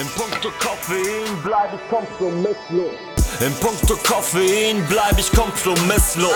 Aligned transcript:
In 0.00 0.06
puncto 0.16 0.50
Koffein 0.58 1.42
bleib 1.44 1.74
ich 1.74 1.90
kompromisslos. 1.90 2.94
In 3.40 3.52
puncto 3.56 3.96
Koffein 3.96 4.82
bleib 4.88 5.18
ich 5.18 5.30
kompromisslos. 5.30 6.32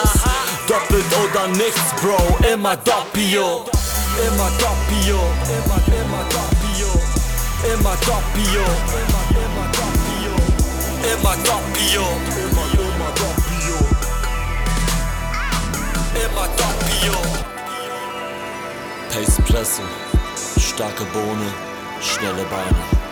Doppelt 0.68 1.06
oder 1.24 1.48
nichts, 1.48 1.80
Bro, 1.98 2.18
immer 2.46 2.76
doppio. 2.76 3.64
Immer 4.20 4.50
doppio, 4.60 5.18
immer, 5.48 5.80
immer 5.96 6.24
doppio. 6.28 6.90
Immer 7.72 7.96
doppio, 8.04 8.64
immer, 9.00 9.24
immer 9.32 9.66
doppio. 9.72 10.34
Immer 11.10 11.36
doppio, 11.36 12.04
immer, 12.44 12.68
immer 12.84 13.12
doppio. 13.16 13.76
Immer 16.22 16.48
doppio. 16.58 17.16
Pace 19.08 19.40
Presse, 19.48 19.82
starke 20.60 21.04
Bohne, 21.06 21.50
schnelle 22.02 22.44
Beine. 22.50 23.03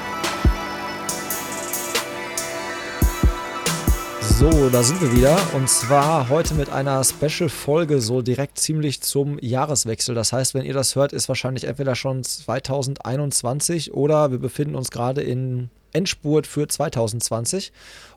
So, 4.43 4.71
da 4.71 4.83
sind 4.83 5.01
wir 5.01 5.13
wieder. 5.13 5.39
Und 5.55 5.69
zwar 5.69 6.29
heute 6.29 6.55
mit 6.55 6.69
einer 6.69 7.05
Special-Folge, 7.05 8.01
so 8.01 8.23
direkt 8.23 8.59
ziemlich 8.59 9.01
zum 9.01 9.39
Jahreswechsel. 9.41 10.17
Das 10.17 10.33
heißt, 10.33 10.55
wenn 10.55 10.65
ihr 10.65 10.75
das 10.75 10.97
hört, 10.97 11.13
ist 11.13 11.29
wahrscheinlich 11.29 11.63
entweder 11.63 11.95
schon 11.95 12.25
2021 12.25 13.95
oder 13.95 14.33
wir 14.33 14.41
befinden 14.41 14.75
uns 14.75 14.91
gerade 14.91 15.23
in 15.23 15.71
Endspurt 15.93 16.49
für 16.49 16.67
2020. 16.67 17.73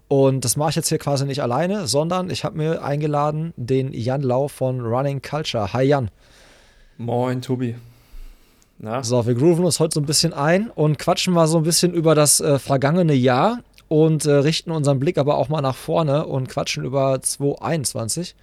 Und 0.08 0.44
das 0.44 0.58
mache 0.58 0.72
ich 0.72 0.76
jetzt 0.78 0.90
hier 0.90 0.98
quasi 0.98 1.26
nicht 1.26 1.44
alleine, 1.44 1.86
sondern 1.86 2.32
ich 2.32 2.44
habe 2.44 2.58
mir 2.58 2.84
eingeladen 2.84 3.54
den 3.56 3.94
Jan 3.94 4.24
Lau 4.24 4.48
von 4.48 4.82
Running 4.82 5.22
Culture. 5.22 5.74
Hi 5.74 5.84
Jan. 5.84 6.10
Moin, 6.98 7.44
Tobi. 7.44 7.76
Na? 8.80 9.04
So, 9.04 9.28
wir 9.28 9.36
grooven 9.36 9.64
uns 9.64 9.80
heute 9.80 9.94
so 9.94 10.00
ein 10.00 10.08
bisschen 10.08 10.34
ein 10.34 10.72
und 10.72 10.98
quatschen 10.98 11.36
mal 11.36 11.46
so 11.46 11.58
ein 11.58 11.64
bisschen 11.64 11.94
über 11.94 12.16
das 12.16 12.40
äh, 12.40 12.58
vergangene 12.58 13.14
Jahr 13.14 13.60
und 13.88 14.26
äh, 14.26 14.32
richten 14.32 14.72
unseren 14.72 15.00
Blick 15.00 15.18
aber 15.18 15.38
auch 15.38 15.50
mal 15.50 15.62
nach 15.62 15.76
vorne 15.76 16.26
und 16.26 16.50
quatschen 16.50 16.84
über 16.84 17.22
2021. 17.22 18.36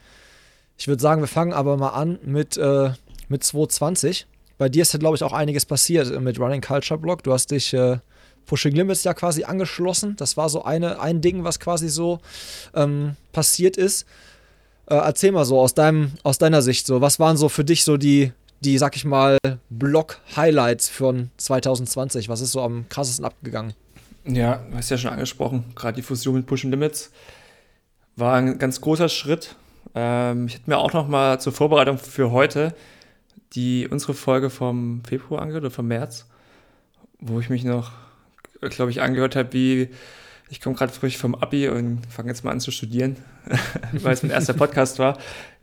Ich 0.79 0.89
würde 0.89 1.03
sagen, 1.03 1.21
wir 1.21 1.29
fangen 1.29 1.53
aber 1.53 1.77
mal 1.77 1.91
an 1.91 2.19
mit, 2.25 2.57
äh, 2.57 2.91
mit 3.29 3.45
2020. 3.45 4.27
Bei 4.59 4.69
dir 4.69 4.83
ist 4.83 4.93
ja, 4.93 4.99
glaube 4.99 5.17
ich, 5.17 5.25
auch 5.25 5.33
einiges 5.33 5.67
passiert 5.67 6.21
mit 6.21 6.39
Running 6.39 6.61
Culture 6.61 6.99
Blog. 6.99 7.23
Du 7.23 7.33
hast 7.33 7.51
dich 7.51 7.73
äh, 7.75 7.99
Pushing 8.47 8.75
Limits 8.75 9.05
ja 9.05 9.15
quasi 9.15 9.45
angeschlossen. 9.45 10.17
Das 10.17 10.37
war 10.37 10.49
so 10.49 10.65
eine, 10.65 11.01
ein 11.01 11.21
Ding, 11.21 11.45
was 11.45 11.61
quasi 11.61 11.89
so 11.89 12.21
ähm, 12.75 13.17
passiert 13.33 13.77
ist. 13.77 14.07
Äh, 14.87 14.97
erzähl 14.97 15.33
mal 15.33 15.45
so 15.45 15.61
aus, 15.61 15.75
deinem, 15.75 16.13
aus 16.23 16.39
deiner 16.39 16.63
Sicht 16.63 16.87
so, 16.87 17.01
was 17.01 17.19
waren 17.19 17.37
so 17.37 17.49
für 17.49 17.65
dich 17.65 17.85
so 17.85 17.97
die, 17.97 18.33
die, 18.61 18.79
sag 18.79 18.97
ich 18.97 19.05
mal, 19.05 19.39
Blog-Highlights 19.71 20.89
von 20.89 21.31
2020? 21.37 22.29
Was 22.29 22.41
ist 22.41 22.53
so 22.53 22.61
am 22.61 22.89
krassesten 22.89 23.25
abgegangen? 23.25 23.75
Ja, 24.25 24.65
du 24.71 24.77
hast 24.77 24.91
ja 24.91 24.99
schon 24.99 25.11
angesprochen, 25.11 25.65
gerade 25.75 25.97
die 25.97 26.03
Fusion 26.03 26.37
mit 26.37 26.47
Push 26.47 26.65
Limits 26.65 27.11
war 28.15 28.35
ein 28.35 28.59
ganz 28.59 28.81
großer 28.81 29.09
Schritt. 29.09 29.57
Ähm, 29.95 30.47
ich 30.47 30.55
hätte 30.55 30.71
mir 30.71 30.79
auch 30.79 30.93
noch 30.93 31.09
mal 31.09 31.41
zur 31.41 31.53
Vorbereitung 31.53 31.99
für 31.99 32.31
heute 32.31 32.75
die 33.55 33.89
unsere 33.89 34.15
Folge 34.15 34.51
vom 34.51 35.03
Februar 35.05 35.43
angehört 35.43 35.65
oder 35.65 35.71
vom 35.71 35.87
März, 35.87 36.27
wo 37.21 37.39
ich 37.41 37.51
mich 37.51 37.65
noch, 37.65 37.93
glaube 38.61 38.91
ich, 38.91 39.03
angehört 39.03 39.37
habe, 39.37 39.53
wie 39.53 39.89
ich 40.49 40.61
komme 40.61 40.77
gerade 40.77 40.93
frisch 40.93 41.17
vom 41.17 41.35
Abi 41.35 41.69
und 41.69 42.01
fange 42.11 42.29
jetzt 42.29 42.45
mal 42.45 42.51
an 42.51 42.61
zu 42.61 42.71
studieren, 42.71 43.17
weil 43.93 44.13
es 44.13 44.23
mein 44.23 44.33
erster 44.33 44.53
Podcast 44.53 44.99
war. 44.99 45.19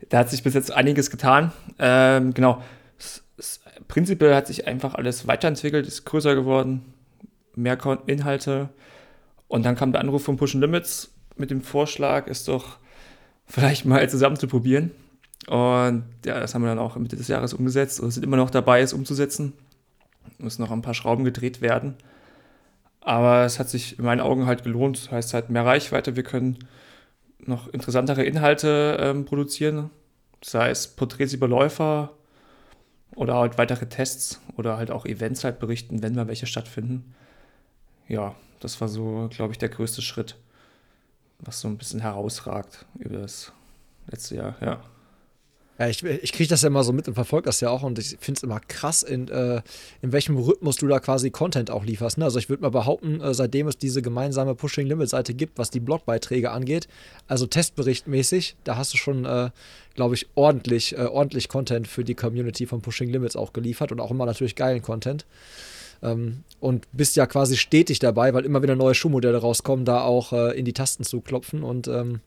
Da 0.08 0.18
hat 0.18 0.30
sich 0.30 0.42
bis 0.42 0.54
jetzt 0.54 0.72
einiges 0.72 1.10
getan. 1.10 1.52
Ähm, 1.78 2.34
genau. 2.34 2.62
prinzipiell 3.86 4.34
hat 4.34 4.48
sich 4.48 4.66
einfach 4.66 4.94
alles 4.94 5.28
weiterentwickelt, 5.28 5.86
ist 5.86 6.04
größer 6.04 6.34
geworden, 6.34 6.92
mehr 7.62 7.78
Inhalte. 8.06 8.70
Und 9.48 9.64
dann 9.64 9.76
kam 9.76 9.92
der 9.92 10.00
Anruf 10.00 10.24
von 10.24 10.36
Push 10.36 10.54
Limits 10.54 11.12
mit 11.36 11.50
dem 11.50 11.62
Vorschlag, 11.62 12.26
es 12.28 12.44
doch 12.44 12.78
vielleicht 13.46 13.84
mal 13.84 14.08
zusammen 14.08 14.36
zu 14.36 14.46
probieren. 14.46 14.92
Und 15.46 16.04
ja, 16.24 16.38
das 16.38 16.54
haben 16.54 16.62
wir 16.62 16.68
dann 16.68 16.78
auch 16.78 16.96
Mitte 16.96 17.16
des 17.16 17.28
Jahres 17.28 17.54
umgesetzt 17.54 18.00
oder 18.00 18.10
sind 18.10 18.22
immer 18.22 18.36
noch 18.36 18.50
dabei, 18.50 18.80
es 18.80 18.92
umzusetzen. 18.92 19.54
Muss 20.38 20.58
noch 20.58 20.70
ein 20.70 20.82
paar 20.82 20.94
Schrauben 20.94 21.24
gedreht 21.24 21.60
werden. 21.60 21.94
Aber 23.00 23.44
es 23.44 23.58
hat 23.58 23.68
sich 23.68 23.98
in 23.98 24.04
meinen 24.04 24.20
Augen 24.20 24.46
halt 24.46 24.62
gelohnt. 24.62 24.98
Das 24.98 25.10
heißt 25.10 25.34
halt 25.34 25.50
mehr 25.50 25.64
Reichweite. 25.64 26.16
Wir 26.16 26.22
können 26.22 26.58
noch 27.38 27.68
interessantere 27.68 28.22
Inhalte 28.22 28.98
ähm, 29.00 29.24
produzieren. 29.24 29.90
Sei 30.44 30.70
es 30.70 30.86
Porträts 30.86 31.32
über 31.32 31.48
Läufer 31.48 32.12
oder 33.16 33.34
halt 33.34 33.58
weitere 33.58 33.86
Tests 33.86 34.40
oder 34.56 34.76
halt 34.76 34.90
auch 34.90 35.06
Events 35.06 35.42
halt 35.44 35.58
berichten, 35.58 36.02
wenn 36.02 36.14
mal 36.14 36.28
welche 36.28 36.46
stattfinden 36.46 37.14
ja, 38.10 38.34
das 38.58 38.80
war 38.80 38.88
so, 38.88 39.28
glaube 39.30 39.52
ich, 39.52 39.58
der 39.58 39.68
größte 39.68 40.02
Schritt, 40.02 40.36
was 41.38 41.60
so 41.60 41.68
ein 41.68 41.78
bisschen 41.78 42.00
herausragt 42.00 42.84
über 42.98 43.18
das 43.18 43.52
letzte 44.08 44.36
Jahr, 44.36 44.56
ja. 44.60 44.82
Ja, 45.78 45.88
ich, 45.88 46.04
ich 46.04 46.34
kriege 46.34 46.50
das 46.50 46.60
ja 46.60 46.66
immer 46.66 46.84
so 46.84 46.92
mit 46.92 47.08
und 47.08 47.14
verfolge 47.14 47.46
das 47.46 47.62
ja 47.62 47.70
auch 47.70 47.82
und 47.82 47.98
ich 47.98 48.18
finde 48.20 48.36
es 48.36 48.42
immer 48.42 48.60
krass, 48.60 49.02
in, 49.02 49.28
äh, 49.28 49.62
in 50.02 50.12
welchem 50.12 50.36
Rhythmus 50.36 50.76
du 50.76 50.86
da 50.86 51.00
quasi 51.00 51.30
Content 51.30 51.70
auch 51.70 51.84
lieferst. 51.84 52.18
Ne? 52.18 52.24
Also 52.24 52.38
ich 52.38 52.50
würde 52.50 52.62
mal 52.62 52.70
behaupten, 52.70 53.22
äh, 53.22 53.32
seitdem 53.32 53.66
es 53.66 53.78
diese 53.78 54.02
gemeinsame 54.02 54.54
Pushing 54.54 54.86
Limit 54.86 55.08
Seite 55.08 55.32
gibt, 55.32 55.56
was 55.56 55.70
die 55.70 55.80
Blogbeiträge 55.80 56.50
angeht, 56.50 56.86
also 57.28 57.46
testberichtmäßig, 57.46 58.56
da 58.64 58.76
hast 58.76 58.92
du 58.92 58.98
schon, 58.98 59.24
äh, 59.24 59.48
glaube 59.94 60.16
ich, 60.16 60.26
ordentlich, 60.34 60.98
äh, 60.98 61.06
ordentlich 61.06 61.48
Content 61.48 61.88
für 61.88 62.04
die 62.04 62.14
Community 62.14 62.66
von 62.66 62.82
Pushing 62.82 63.08
Limits 63.08 63.34
auch 63.34 63.54
geliefert 63.54 63.90
und 63.90 64.00
auch 64.00 64.10
immer 64.10 64.26
natürlich 64.26 64.56
geilen 64.56 64.82
Content. 64.82 65.24
Ähm, 66.02 66.44
und 66.60 66.86
bist 66.92 67.16
ja 67.16 67.26
quasi 67.26 67.56
stetig 67.56 67.98
dabei, 67.98 68.34
weil 68.34 68.44
immer 68.44 68.62
wieder 68.62 68.76
neue 68.76 68.94
Schuhmodelle 68.94 69.38
rauskommen, 69.38 69.84
da 69.84 70.02
auch 70.02 70.32
äh, 70.32 70.58
in 70.58 70.64
die 70.64 70.72
Tasten 70.72 71.04
zu 71.04 71.20
klopfen 71.20 71.62
und 71.62 71.88
ähm, 71.88 72.20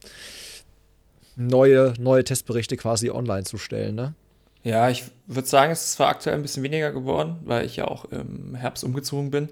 neue, 1.35 1.93
neue 1.99 2.23
Testberichte 2.23 2.77
quasi 2.77 3.09
online 3.09 3.43
zu 3.43 3.57
stellen, 3.57 3.95
ne? 3.95 4.13
Ja, 4.63 4.89
ich 4.89 5.03
würde 5.27 5.47
sagen, 5.47 5.73
es 5.73 5.83
ist 5.83 5.93
zwar 5.93 6.07
aktuell 6.07 6.35
ein 6.35 6.41
bisschen 6.41 6.63
weniger 6.63 6.91
geworden, 6.91 7.35
weil 7.43 7.65
ich 7.65 7.75
ja 7.75 7.85
auch 7.85 8.05
im 8.05 8.55
Herbst 8.55 8.83
umgezogen 8.85 9.29
bin 9.29 9.49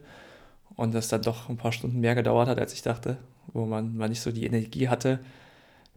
und 0.78 0.94
das 0.94 1.10
dann 1.10 1.22
doch 1.22 1.50
ein 1.50 1.58
paar 1.58 1.74
Stunden 1.74 2.00
mehr 2.00 2.16
gedauert 2.16 2.48
hat, 2.48 2.60
als 2.60 2.74
ich 2.74 2.82
dachte, 2.82 3.18
wo 3.52 3.66
man, 3.66 3.98
man 3.98 4.10
nicht 4.10 4.22
so 4.22 4.32
die 4.32 4.46
Energie 4.46 4.88
hatte, 4.88 5.20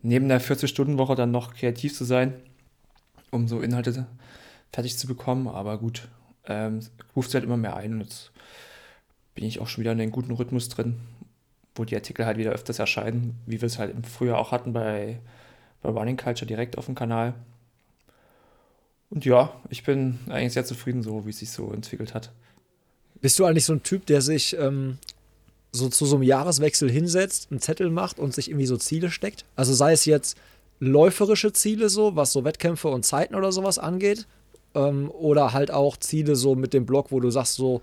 neben 0.03 0.29
der 0.29 0.41
40-Stunden-Woche 0.41 1.15
dann 1.15 1.31
noch 1.31 1.55
kreativ 1.55 1.95
zu 1.95 2.05
sein, 2.05 2.35
um 3.31 3.47
so 3.47 3.61
Inhalte 3.61 4.06
fertig 4.73 4.99
zu 4.99 5.06
bekommen. 5.06 5.47
Aber 5.47 5.79
gut, 5.79 6.09
ähm, 6.47 6.81
ruft 7.15 7.34
halt 7.34 7.44
immer 7.44 7.56
mehr 7.56 7.77
ein 7.77 7.94
und 7.94 8.00
jetzt 8.00 8.31
bin 9.34 9.44
ich 9.44 9.60
auch 9.60 9.69
schon 9.69 9.82
wieder 9.82 9.93
in 9.93 10.00
einem 10.00 10.12
guten 10.12 10.32
Rhythmus 10.32 10.69
drin, 10.69 11.00
wo 11.75 11.84
die 11.84 11.97
Artikel 11.97 12.27
halt 12.27 12.38
wieder 12.38 12.53
öfters 12.53 12.78
erscheinen, 12.78 13.37
wie 13.47 13.60
wir 13.60 13.66
es 13.66 13.78
halt 13.78 13.94
im 13.94 14.05
Frühjahr 14.05 14.38
auch 14.38 14.53
hatten 14.53 14.72
bei, 14.72 15.19
bei 15.82 15.91
Running 15.91 16.16
Culture 16.16 16.47
direkt 16.47 16.78
auf 16.78 16.87
dem 16.87 16.94
Kanal. 16.94 17.34
Und 19.10 19.25
ja, 19.25 19.53
ich 19.71 19.84
bin 19.84 20.19
eigentlich 20.28 20.53
sehr 20.53 20.65
zufrieden, 20.65 21.03
so 21.03 21.27
wie 21.27 21.31
es 21.31 21.38
sich 21.38 21.50
so 21.50 21.72
entwickelt 21.72 22.15
hat. 22.15 22.32
Bist 23.21 23.38
du 23.38 23.44
eigentlich 23.44 23.65
so 23.65 23.72
ein 23.72 23.82
Typ, 23.82 24.06
der 24.06 24.21
sich 24.21 24.56
ähm, 24.59 24.99
so 25.72 25.88
zu 25.88 26.06
so 26.06 26.16
einem 26.16 26.25
Jahreswechsel 26.25 26.91
hinsetzt, 26.91 27.49
einen 27.50 27.61
Zettel 27.61 27.91
macht 27.91 28.19
und 28.19 28.34
sich 28.34 28.50
irgendwie 28.50 28.66
so 28.66 28.76
Ziele 28.76 29.11
steckt? 29.11 29.44
Also 29.56 29.72
sei 29.72 29.93
es 29.93 30.05
jetzt 30.05 30.37
läuferische 30.81 31.53
Ziele 31.53 31.88
so, 31.88 32.16
was 32.16 32.32
so 32.32 32.44
Wettkämpfe 32.44 32.88
und 32.88 33.05
Zeiten 33.05 33.34
oder 33.34 33.53
sowas 33.53 33.78
angeht, 33.78 34.26
ähm, 34.75 35.11
oder 35.11 35.53
halt 35.53 35.71
auch 35.71 35.97
Ziele 35.97 36.37
so 36.37 36.55
mit 36.55 36.75
dem 36.75 36.87
Blog, 36.87 37.11
wo 37.11 37.21
du 37.21 37.31
sagst, 37.31 37.55
so, 37.55 37.83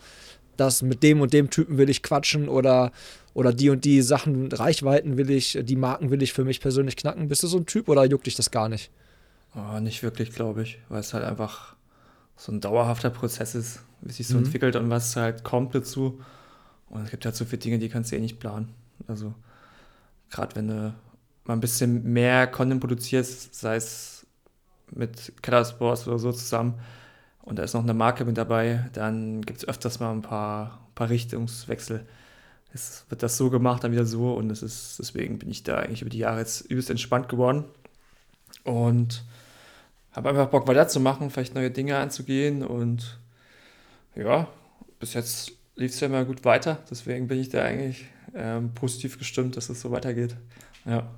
das 0.57 0.81
mit 0.81 1.03
dem 1.03 1.21
und 1.21 1.33
dem 1.33 1.49
Typen 1.49 1.77
will 1.77 1.89
ich 1.89 2.03
quatschen 2.03 2.49
oder, 2.49 2.91
oder 3.33 3.53
die 3.53 3.69
und 3.69 3.85
die 3.85 4.01
Sachen, 4.01 4.51
Reichweiten 4.51 5.17
will 5.17 5.29
ich, 5.31 5.57
die 5.63 5.75
Marken 5.75 6.11
will 6.11 6.21
ich 6.21 6.33
für 6.33 6.43
mich 6.43 6.61
persönlich 6.61 6.95
knacken. 6.95 7.27
Bist 7.27 7.43
du 7.43 7.47
so 7.47 7.57
ein 7.57 7.65
Typ 7.65 7.89
oder 7.89 8.05
juckt 8.05 8.27
dich 8.27 8.35
das 8.35 8.51
gar 8.51 8.69
nicht? 8.69 8.91
Oh, 9.55 9.79
nicht 9.79 10.03
wirklich, 10.03 10.31
glaube 10.31 10.63
ich, 10.63 10.79
weil 10.89 10.99
es 10.99 11.13
halt 11.13 11.23
einfach 11.23 11.75
so 12.37 12.51
ein 12.51 12.61
dauerhafter 12.61 13.09
Prozess 13.09 13.55
ist, 13.55 13.81
wie 14.01 14.11
sich 14.11 14.27
so 14.27 14.37
mhm. 14.37 14.45
entwickelt 14.45 14.75
und 14.75 14.89
was 14.89 15.15
halt 15.15 15.43
kommt 15.43 15.75
dazu. 15.75 16.21
Und 16.89 17.03
es 17.03 17.11
gibt 17.11 17.25
halt 17.25 17.35
so 17.35 17.45
viele 17.45 17.59
Dinge, 17.59 17.79
die 17.79 17.89
kannst 17.89 18.11
du 18.11 18.15
eh 18.15 18.19
nicht 18.19 18.39
planen. 18.39 18.69
Also, 19.07 19.33
gerade 20.29 20.55
wenn 20.55 20.67
du 20.67 20.93
mal 21.45 21.53
ein 21.53 21.59
bisschen 21.59 22.03
mehr 22.03 22.47
Content 22.47 22.81
produzierst, 22.81 23.55
sei 23.55 23.75
es 23.75 24.20
mit 24.91 25.33
Keller 25.41 25.65
Sports 25.65 26.07
oder 26.07 26.19
so 26.19 26.31
zusammen 26.31 26.75
und 27.43 27.57
da 27.57 27.63
ist 27.63 27.73
noch 27.73 27.83
eine 27.83 27.93
Marke 27.93 28.25
mit 28.25 28.37
dabei, 28.37 28.89
dann 28.93 29.41
gibt 29.41 29.59
es 29.59 29.67
öfters 29.67 29.99
mal 29.99 30.11
ein 30.11 30.21
paar, 30.21 30.79
paar 30.95 31.09
Richtungswechsel. 31.09 32.05
Es 32.73 33.05
wird 33.09 33.23
das 33.23 33.37
so 33.37 33.49
gemacht, 33.49 33.83
dann 33.83 33.91
wieder 33.91 34.05
so 34.05 34.33
und 34.33 34.49
es 34.49 34.63
ist, 34.63 34.99
deswegen 34.99 35.39
bin 35.39 35.49
ich 35.49 35.63
da 35.63 35.77
eigentlich 35.77 36.01
über 36.01 36.09
die 36.09 36.19
Jahre 36.19 36.39
jetzt 36.39 36.61
übelst 36.61 36.89
entspannt 36.89 37.27
geworden 37.27 37.65
und 38.63 39.23
habe 40.13 40.29
einfach 40.29 40.47
Bock 40.47 40.67
weiterzumachen, 40.67 41.29
vielleicht 41.29 41.55
neue 41.55 41.71
Dinge 41.71 41.97
anzugehen 41.97 42.63
und 42.63 43.19
ja, 44.15 44.47
bis 44.99 45.13
jetzt 45.13 45.51
lief 45.75 45.91
es 45.91 45.99
ja 45.99 46.07
immer 46.07 46.25
gut 46.25 46.45
weiter, 46.45 46.79
deswegen 46.89 47.27
bin 47.27 47.39
ich 47.39 47.49
da 47.49 47.63
eigentlich 47.63 48.05
ähm, 48.35 48.73
positiv 48.73 49.17
gestimmt, 49.17 49.57
dass 49.57 49.69
es 49.69 49.81
so 49.81 49.91
weitergeht. 49.91 50.35
Ja. 50.85 51.09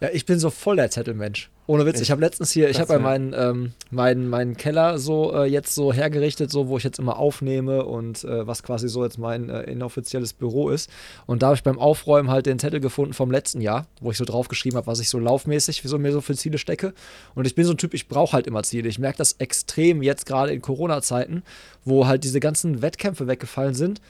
Ja, 0.00 0.10
ich 0.12 0.26
bin 0.26 0.38
so 0.38 0.50
voll 0.50 0.76
der 0.76 0.90
Zettelmensch. 0.90 1.50
Ohne 1.68 1.84
Witz, 1.84 2.00
ich 2.00 2.12
habe 2.12 2.20
letztens 2.20 2.52
hier, 2.52 2.70
ich 2.70 2.78
habe 2.78 2.94
bei 2.94 2.98
meinen, 3.00 3.34
ähm, 3.36 3.72
meinen, 3.90 4.28
meinen 4.28 4.56
Keller 4.56 4.98
so 4.98 5.34
äh, 5.34 5.46
jetzt 5.46 5.74
so 5.74 5.92
hergerichtet, 5.92 6.48
so 6.48 6.68
wo 6.68 6.78
ich 6.78 6.84
jetzt 6.84 7.00
immer 7.00 7.18
aufnehme 7.18 7.84
und 7.84 8.22
äh, 8.22 8.46
was 8.46 8.62
quasi 8.62 8.88
so 8.88 9.02
jetzt 9.02 9.18
mein 9.18 9.50
äh, 9.50 9.62
inoffizielles 9.62 10.32
Büro 10.32 10.70
ist. 10.70 10.88
Und 11.26 11.42
da 11.42 11.46
habe 11.46 11.56
ich 11.56 11.64
beim 11.64 11.80
Aufräumen 11.80 12.30
halt 12.30 12.46
den 12.46 12.60
Zettel 12.60 12.78
gefunden 12.78 13.14
vom 13.14 13.32
letzten 13.32 13.60
Jahr, 13.60 13.88
wo 14.00 14.12
ich 14.12 14.16
so 14.16 14.24
draufgeschrieben 14.24 14.76
habe, 14.76 14.86
was 14.86 15.00
ich 15.00 15.08
so 15.08 15.18
laufmäßig 15.18 15.82
so, 15.84 15.98
mir 15.98 16.12
so 16.12 16.20
für 16.20 16.36
Ziele 16.36 16.58
stecke. 16.58 16.94
Und 17.34 17.48
ich 17.48 17.56
bin 17.56 17.64
so 17.64 17.72
ein 17.72 17.78
Typ, 17.78 17.94
ich 17.94 18.06
brauche 18.06 18.34
halt 18.34 18.46
immer 18.46 18.62
Ziele. 18.62 18.88
Ich 18.88 19.00
merke 19.00 19.18
das 19.18 19.32
extrem 19.38 20.02
jetzt 20.02 20.24
gerade 20.24 20.52
in 20.52 20.62
Corona-Zeiten, 20.62 21.42
wo 21.84 22.06
halt 22.06 22.22
diese 22.22 22.38
ganzen 22.38 22.80
Wettkämpfe 22.80 23.26
weggefallen 23.26 23.74
sind. 23.74 24.00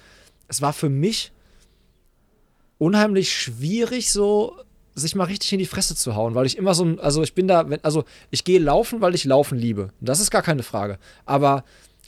Es 0.48 0.60
war 0.60 0.74
für 0.74 0.90
mich 0.90 1.32
unheimlich 2.78 3.32
schwierig, 3.32 4.12
so 4.12 4.56
sich 4.96 5.14
mal 5.14 5.24
richtig 5.24 5.52
in 5.52 5.58
die 5.58 5.66
Fresse 5.66 5.94
zu 5.94 6.16
hauen, 6.16 6.34
weil 6.34 6.46
ich 6.46 6.56
immer 6.56 6.74
so 6.74 6.84
ein, 6.84 6.98
also 6.98 7.22
ich 7.22 7.34
bin 7.34 7.46
da, 7.46 7.68
wenn, 7.68 7.84
also 7.84 8.04
ich 8.30 8.44
gehe 8.44 8.58
laufen, 8.58 9.00
weil 9.00 9.14
ich 9.14 9.24
laufen 9.24 9.58
liebe. 9.58 9.90
Das 10.00 10.20
ist 10.20 10.30
gar 10.30 10.42
keine 10.42 10.62
Frage. 10.62 10.98
Aber 11.26 11.64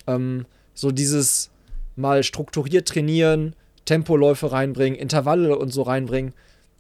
ähm, 0.07 0.47
so 0.75 0.91
dieses 0.91 1.51
mal 1.97 2.23
strukturiert 2.23 2.89
trainieren, 2.89 3.55
Tempoläufe 3.85 4.51
reinbringen, 4.51 4.99
Intervalle 4.99 5.59
und 5.59 5.71
so 5.71 5.83
reinbringen, 5.83 6.33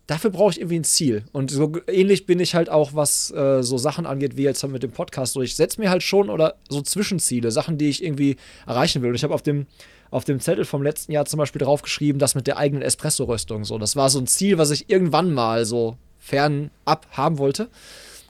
dafür 0.06 0.30
brauche 0.30 0.52
ich 0.52 0.60
irgendwie 0.60 0.78
ein 0.78 0.84
Ziel. 0.84 1.24
Und 1.32 1.50
so 1.50 1.72
ähnlich 1.86 2.24
bin 2.24 2.40
ich 2.40 2.54
halt 2.54 2.70
auch, 2.70 2.94
was 2.94 3.30
äh, 3.30 3.62
so 3.62 3.76
Sachen 3.76 4.06
angeht, 4.06 4.36
wie 4.36 4.44
jetzt 4.44 4.66
mit 4.66 4.82
dem 4.82 4.92
Podcast. 4.92 5.34
So, 5.34 5.42
ich 5.42 5.54
setze 5.54 5.80
mir 5.80 5.90
halt 5.90 6.02
schon 6.02 6.30
oder 6.30 6.56
so 6.68 6.80
Zwischenziele, 6.80 7.50
Sachen, 7.50 7.76
die 7.76 7.90
ich 7.90 8.02
irgendwie 8.02 8.36
erreichen 8.66 9.02
will. 9.02 9.10
Und 9.10 9.16
ich 9.16 9.24
habe 9.24 9.34
auf 9.34 9.42
dem, 9.42 9.66
auf 10.10 10.24
dem 10.24 10.40
Zettel 10.40 10.64
vom 10.64 10.82
letzten 10.82 11.12
Jahr 11.12 11.26
zum 11.26 11.38
Beispiel 11.38 11.60
draufgeschrieben, 11.60 12.18
das 12.18 12.34
mit 12.34 12.46
der 12.46 12.56
eigenen 12.56 12.82
Espresso-Röstung. 12.82 13.64
So, 13.64 13.78
das 13.78 13.96
war 13.96 14.10
so 14.10 14.18
ein 14.18 14.26
Ziel, 14.26 14.58
was 14.58 14.70
ich 14.70 14.88
irgendwann 14.88 15.32
mal 15.32 15.64
so 15.64 15.96
fernab 16.18 17.06
haben 17.12 17.38
wollte. 17.38 17.68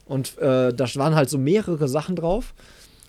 Und 0.07 0.39
äh, 0.39 0.73
da 0.73 0.95
waren 0.95 1.15
halt 1.15 1.31
so 1.31 1.39
mehrere 1.39 1.89
Sachen 1.89 2.17
drauf. 2.17 2.55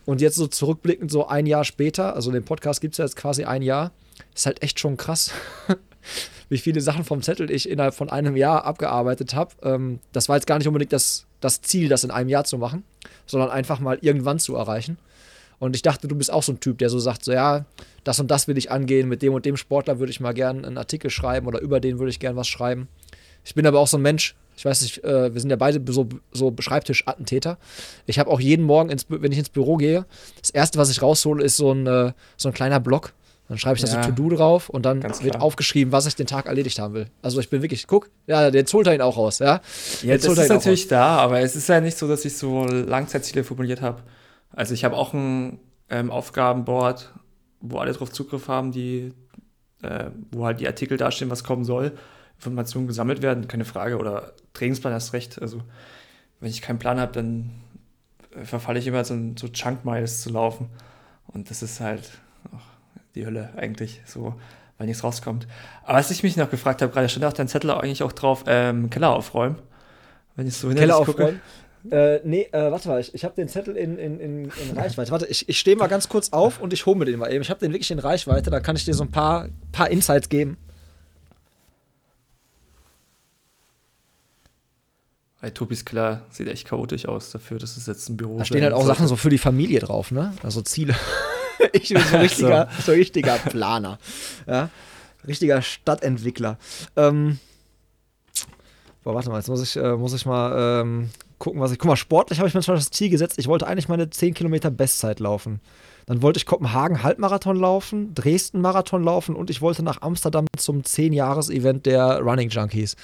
Und 0.05 0.21
jetzt 0.21 0.35
so 0.35 0.47
zurückblickend, 0.47 1.11
so 1.11 1.27
ein 1.27 1.45
Jahr 1.45 1.63
später, 1.63 2.15
also 2.15 2.31
den 2.31 2.43
Podcast 2.43 2.81
gibt 2.81 2.95
es 2.95 2.97
ja 2.97 3.05
jetzt 3.05 3.15
quasi 3.15 3.43
ein 3.43 3.61
Jahr, 3.61 3.91
ist 4.33 4.47
halt 4.47 4.63
echt 4.63 4.79
schon 4.79 4.97
krass, 4.97 5.31
wie 6.49 6.57
viele 6.57 6.81
Sachen 6.81 7.03
vom 7.03 7.21
Zettel 7.21 7.51
ich 7.51 7.69
innerhalb 7.69 7.93
von 7.93 8.09
einem 8.09 8.35
Jahr 8.35 8.65
abgearbeitet 8.65 9.35
habe. 9.35 9.53
Ähm, 9.61 9.99
das 10.11 10.27
war 10.27 10.35
jetzt 10.35 10.47
gar 10.47 10.57
nicht 10.57 10.67
unbedingt 10.67 10.93
das, 10.93 11.27
das 11.41 11.61
Ziel, 11.61 11.89
das 11.89 12.03
in 12.03 12.09
einem 12.09 12.29
Jahr 12.29 12.43
zu 12.43 12.57
machen, 12.57 12.83
sondern 13.27 13.51
einfach 13.51 13.79
mal 13.79 13.99
irgendwann 14.01 14.39
zu 14.39 14.55
erreichen. 14.55 14.97
Und 15.59 15.75
ich 15.75 15.83
dachte, 15.83 16.07
du 16.07 16.15
bist 16.15 16.31
auch 16.31 16.43
so 16.43 16.53
ein 16.53 16.59
Typ, 16.59 16.79
der 16.79 16.89
so 16.89 16.97
sagt, 16.97 17.23
so 17.23 17.31
ja, 17.31 17.65
das 18.03 18.19
und 18.19 18.29
das 18.29 18.47
will 18.47 18.57
ich 18.57 18.71
angehen, 18.71 19.07
mit 19.07 19.21
dem 19.21 19.33
und 19.33 19.45
dem 19.45 19.57
Sportler 19.57 19.99
würde 19.99 20.11
ich 20.11 20.19
mal 20.19 20.33
gerne 20.33 20.65
einen 20.65 20.77
Artikel 20.77 21.09
schreiben 21.09 21.47
oder 21.47 21.59
über 21.61 21.79
den 21.79 21.99
würde 21.99 22.09
ich 22.09 22.19
gerne 22.19 22.35
was 22.35 22.47
schreiben. 22.47 22.87
Ich 23.43 23.55
bin 23.55 23.65
aber 23.65 23.79
auch 23.79 23.87
so 23.87 23.97
ein 23.97 24.01
Mensch, 24.01 24.35
ich 24.59 24.65
weiß 24.65 24.81
nicht, 24.81 25.03
äh, 25.05 25.33
wir 25.33 25.39
sind 25.39 25.49
ja 25.49 25.55
beide 25.55 25.81
so, 25.91 26.09
so 26.33 26.53
Schreibtisch-Attentäter. 26.59 27.57
Ich 28.05 28.19
habe 28.19 28.29
auch 28.29 28.41
jeden 28.41 28.65
Morgen, 28.65 28.89
ins, 28.89 29.05
wenn 29.07 29.31
ich 29.31 29.37
ins 29.37 29.49
Büro 29.49 29.77
gehe, 29.77 30.05
das 30.41 30.49
erste, 30.49 30.77
was 30.77 30.89
ich 30.89 31.01
raushole, 31.01 31.43
ist 31.43 31.55
so 31.55 31.71
ein, 31.71 31.87
äh, 31.87 32.11
so 32.35 32.49
ein 32.49 32.53
kleiner 32.53 32.81
Block. 32.81 33.13
Dann 33.47 33.57
schreibe 33.57 33.77
ich 33.77 33.81
ja, 33.83 33.95
da 33.95 34.03
so 34.03 34.09
To-Do 34.09 34.35
drauf 34.35 34.69
und 34.69 34.85
dann 34.85 35.01
wird 35.01 35.41
aufgeschrieben, 35.41 35.91
was 35.91 36.05
ich 36.05 36.15
den 36.15 36.27
Tag 36.27 36.45
erledigt 36.45 36.77
haben 36.77 36.93
will. 36.93 37.07
Also 37.21 37.39
ich 37.39 37.49
bin 37.49 37.63
wirklich, 37.63 37.87
guck, 37.87 38.09
ja, 38.27 38.49
jetzt 38.49 38.73
holt 38.73 38.85
er 38.85 38.93
ihn 38.93 39.01
auch 39.01 39.17
raus, 39.17 39.39
ja. 39.39 39.61
Ja, 40.03 40.09
jetzt 40.09 40.27
das 40.27 40.37
ist 40.37 40.49
natürlich 40.49 40.87
da, 40.87 41.17
aber 41.17 41.39
es 41.39 41.55
ist 41.55 41.67
ja 41.67 41.81
nicht 41.81 41.97
so, 41.97 42.07
dass 42.07 42.25
ich 42.25 42.37
so 42.37 42.65
Langzeitziele 42.65 43.43
formuliert 43.43 43.81
habe. 43.81 44.03
Also 44.51 44.73
ich 44.73 44.83
habe 44.83 44.95
auch 44.95 45.13
ein 45.13 45.59
ähm, 45.89 46.11
Aufgabenboard, 46.11 47.11
wo 47.61 47.79
alle 47.79 47.93
drauf 47.93 48.11
Zugriff 48.11 48.47
haben, 48.47 48.71
die, 48.71 49.13
äh, 49.81 50.05
wo 50.31 50.45
halt 50.45 50.59
die 50.59 50.67
Artikel 50.67 50.97
dastehen, 50.97 51.29
was 51.29 51.43
kommen 51.43 51.63
soll. 51.63 51.97
Informationen 52.37 52.87
gesammelt 52.87 53.21
werden, 53.21 53.47
keine 53.47 53.65
Frage. 53.65 53.97
Oder 53.97 54.33
Trainingsplan 54.53 54.93
hast 54.93 55.13
recht. 55.13 55.41
Also 55.41 55.61
wenn 56.39 56.49
ich 56.49 56.61
keinen 56.61 56.79
Plan 56.79 56.99
habe, 56.99 57.11
dann 57.11 57.51
äh, 58.35 58.45
verfalle 58.45 58.79
ich 58.79 58.87
immer 58.87 59.03
so, 59.03 59.17
so 59.37 59.47
Chunk 59.49 59.85
Miles 59.85 60.21
zu 60.21 60.29
laufen. 60.29 60.69
Und 61.27 61.49
das 61.49 61.61
ist 61.61 61.79
halt, 61.79 62.09
die 63.15 63.25
Hölle 63.25 63.49
eigentlich, 63.55 64.01
so, 64.05 64.35
weil 64.77 64.87
nichts 64.87 65.03
rauskommt. 65.03 65.47
Aber 65.83 65.97
was 65.97 66.11
ich 66.11 66.23
mich 66.23 66.37
noch 66.37 66.49
gefragt 66.49 66.81
habe, 66.81 66.91
gerade 66.91 67.09
stand 67.09 67.25
auf 67.25 67.33
deinem 67.33 67.47
Zettel 67.47 67.71
eigentlich 67.71 68.03
auch 68.03 68.13
drauf, 68.13 68.45
ähm, 68.47 68.89
Keller 68.89 69.09
aufräumen. 69.09 69.57
Wenn 70.35 70.47
ich 70.47 70.55
so 70.55 70.69
Keller 70.69 70.97
aufräumen? 70.97 71.41
Äh, 71.89 72.19
nee, 72.25 72.47
äh, 72.51 72.71
warte 72.71 72.89
mal, 72.89 72.99
ich, 72.99 73.13
ich 73.13 73.23
habe 73.23 73.35
den 73.35 73.47
Zettel 73.47 73.77
in, 73.77 73.97
in, 73.97 74.19
in, 74.19 74.43
in 74.45 74.77
Reichweite. 74.77 75.11
Warte, 75.11 75.27
ich, 75.27 75.47
ich 75.47 75.59
stehe 75.59 75.77
mal 75.77 75.87
ganz 75.87 76.09
kurz 76.09 76.29
auf 76.33 76.59
und 76.59 76.73
ich 76.73 76.85
hole 76.85 76.97
mir 76.97 77.05
den 77.05 77.19
mal 77.19 77.31
eben. 77.31 77.41
Ich 77.41 77.49
habe 77.49 77.59
den 77.59 77.71
wirklich 77.71 77.91
in 77.91 77.99
Reichweite, 77.99 78.49
da 78.49 78.59
kann 78.59 78.75
ich 78.75 78.85
dir 78.85 78.93
so 78.93 79.03
ein 79.03 79.11
paar, 79.11 79.47
paar 79.71 79.89
Insights 79.89 80.27
geben. 80.29 80.57
Bei 85.41 85.49
Tobis 85.51 85.85
Keller 85.85 86.25
sieht 86.29 86.49
echt 86.49 86.67
chaotisch 86.67 87.05
aus 87.05 87.31
dafür, 87.31 87.59
dass 87.59 87.77
es 87.77 87.87
jetzt 87.87 88.09
ein 88.09 88.17
Büro 88.17 88.33
ist. 88.33 88.39
Da 88.39 88.45
stehen 88.45 88.63
halt 88.63 88.73
auch 88.73 88.85
Sachen 88.85 89.07
so 89.07 89.15
für 89.15 89.29
die 89.29 89.37
Familie 89.37 89.79
drauf, 89.79 90.11
ne? 90.11 90.33
Also 90.43 90.61
Ziele. 90.61 90.95
ich 91.71 91.93
bin 91.93 92.03
so 92.03 92.17
richtiger, 92.17 92.69
so. 92.77 92.83
so 92.83 92.91
richtiger 92.91 93.37
Planer. 93.37 93.99
Ja? 94.47 94.69
Richtiger 95.25 95.61
Stadtentwickler. 95.61 96.57
Ähm, 96.97 97.39
boah, 99.03 99.15
warte 99.15 99.29
mal, 99.29 99.37
jetzt 99.37 99.47
muss 99.47 99.63
ich, 99.63 99.77
äh, 99.77 99.95
muss 99.95 100.13
ich 100.13 100.25
mal 100.25 100.81
ähm, 100.81 101.09
gucken, 101.39 101.59
was 101.59 101.71
ich. 101.71 101.79
Guck 101.79 101.87
mal, 101.87 101.95
sportlich 101.95 102.39
habe 102.39 102.47
ich 102.47 102.53
mir 102.53 102.61
schon 102.61 102.75
das 102.75 102.91
Ziel 102.91 103.09
gesetzt. 103.09 103.39
Ich 103.39 103.47
wollte 103.47 103.67
eigentlich 103.67 103.89
meine 103.89 104.09
10 104.09 104.33
Kilometer 104.33 104.69
Bestzeit 104.69 105.19
laufen. 105.19 105.59
Dann 106.05 106.21
wollte 106.21 106.37
ich 106.37 106.45
Kopenhagen 106.45 107.03
Halbmarathon 107.03 107.55
laufen, 107.55 108.13
Dresden 108.15 108.61
Marathon 108.61 109.03
laufen 109.03 109.35
und 109.35 109.49
ich 109.49 109.61
wollte 109.61 109.83
nach 109.83 110.01
Amsterdam 110.01 110.47
zum 110.57 110.81
10-Jahres-Event 110.81 111.85
der 111.85 112.19
Running 112.19 112.49
Junkies. 112.49 112.95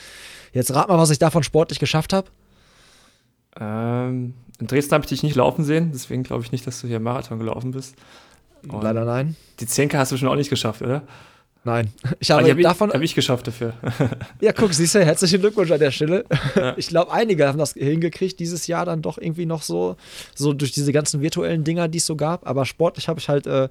Jetzt 0.53 0.73
rat 0.73 0.89
mal, 0.89 0.97
was 0.97 1.11
ich 1.11 1.19
davon 1.19 1.43
sportlich 1.43 1.79
geschafft 1.79 2.13
habe. 2.13 2.29
Ähm, 3.59 4.33
in 4.59 4.67
Dresden 4.67 4.93
habe 4.93 5.03
ich 5.03 5.09
dich 5.09 5.23
nicht 5.23 5.35
laufen 5.35 5.63
sehen, 5.63 5.91
deswegen 5.93 6.23
glaube 6.23 6.43
ich 6.43 6.51
nicht, 6.51 6.65
dass 6.65 6.81
du 6.81 6.87
hier 6.87 6.99
Marathon 6.99 7.39
gelaufen 7.39 7.71
bist. 7.71 7.95
Und 8.67 8.83
Leider 8.83 9.05
nein. 9.05 9.35
Die 9.59 9.67
10K 9.67 9.97
hast 9.97 10.11
du 10.11 10.17
schon 10.17 10.27
auch 10.27 10.35
nicht 10.35 10.49
geschafft, 10.49 10.81
oder? 10.81 11.03
Nein. 11.65 11.91
Ich 12.19 12.31
habe 12.31 12.49
hab 12.49 12.57
davon. 12.59 12.93
Habe 12.93 13.03
ich 13.03 13.15
geschafft 13.15 13.47
dafür. 13.47 13.73
ja, 14.39 14.53
guck, 14.53 14.73
siehst 14.73 14.95
du, 14.95 15.03
herzlichen 15.03 15.41
Glückwunsch 15.41 15.71
an 15.71 15.79
der 15.79 15.91
Stelle. 15.91 16.23
Ja. 16.55 16.73
Ich 16.77 16.87
glaube, 16.87 17.11
einige 17.11 17.47
haben 17.47 17.57
das 17.57 17.73
hingekriegt, 17.73 18.39
dieses 18.39 18.67
Jahr 18.67 18.85
dann 18.85 19.01
doch 19.01 19.17
irgendwie 19.17 19.45
noch 19.45 19.61
so, 19.61 19.97
so 20.35 20.53
durch 20.53 20.71
diese 20.71 20.93
ganzen 20.93 21.21
virtuellen 21.21 21.63
Dinger, 21.63 21.87
die 21.87 21.97
es 21.97 22.05
so 22.05 22.15
gab. 22.15 22.47
Aber 22.47 22.65
sportlich 22.65 23.09
habe 23.09 23.19
ich 23.19 23.27
halt 23.27 23.45
äh, 23.47 23.67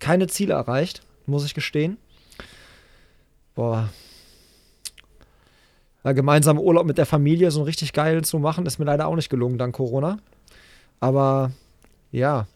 keine 0.00 0.26
Ziele 0.26 0.54
erreicht, 0.54 1.02
muss 1.26 1.44
ich 1.44 1.54
gestehen. 1.54 1.98
Boah. 3.54 3.90
Ja, 6.02 6.12
gemeinsam 6.12 6.58
Urlaub 6.58 6.86
mit 6.86 6.98
der 6.98 7.06
Familie 7.06 7.50
so 7.50 7.62
richtig 7.62 7.92
geil 7.92 8.24
zu 8.24 8.38
machen, 8.38 8.66
ist 8.66 8.78
mir 8.78 8.86
leider 8.86 9.06
auch 9.06 9.16
nicht 9.16 9.30
gelungen 9.30 9.58
dank 9.58 9.76
Corona. 9.76 10.18
Aber 10.98 11.52
ja, 12.10 12.46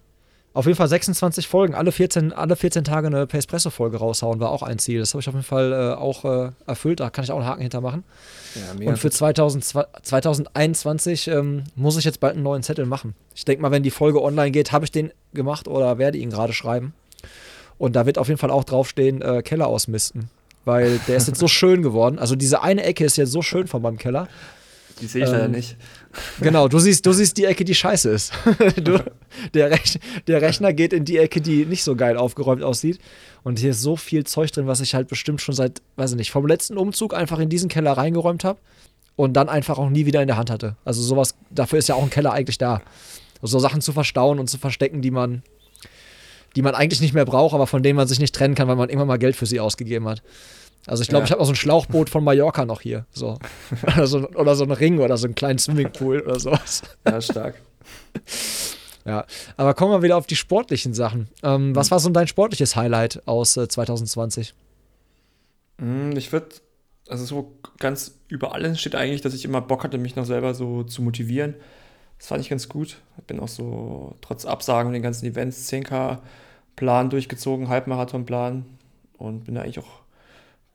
auf 0.58 0.66
jeden 0.66 0.76
Fall 0.76 0.88
26 0.88 1.46
Folgen, 1.46 1.76
alle 1.76 1.92
14, 1.92 2.32
alle 2.32 2.56
14 2.56 2.82
Tage 2.82 3.06
eine 3.06 3.28
Espresso-Folge 3.32 3.98
raushauen, 3.98 4.40
war 4.40 4.50
auch 4.50 4.64
ein 4.64 4.80
Ziel. 4.80 4.98
Das 4.98 5.14
habe 5.14 5.20
ich 5.20 5.28
auf 5.28 5.34
jeden 5.34 5.46
Fall 5.46 5.72
äh, 5.72 5.94
auch 5.94 6.24
äh, 6.24 6.50
erfüllt. 6.66 6.98
Da 6.98 7.10
kann 7.10 7.22
ich 7.22 7.30
auch 7.30 7.36
einen 7.36 7.46
Haken 7.46 7.62
hintermachen. 7.62 8.02
Ja, 8.80 8.88
Und 8.88 8.98
für 8.98 9.08
2000, 9.08 9.64
2021 10.02 11.28
ähm, 11.28 11.62
muss 11.76 11.96
ich 11.96 12.04
jetzt 12.04 12.18
bald 12.18 12.34
einen 12.34 12.42
neuen 12.42 12.64
Zettel 12.64 12.86
machen. 12.86 13.14
Ich 13.36 13.44
denke 13.44 13.62
mal, 13.62 13.70
wenn 13.70 13.84
die 13.84 13.92
Folge 13.92 14.20
online 14.20 14.50
geht, 14.50 14.72
habe 14.72 14.84
ich 14.84 14.90
den 14.90 15.12
gemacht 15.32 15.68
oder 15.68 15.96
werde 15.96 16.18
ihn 16.18 16.30
gerade 16.30 16.52
schreiben. 16.52 16.92
Und 17.78 17.94
da 17.94 18.04
wird 18.04 18.18
auf 18.18 18.26
jeden 18.26 18.40
Fall 18.40 18.50
auch 18.50 18.64
draufstehen, 18.64 19.22
äh, 19.22 19.42
Keller 19.42 19.68
ausmisten. 19.68 20.28
Weil 20.64 20.98
der 21.06 21.18
ist 21.18 21.28
jetzt 21.28 21.38
so 21.38 21.46
schön 21.48 21.82
geworden. 21.82 22.18
Also 22.18 22.34
diese 22.34 22.64
eine 22.64 22.82
Ecke 22.82 23.04
ist 23.04 23.16
jetzt 23.16 23.30
so 23.30 23.42
schön 23.42 23.68
von 23.68 23.80
meinem 23.80 23.98
Keller. 23.98 24.26
Die 25.00 25.06
sehe 25.06 25.24
ich 25.24 25.28
ähm, 25.28 25.34
leider 25.34 25.48
nicht. 25.48 25.76
Genau, 26.40 26.68
du 26.68 26.78
siehst, 26.78 27.06
du 27.06 27.12
siehst 27.12 27.36
die 27.36 27.44
Ecke, 27.44 27.64
die 27.64 27.74
scheiße 27.74 28.10
ist. 28.10 28.32
du, 28.82 28.98
der, 29.54 29.70
Rech, 29.70 30.00
der 30.26 30.42
Rechner 30.42 30.72
geht 30.72 30.92
in 30.92 31.04
die 31.04 31.18
Ecke, 31.18 31.40
die 31.40 31.64
nicht 31.64 31.84
so 31.84 31.94
geil 31.94 32.16
aufgeräumt 32.16 32.62
aussieht. 32.62 32.98
Und 33.44 33.58
hier 33.58 33.70
ist 33.70 33.82
so 33.82 33.96
viel 33.96 34.24
Zeug 34.24 34.50
drin, 34.50 34.66
was 34.66 34.80
ich 34.80 34.94
halt 34.94 35.08
bestimmt 35.08 35.40
schon 35.40 35.54
seit, 35.54 35.80
weiß 35.96 36.12
ich 36.12 36.16
nicht, 36.16 36.30
vom 36.30 36.46
letzten 36.46 36.76
Umzug 36.76 37.14
einfach 37.14 37.38
in 37.38 37.48
diesen 37.48 37.68
Keller 37.68 37.92
reingeräumt 37.92 38.42
habe 38.42 38.58
und 39.16 39.34
dann 39.34 39.48
einfach 39.48 39.78
auch 39.78 39.90
nie 39.90 40.06
wieder 40.06 40.22
in 40.22 40.28
der 40.28 40.36
Hand 40.36 40.50
hatte. 40.50 40.76
Also 40.84 41.02
sowas, 41.02 41.34
dafür 41.50 41.78
ist 41.78 41.88
ja 41.88 41.94
auch 41.94 42.02
ein 42.02 42.10
Keller 42.10 42.32
eigentlich 42.32 42.58
da. 42.58 42.80
So 43.42 43.58
Sachen 43.58 43.80
zu 43.80 43.92
verstauen 43.92 44.38
und 44.38 44.48
zu 44.48 44.58
verstecken, 44.58 45.02
die 45.02 45.10
man, 45.10 45.42
die 46.56 46.62
man 46.62 46.74
eigentlich 46.74 47.00
nicht 47.00 47.14
mehr 47.14 47.24
braucht, 47.24 47.54
aber 47.54 47.66
von 47.66 47.82
denen 47.82 47.96
man 47.96 48.08
sich 48.08 48.18
nicht 48.18 48.34
trennen 48.34 48.54
kann, 48.54 48.66
weil 48.68 48.76
man 48.76 48.88
irgendwann 48.88 49.08
mal 49.08 49.18
Geld 49.18 49.36
für 49.36 49.46
sie 49.46 49.60
ausgegeben 49.60 50.08
hat. 50.08 50.22
Also 50.86 51.02
ich 51.02 51.08
glaube, 51.08 51.22
ja. 51.22 51.24
ich 51.26 51.32
habe 51.32 51.40
auch 51.40 51.46
so 51.46 51.52
ein 51.52 51.56
Schlauchboot 51.56 52.08
von 52.08 52.24
Mallorca 52.24 52.64
noch 52.64 52.80
hier. 52.80 53.06
So. 53.10 53.38
oder, 53.82 54.06
so, 54.06 54.28
oder 54.30 54.54
so 54.54 54.64
ein 54.64 54.70
Ring 54.70 55.00
oder 55.00 55.16
so 55.16 55.26
einen 55.26 55.34
kleinen 55.34 55.58
Swimmingpool 55.58 56.20
oder 56.20 56.40
sowas. 56.40 56.82
Ja, 57.06 57.20
stark. 57.20 57.60
Ja, 59.04 59.24
aber 59.56 59.72
kommen 59.72 59.92
wir 59.92 60.02
wieder 60.02 60.18
auf 60.18 60.26
die 60.26 60.36
sportlichen 60.36 60.92
Sachen. 60.92 61.28
Ähm, 61.42 61.74
was 61.74 61.90
war 61.90 61.98
so 61.98 62.10
dein 62.10 62.26
sportliches 62.26 62.76
Highlight 62.76 63.22
aus 63.26 63.56
äh, 63.56 63.66
2020? 63.66 64.54
Mm, 65.78 66.12
ich 66.12 66.30
würde, 66.30 66.48
also 67.08 67.24
so 67.24 67.52
ganz 67.78 68.18
über 68.28 68.54
alles 68.54 68.78
steht 68.78 68.94
eigentlich, 68.94 69.22
dass 69.22 69.32
ich 69.32 69.46
immer 69.46 69.62
Bock 69.62 69.82
hatte, 69.84 69.96
mich 69.96 70.14
noch 70.14 70.26
selber 70.26 70.52
so 70.52 70.82
zu 70.82 71.00
motivieren. 71.00 71.54
Das 72.18 72.26
fand 72.26 72.42
ich 72.42 72.50
ganz 72.50 72.68
gut. 72.68 72.98
Ich 73.16 73.24
bin 73.24 73.40
auch 73.40 73.48
so 73.48 74.14
trotz 74.20 74.44
Absagen 74.44 74.92
den 74.92 75.02
ganzen 75.02 75.24
Events 75.24 75.70
10K 75.70 76.18
Plan 76.76 77.08
durchgezogen, 77.10 77.68
Halbmarathon-Plan 77.68 78.66
und 79.16 79.44
bin 79.44 79.54
da 79.54 79.62
eigentlich 79.62 79.78
auch 79.78 80.02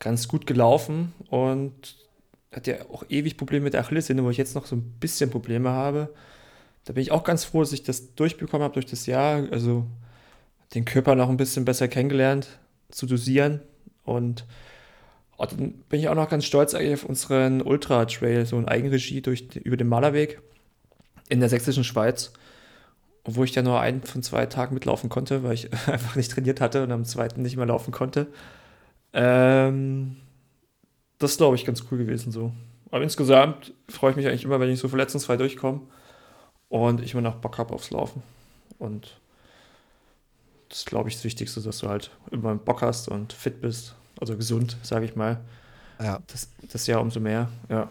ganz 0.04 0.28
gut 0.28 0.46
gelaufen 0.46 1.14
und 1.30 1.96
hatte 2.52 2.72
ja 2.72 2.78
auch 2.92 3.04
ewig 3.10 3.38
Probleme 3.38 3.64
mit 3.64 3.74
der 3.74 3.82
Achillessehne, 3.82 4.24
wo 4.24 4.30
ich 4.30 4.38
jetzt 4.38 4.54
noch 4.54 4.66
so 4.66 4.76
ein 4.76 4.84
bisschen 5.00 5.30
Probleme 5.30 5.70
habe. 5.70 6.14
da 6.86 6.94
bin 6.94 7.02
ich 7.02 7.12
auch 7.12 7.24
ganz 7.24 7.46
froh, 7.46 7.62
dass 7.62 7.72
ich 7.72 7.84
das 7.84 8.14
durchbekommen 8.16 8.64
habe 8.64 8.74
durch 8.74 8.86
das 8.86 9.06
Jahr. 9.06 9.48
Also 9.52 9.88
den 10.74 10.86
Körper 10.86 11.16
noch 11.16 11.30
ein 11.30 11.38
bisschen 11.38 11.66
besser 11.66 11.88
kennengelernt, 11.88 12.60
zu 12.90 13.06
dosieren. 13.06 13.62
Und 14.04 14.46
oh, 15.38 15.46
dann 15.46 15.74
bin 15.90 16.00
ich 16.00 16.10
auch 16.10 16.16
noch 16.16 16.30
ganz 16.30 16.46
stolz 16.46 16.74
auf 16.74 17.06
unseren 17.06 17.62
Ultra-Trail, 17.62 18.46
so 18.46 18.60
in 18.60 18.68
Eigenregie 18.68 19.22
durch, 19.22 19.48
über 19.56 19.78
den 19.78 19.88
Malerweg 19.88 20.42
in 21.30 21.40
der 21.40 21.50
sächsischen 21.50 21.86
Schweiz. 21.86 22.34
Obwohl 23.24 23.46
ich 23.46 23.56
ja 23.56 23.62
nur 23.62 23.80
einen 23.80 24.04
von 24.04 24.22
zwei 24.22 24.46
Tagen 24.48 24.74
mitlaufen 24.74 25.10
konnte, 25.10 25.44
weil 25.44 25.54
ich 25.54 25.72
einfach 25.88 26.18
nicht 26.18 26.32
trainiert 26.32 26.60
hatte 26.60 26.84
und 26.84 26.92
am 26.92 27.06
zweiten 27.06 27.42
nicht 27.42 27.56
mehr 27.56 27.66
laufen 27.66 27.92
konnte. 27.92 28.28
Ähm, 29.14 30.18
das 31.20 31.32
ist, 31.32 31.38
glaube 31.38 31.56
ich, 31.56 31.66
ganz 31.66 31.84
cool 31.92 31.98
gewesen 31.98 32.32
so. 32.32 32.52
Aber 32.92 33.04
insgesamt 33.04 33.74
freue 33.90 34.12
ich 34.12 34.18
mich 34.18 34.28
eigentlich 34.28 34.44
immer, 34.44 34.60
wenn 34.60 34.70
ich 34.70 34.80
so 34.80 34.88
verletzungsfrei 34.88 35.38
durchkomme 35.38 35.82
und 36.70 37.02
ich 37.02 37.14
immer 37.14 37.22
noch 37.22 37.36
Bock 37.36 37.58
habe 37.58 37.74
aufs 37.74 37.92
Laufen. 37.92 38.22
Und 38.78 39.20
das 40.70 40.80
ist, 40.80 40.86
glaube 40.88 41.10
ich, 41.10 41.16
das 41.16 41.24
Wichtigste, 41.24 41.62
dass 41.62 41.80
du 41.80 41.88
halt 41.88 42.12
immer 42.32 42.56
Bock 42.56 42.82
hast 42.82 43.08
und 43.08 43.34
fit 43.34 43.62
bist. 43.62 43.96
Also 44.20 44.36
gesund, 44.36 44.78
sage 44.84 45.06
ich 45.06 45.16
mal. 45.16 45.40
Ja. 46.00 46.20
Das, 46.28 46.50
das 46.72 46.88
Jahr 46.88 47.02
umso 47.02 47.20
mehr, 47.20 47.50
ja. 47.70 47.90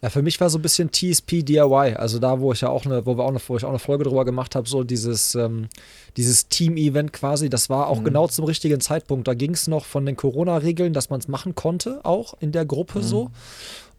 Ja, 0.00 0.10
für 0.10 0.22
mich 0.22 0.40
war 0.40 0.48
so 0.48 0.58
ein 0.58 0.62
bisschen 0.62 0.92
TSP 0.92 1.42
DIY, 1.42 1.96
also 1.96 2.20
da, 2.20 2.38
wo 2.38 2.52
ich 2.52 2.60
ja 2.60 2.68
auch 2.68 2.86
eine, 2.86 3.04
wo 3.04 3.16
wir 3.16 3.24
auch 3.24 3.30
eine, 3.30 3.40
wo 3.44 3.56
ich 3.56 3.64
auch 3.64 3.70
eine 3.70 3.80
Folge 3.80 4.04
drüber 4.04 4.24
gemacht 4.24 4.54
habe, 4.54 4.68
so 4.68 4.84
dieses, 4.84 5.34
ähm, 5.34 5.68
dieses 6.16 6.48
Team-Event 6.48 7.12
quasi, 7.12 7.50
das 7.50 7.68
war 7.68 7.88
auch 7.88 7.98
mhm. 8.00 8.04
genau 8.04 8.28
zum 8.28 8.44
richtigen 8.44 8.80
Zeitpunkt. 8.80 9.26
Da 9.26 9.34
ging 9.34 9.54
es 9.54 9.66
noch 9.66 9.84
von 9.84 10.06
den 10.06 10.14
Corona-Regeln, 10.14 10.92
dass 10.92 11.10
man 11.10 11.18
es 11.18 11.26
machen 11.26 11.56
konnte, 11.56 12.04
auch 12.04 12.34
in 12.38 12.52
der 12.52 12.64
Gruppe 12.64 13.00
mhm. 13.00 13.02
so. 13.02 13.30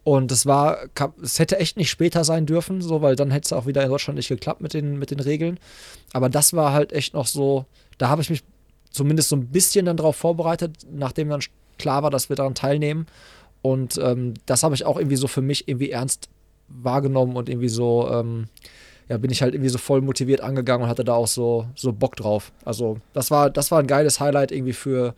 Und 0.02 0.32
es 0.32 0.46
war, 0.46 0.78
es 1.22 1.38
hätte 1.38 1.58
echt 1.58 1.76
nicht 1.76 1.90
später 1.90 2.24
sein 2.24 2.46
dürfen, 2.46 2.80
so, 2.80 3.02
weil 3.02 3.16
dann 3.16 3.30
hätte 3.30 3.46
es 3.46 3.52
auch 3.52 3.66
wieder 3.66 3.82
in 3.82 3.90
Deutschland 3.90 4.16
nicht 4.16 4.28
geklappt 4.28 4.62
mit 4.62 4.72
den, 4.72 4.98
mit 4.98 5.10
den 5.10 5.20
Regeln. 5.20 5.58
Aber 6.14 6.30
das 6.30 6.54
war 6.54 6.72
halt 6.72 6.92
echt 6.94 7.12
noch 7.12 7.26
so, 7.26 7.66
da 7.98 8.08
habe 8.08 8.22
ich 8.22 8.30
mich 8.30 8.42
zumindest 8.90 9.28
so 9.28 9.36
ein 9.36 9.48
bisschen 9.48 9.84
dann 9.84 9.98
darauf 9.98 10.16
vorbereitet, 10.16 10.78
nachdem 10.90 11.28
dann 11.28 11.40
klar 11.78 12.02
war, 12.02 12.10
dass 12.10 12.30
wir 12.30 12.36
daran 12.36 12.54
teilnehmen. 12.54 13.06
Und 13.62 13.98
ähm, 14.02 14.34
das 14.46 14.62
habe 14.62 14.74
ich 14.74 14.84
auch 14.84 14.96
irgendwie 14.96 15.16
so 15.16 15.28
für 15.28 15.42
mich 15.42 15.68
irgendwie 15.68 15.90
ernst 15.90 16.28
wahrgenommen 16.68 17.36
und 17.36 17.48
irgendwie 17.48 17.68
so, 17.68 18.08
ähm, 18.10 18.46
ja, 19.08 19.18
bin 19.18 19.30
ich 19.30 19.42
halt 19.42 19.54
irgendwie 19.54 19.70
so 19.70 19.78
voll 19.78 20.00
motiviert 20.00 20.40
angegangen 20.40 20.84
und 20.84 20.88
hatte 20.88 21.04
da 21.04 21.14
auch 21.14 21.26
so, 21.26 21.66
so 21.74 21.92
Bock 21.92 22.16
drauf. 22.16 22.52
Also, 22.64 22.98
das 23.12 23.30
war, 23.30 23.50
das 23.50 23.70
war 23.70 23.80
ein 23.80 23.86
geiles 23.86 24.20
Highlight 24.20 24.52
irgendwie 24.52 24.72
für, 24.72 25.14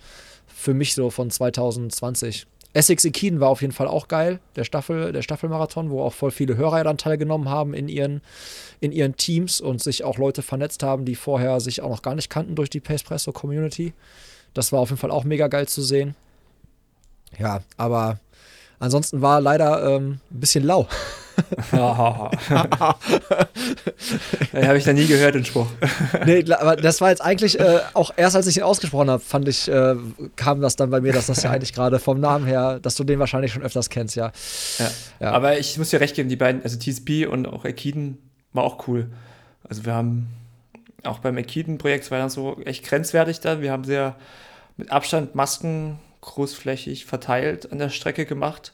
für 0.47 0.75
mich 0.75 0.95
so 0.95 1.11
von 1.11 1.31
2020. 1.31 2.47
Essex 2.75 3.05
Ekiden 3.05 3.41
war 3.41 3.51
auf 3.51 3.61
jeden 3.61 3.75
Fall 3.75 3.87
auch 3.87 4.09
geil, 4.09 4.41
der 4.57 4.65
Staffel, 4.65 5.13
der 5.13 5.21
Staffelmarathon, 5.21 5.91
wo 5.91 6.03
auch 6.03 6.15
voll 6.15 6.31
viele 6.31 6.57
Hörer 6.57 6.83
dann 6.85 6.97
teilgenommen 6.97 7.51
haben 7.51 7.75
in 7.75 7.89
ihren, 7.89 8.23
in 8.81 8.93
ihren 8.93 9.17
Teams 9.17 9.61
und 9.61 9.83
sich 9.83 10.05
auch 10.05 10.17
Leute 10.17 10.41
vernetzt 10.41 10.83
haben, 10.83 11.05
die 11.05 11.15
vorher 11.15 11.61
sich 11.61 11.83
auch 11.83 11.91
noch 11.91 12.01
gar 12.01 12.15
nicht 12.15 12.31
kannten 12.31 12.55
durch 12.55 12.71
die 12.71 12.81
Pacepresso 12.81 13.33
Community. 13.33 13.93
Das 14.55 14.73
war 14.73 14.81
auf 14.81 14.89
jeden 14.89 15.01
Fall 15.01 15.11
auch 15.11 15.25
mega 15.25 15.49
geil 15.49 15.69
zu 15.69 15.83
sehen. 15.83 16.15
Ja, 17.39 17.63
aber 17.77 18.21
Ansonsten 18.83 19.23
war 19.23 19.41
leider 19.41 19.95
ähm, 19.95 20.19
ein 20.33 20.41
bisschen 20.41 20.65
lau. 20.65 20.89
ja, 21.73 22.31
habe 24.53 24.77
ich 24.77 24.83
da 24.83 24.93
nie 24.93 25.07
gehört, 25.07 25.37
den 25.37 25.45
Spruch. 25.45 25.69
nee, 26.27 26.45
aber 26.53 26.75
das 26.75 27.01
war 27.01 27.11
jetzt 27.11 27.23
eigentlich 27.23 27.61
äh, 27.61 27.79
auch 27.95 28.11
erst, 28.17 28.35
als 28.35 28.49
ich 28.49 28.57
ihn 28.57 28.65
ausgesprochen 28.65 29.09
habe, 29.09 29.23
fand 29.23 29.47
ich, 29.47 29.69
äh, 29.69 29.95
kam 30.35 30.61
das 30.61 30.75
dann 30.75 30.91
bei 30.91 31.01
mir, 31.01 31.13
dass 31.13 31.27
das 31.27 31.45
ja 31.45 31.53
eigentlich 31.53 31.73
gerade 31.73 32.01
vom 32.01 32.19
Namen 32.19 32.45
her, 32.45 32.81
dass 32.81 32.97
du 32.97 33.05
den 33.05 33.21
wahrscheinlich 33.21 33.53
schon 33.53 33.63
öfters 33.63 33.89
kennst, 33.89 34.17
ja. 34.17 34.33
ja. 34.81 34.91
ja. 35.21 35.31
Aber 35.31 35.57
ich 35.61 35.79
muss 35.79 35.91
dir 35.91 36.01
recht 36.01 36.17
geben, 36.17 36.29
die 36.29 36.35
beiden, 36.35 36.65
also 36.65 36.77
TSP 36.77 37.29
und 37.31 37.47
auch 37.47 37.65
Ekiden 37.65 38.19
war 38.53 38.65
auch 38.65 38.89
cool. 38.89 39.07
Also 39.63 39.87
wir 39.87 39.95
haben 39.95 40.27
auch 41.05 41.21
beim 41.21 41.39
Ekiden-Projekt 41.39 42.11
war 42.11 42.19
dann 42.19 42.31
so 42.31 42.61
echt 42.65 42.85
grenzwertig 42.85 43.39
da. 43.39 43.61
Wir 43.61 43.71
haben 43.71 43.85
sehr 43.85 44.17
mit 44.77 44.91
Abstand 44.91 45.37
Masken 45.37 46.01
großflächig 46.23 47.05
verteilt 47.05 47.71
an 47.71 47.79
der 47.79 47.91
Strecke 47.91 48.25
gemacht, 48.25 48.73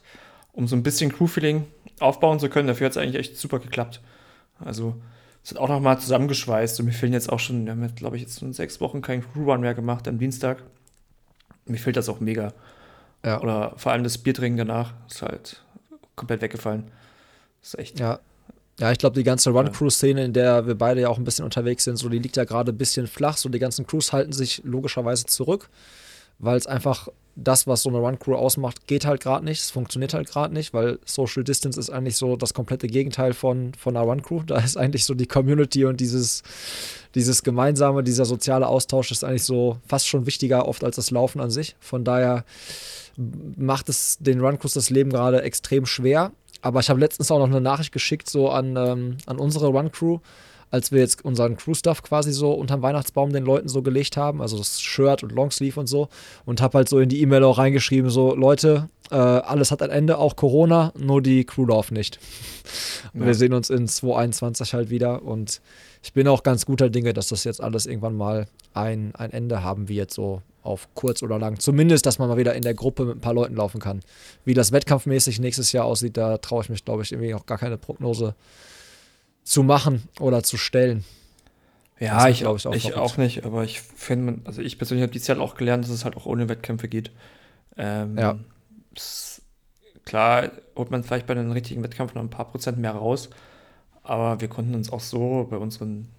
um 0.53 0.67
so 0.67 0.75
ein 0.75 0.83
bisschen 0.83 1.11
Crew-Feeling 1.11 1.67
aufbauen 1.99 2.39
zu 2.39 2.49
können. 2.49 2.67
Dafür 2.67 2.85
hat 2.85 2.91
es 2.91 2.97
eigentlich 2.97 3.19
echt 3.19 3.37
super 3.37 3.59
geklappt. 3.59 4.01
Also 4.63 4.95
es 5.43 5.51
hat 5.51 5.57
auch 5.57 5.69
nochmal 5.69 5.99
zusammengeschweißt 5.99 6.79
und 6.79 6.85
mir 6.85 6.91
fehlen 6.93 7.13
jetzt 7.13 7.29
auch 7.29 7.39
schon, 7.39 7.65
wir 7.65 7.73
haben 7.73 7.95
glaube 7.95 8.15
ich 8.15 8.21
jetzt 8.21 8.39
schon 8.39 8.53
sechs 8.53 8.79
Wochen 8.79 9.01
keinen 9.01 9.23
Crew-Run 9.23 9.61
mehr 9.61 9.73
gemacht 9.73 10.07
am 10.07 10.19
Dienstag. 10.19 10.63
Mir 11.65 11.77
fehlt 11.77 11.97
das 11.97 12.09
auch 12.09 12.19
mega. 12.19 12.53
Ja. 13.25 13.41
Oder 13.41 13.73
vor 13.77 13.91
allem 13.91 14.03
das 14.03 14.17
Biertrinken 14.17 14.57
danach 14.57 14.93
ist 15.09 15.21
halt 15.21 15.63
komplett 16.15 16.41
weggefallen. 16.41 16.85
Das 17.61 17.73
ist 17.73 17.79
echt. 17.79 17.99
Ja. 17.99 18.19
Ja, 18.79 18.93
ich 18.93 18.97
glaube, 18.97 19.15
die 19.15 19.25
ganze 19.25 19.49
Run-Crew-Szene, 19.49 20.23
in 20.23 20.31
der 20.31 20.65
wir 20.65 20.75
beide 20.75 21.01
ja 21.01 21.09
auch 21.09 21.17
ein 21.17 21.25
bisschen 21.25 21.43
unterwegs 21.43 21.83
sind, 21.83 21.97
so 21.97 22.07
die 22.07 22.19
liegt 22.19 22.37
ja 22.37 22.45
gerade 22.45 22.71
ein 22.71 22.77
bisschen 22.77 23.07
flach. 23.07 23.35
So 23.35 23.49
die 23.49 23.59
ganzen 23.59 23.85
Crews 23.85 24.13
halten 24.13 24.31
sich 24.31 24.61
logischerweise 24.63 25.25
zurück, 25.25 25.69
weil 26.39 26.57
es 26.57 26.67
einfach 26.67 27.09
das, 27.43 27.67
was 27.67 27.83
so 27.83 27.89
eine 27.89 27.99
Run-Crew 27.99 28.35
ausmacht, 28.35 28.87
geht 28.87 29.05
halt 29.05 29.21
gerade 29.21 29.45
nicht. 29.45 29.61
Es 29.61 29.71
funktioniert 29.71 30.13
halt 30.13 30.29
gerade 30.29 30.53
nicht, 30.53 30.73
weil 30.73 30.99
Social 31.05 31.43
Distance 31.43 31.79
ist 31.79 31.89
eigentlich 31.89 32.17
so 32.17 32.35
das 32.35 32.53
komplette 32.53 32.87
Gegenteil 32.87 33.33
von, 33.33 33.73
von 33.75 33.95
einer 33.95 34.05
Run-Crew. 34.05 34.43
Da 34.45 34.57
ist 34.57 34.77
eigentlich 34.77 35.05
so 35.05 35.13
die 35.13 35.27
Community 35.27 35.85
und 35.85 35.99
dieses, 35.99 36.43
dieses 37.15 37.43
gemeinsame, 37.43 38.03
dieser 38.03 38.25
soziale 38.25 38.67
Austausch 38.67 39.11
ist 39.11 39.23
eigentlich 39.23 39.45
so 39.45 39.77
fast 39.87 40.07
schon 40.07 40.25
wichtiger 40.25 40.67
oft 40.67 40.83
als 40.83 40.97
das 40.97 41.11
Laufen 41.11 41.39
an 41.39 41.49
sich. 41.49 41.75
Von 41.79 42.03
daher 42.03 42.43
macht 43.57 43.89
es 43.89 44.17
den 44.19 44.41
Run-Crews 44.41 44.73
das 44.73 44.89
Leben 44.89 45.09
gerade 45.09 45.41
extrem 45.41 45.85
schwer. 45.85 46.31
Aber 46.61 46.81
ich 46.81 46.89
habe 46.89 46.99
letztens 46.99 47.31
auch 47.31 47.39
noch 47.39 47.47
eine 47.47 47.61
Nachricht 47.61 47.93
geschickt, 47.93 48.29
so 48.29 48.49
an, 48.49 48.75
ähm, 48.75 49.17
an 49.25 49.39
unsere 49.39 49.67
Run-Crew 49.67 50.19
als 50.71 50.91
wir 50.91 50.99
jetzt 50.99 51.23
unseren 51.25 51.57
Crew-Stuff 51.57 52.03
quasi 52.03 52.31
so 52.31 52.51
unterm 52.51 52.81
Weihnachtsbaum 52.81 53.33
den 53.33 53.43
Leuten 53.43 53.67
so 53.67 53.81
gelegt 53.81 54.17
haben, 54.17 54.41
also 54.41 54.57
das 54.57 54.81
Shirt 54.81 55.23
und 55.23 55.31
Longsleeve 55.31 55.79
und 55.79 55.87
so, 55.87 56.09
und 56.45 56.61
habe 56.61 56.79
halt 56.79 56.89
so 56.89 56.99
in 56.99 57.09
die 57.09 57.21
E-Mail 57.21 57.43
auch 57.43 57.57
reingeschrieben, 57.57 58.09
so 58.09 58.35
Leute, 58.35 58.89
äh, 59.11 59.15
alles 59.15 59.71
hat 59.71 59.81
ein 59.81 59.89
Ende, 59.89 60.17
auch 60.17 60.35
Corona, 60.35 60.93
nur 60.97 61.21
die 61.21 61.43
Crewlauf 61.45 61.91
nicht. 61.91 62.19
Ja. 63.15 63.25
wir 63.25 63.33
sehen 63.33 63.53
uns 63.53 63.71
in 63.71 63.87
2021 63.87 64.75
halt 64.75 64.91
wieder 64.91 65.23
und 65.23 65.61
ich 66.03 66.13
bin 66.13 66.27
auch 66.27 66.43
ganz 66.43 66.67
guter 66.67 66.91
Dinge, 66.91 67.13
dass 67.13 67.29
das 67.29 67.43
jetzt 67.43 67.61
alles 67.63 67.87
irgendwann 67.87 68.15
mal 68.15 68.47
ein, 68.75 69.15
ein 69.15 69.31
Ende 69.31 69.63
haben 69.63 69.89
wird, 69.89 70.11
so 70.11 70.43
auf 70.61 70.87
kurz 70.93 71.23
oder 71.23 71.39
lang. 71.39 71.59
Zumindest, 71.59 72.05
dass 72.05 72.19
man 72.19 72.29
mal 72.29 72.37
wieder 72.37 72.53
in 72.53 72.61
der 72.61 72.73
Gruppe 72.75 73.05
mit 73.05 73.17
ein 73.17 73.21
paar 73.21 73.33
Leuten 73.33 73.55
laufen 73.55 73.79
kann. 73.79 74.01
Wie 74.45 74.53
das 74.53 74.71
wettkampfmäßig 74.71 75.39
nächstes 75.39 75.71
Jahr 75.71 75.85
aussieht, 75.85 76.17
da 76.17 76.37
traue 76.37 76.63
ich 76.63 76.69
mich, 76.69 76.85
glaube 76.85 77.01
ich, 77.01 77.11
irgendwie 77.11 77.33
auch 77.33 77.45
gar 77.45 77.57
keine 77.57 77.77
Prognose 77.77 78.35
zu 79.49 79.63
machen 79.63 80.07
oder 80.19 80.43
zu 80.43 80.57
stellen. 80.57 81.03
Ja, 81.99 82.29
ich, 82.29 82.41
ich, 82.41 82.47
auch, 82.47 82.55
ich 82.71 82.95
auch, 82.95 83.17
nicht, 83.17 83.45
aber 83.45 83.63
ich 83.63 83.81
finde, 83.81 84.39
also 84.45 84.61
ich 84.61 84.77
persönlich 84.77 85.01
habe 85.01 85.11
dieses 85.11 85.27
Jahr 85.27 85.41
auch 85.41 85.55
gelernt, 85.55 85.83
dass 85.83 85.89
es 85.91 86.05
halt 86.05 86.15
auch 86.15 86.27
ohne 86.27 86.47
Wettkämpfe 86.47 86.87
geht. 86.87 87.11
Ähm, 87.75 88.15
ja. 88.15 88.37
Klar 90.05 90.51
holt 90.75 90.91
man 90.91 91.03
vielleicht 91.03 91.25
bei 91.25 91.33
einem 91.33 91.51
richtigen 91.51 91.83
Wettkampf 91.83 92.13
noch 92.13 92.21
ein 92.21 92.29
paar 92.29 92.49
Prozent 92.51 92.77
mehr 92.77 92.91
raus, 92.91 93.31
aber 94.03 94.39
wir 94.39 94.49
konnten 94.49 94.75
uns 94.75 94.91
auch 94.91 95.01
so 95.01 95.47
bei 95.49 95.57
unseren 95.57 96.09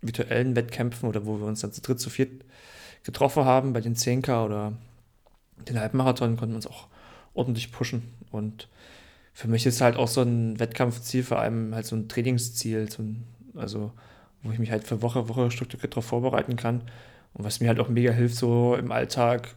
virtuellen 0.00 0.56
Wettkämpfen 0.56 1.08
oder 1.08 1.24
wo 1.24 1.38
wir 1.38 1.46
uns 1.46 1.60
dann 1.60 1.72
zu 1.72 1.82
dritt, 1.82 2.00
zu 2.00 2.10
viert 2.10 2.44
getroffen 3.04 3.44
haben, 3.44 3.72
bei 3.72 3.80
den 3.80 3.94
10K 3.94 4.44
oder 4.44 4.72
den 5.68 5.78
Halbmarathon, 5.78 6.36
konnten 6.36 6.54
wir 6.54 6.56
uns 6.56 6.66
auch 6.66 6.88
ordentlich 7.32 7.70
pushen 7.70 8.12
und 8.32 8.68
für 9.32 9.48
mich 9.48 9.66
ist 9.66 9.80
halt 9.80 9.96
auch 9.96 10.08
so 10.08 10.22
ein 10.22 10.58
Wettkampfziel 10.58 11.22
vor 11.22 11.38
allem 11.38 11.74
halt 11.74 11.86
so 11.86 11.96
ein 11.96 12.08
Trainingsziel, 12.08 12.90
so 12.90 13.02
ein, 13.02 13.24
also 13.54 13.92
wo 14.42 14.50
ich 14.52 14.58
mich 14.58 14.70
halt 14.70 14.84
für 14.84 15.02
Woche, 15.02 15.28
Woche 15.28 15.50
strukturiert 15.50 15.92
darauf 15.92 16.04
vorbereiten 16.04 16.56
kann 16.56 16.82
und 17.34 17.44
was 17.44 17.60
mir 17.60 17.68
halt 17.68 17.80
auch 17.80 17.88
mega 17.88 18.12
hilft, 18.12 18.36
so 18.36 18.74
im 18.74 18.92
Alltag 18.92 19.54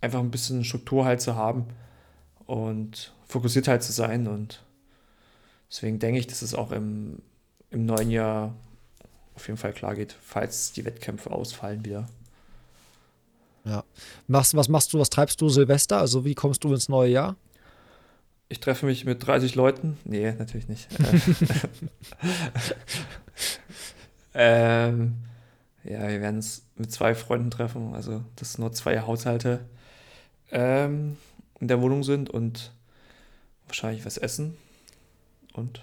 einfach 0.00 0.20
ein 0.20 0.30
bisschen 0.30 0.64
Struktur 0.64 1.04
halt 1.04 1.20
zu 1.20 1.34
haben 1.34 1.66
und 2.46 3.12
fokussiert 3.26 3.68
halt 3.68 3.82
zu 3.82 3.92
sein 3.92 4.26
und 4.26 4.64
deswegen 5.70 5.98
denke 5.98 6.20
ich, 6.20 6.26
dass 6.26 6.42
es 6.42 6.54
auch 6.54 6.72
im, 6.72 7.20
im 7.70 7.84
neuen 7.84 8.10
Jahr 8.10 8.54
auf 9.34 9.46
jeden 9.46 9.58
Fall 9.58 9.72
klar 9.72 9.94
geht, 9.94 10.16
falls 10.20 10.72
die 10.72 10.84
Wettkämpfe 10.84 11.30
ausfallen 11.30 11.84
wieder. 11.84 12.06
Ja. 13.64 13.84
Machst, 14.26 14.56
was 14.56 14.68
machst 14.68 14.92
du, 14.92 14.98
was 14.98 15.10
treibst 15.10 15.40
du 15.40 15.48
Silvester? 15.48 15.98
Also 15.98 16.24
wie 16.24 16.34
kommst 16.34 16.64
du 16.64 16.72
ins 16.72 16.88
neue 16.88 17.10
Jahr? 17.10 17.36
Ich 18.48 18.60
treffe 18.60 18.86
mich 18.86 19.04
mit 19.04 19.26
30 19.26 19.54
Leuten. 19.54 19.98
Nee, 20.04 20.32
natürlich 20.32 20.68
nicht. 20.68 20.88
ähm, 24.34 25.16
ja, 25.84 26.08
wir 26.08 26.20
werden 26.20 26.38
es 26.38 26.64
mit 26.76 26.90
zwei 26.90 27.14
Freunden 27.14 27.50
treffen, 27.50 27.94
also 27.94 28.24
dass 28.36 28.58
nur 28.58 28.72
zwei 28.72 29.00
Haushalte 29.00 29.60
ähm, 30.50 31.16
in 31.60 31.68
der 31.68 31.80
Wohnung 31.82 32.02
sind 32.04 32.30
und 32.30 32.72
wahrscheinlich 33.66 34.06
was 34.06 34.16
essen 34.16 34.56
und 35.52 35.82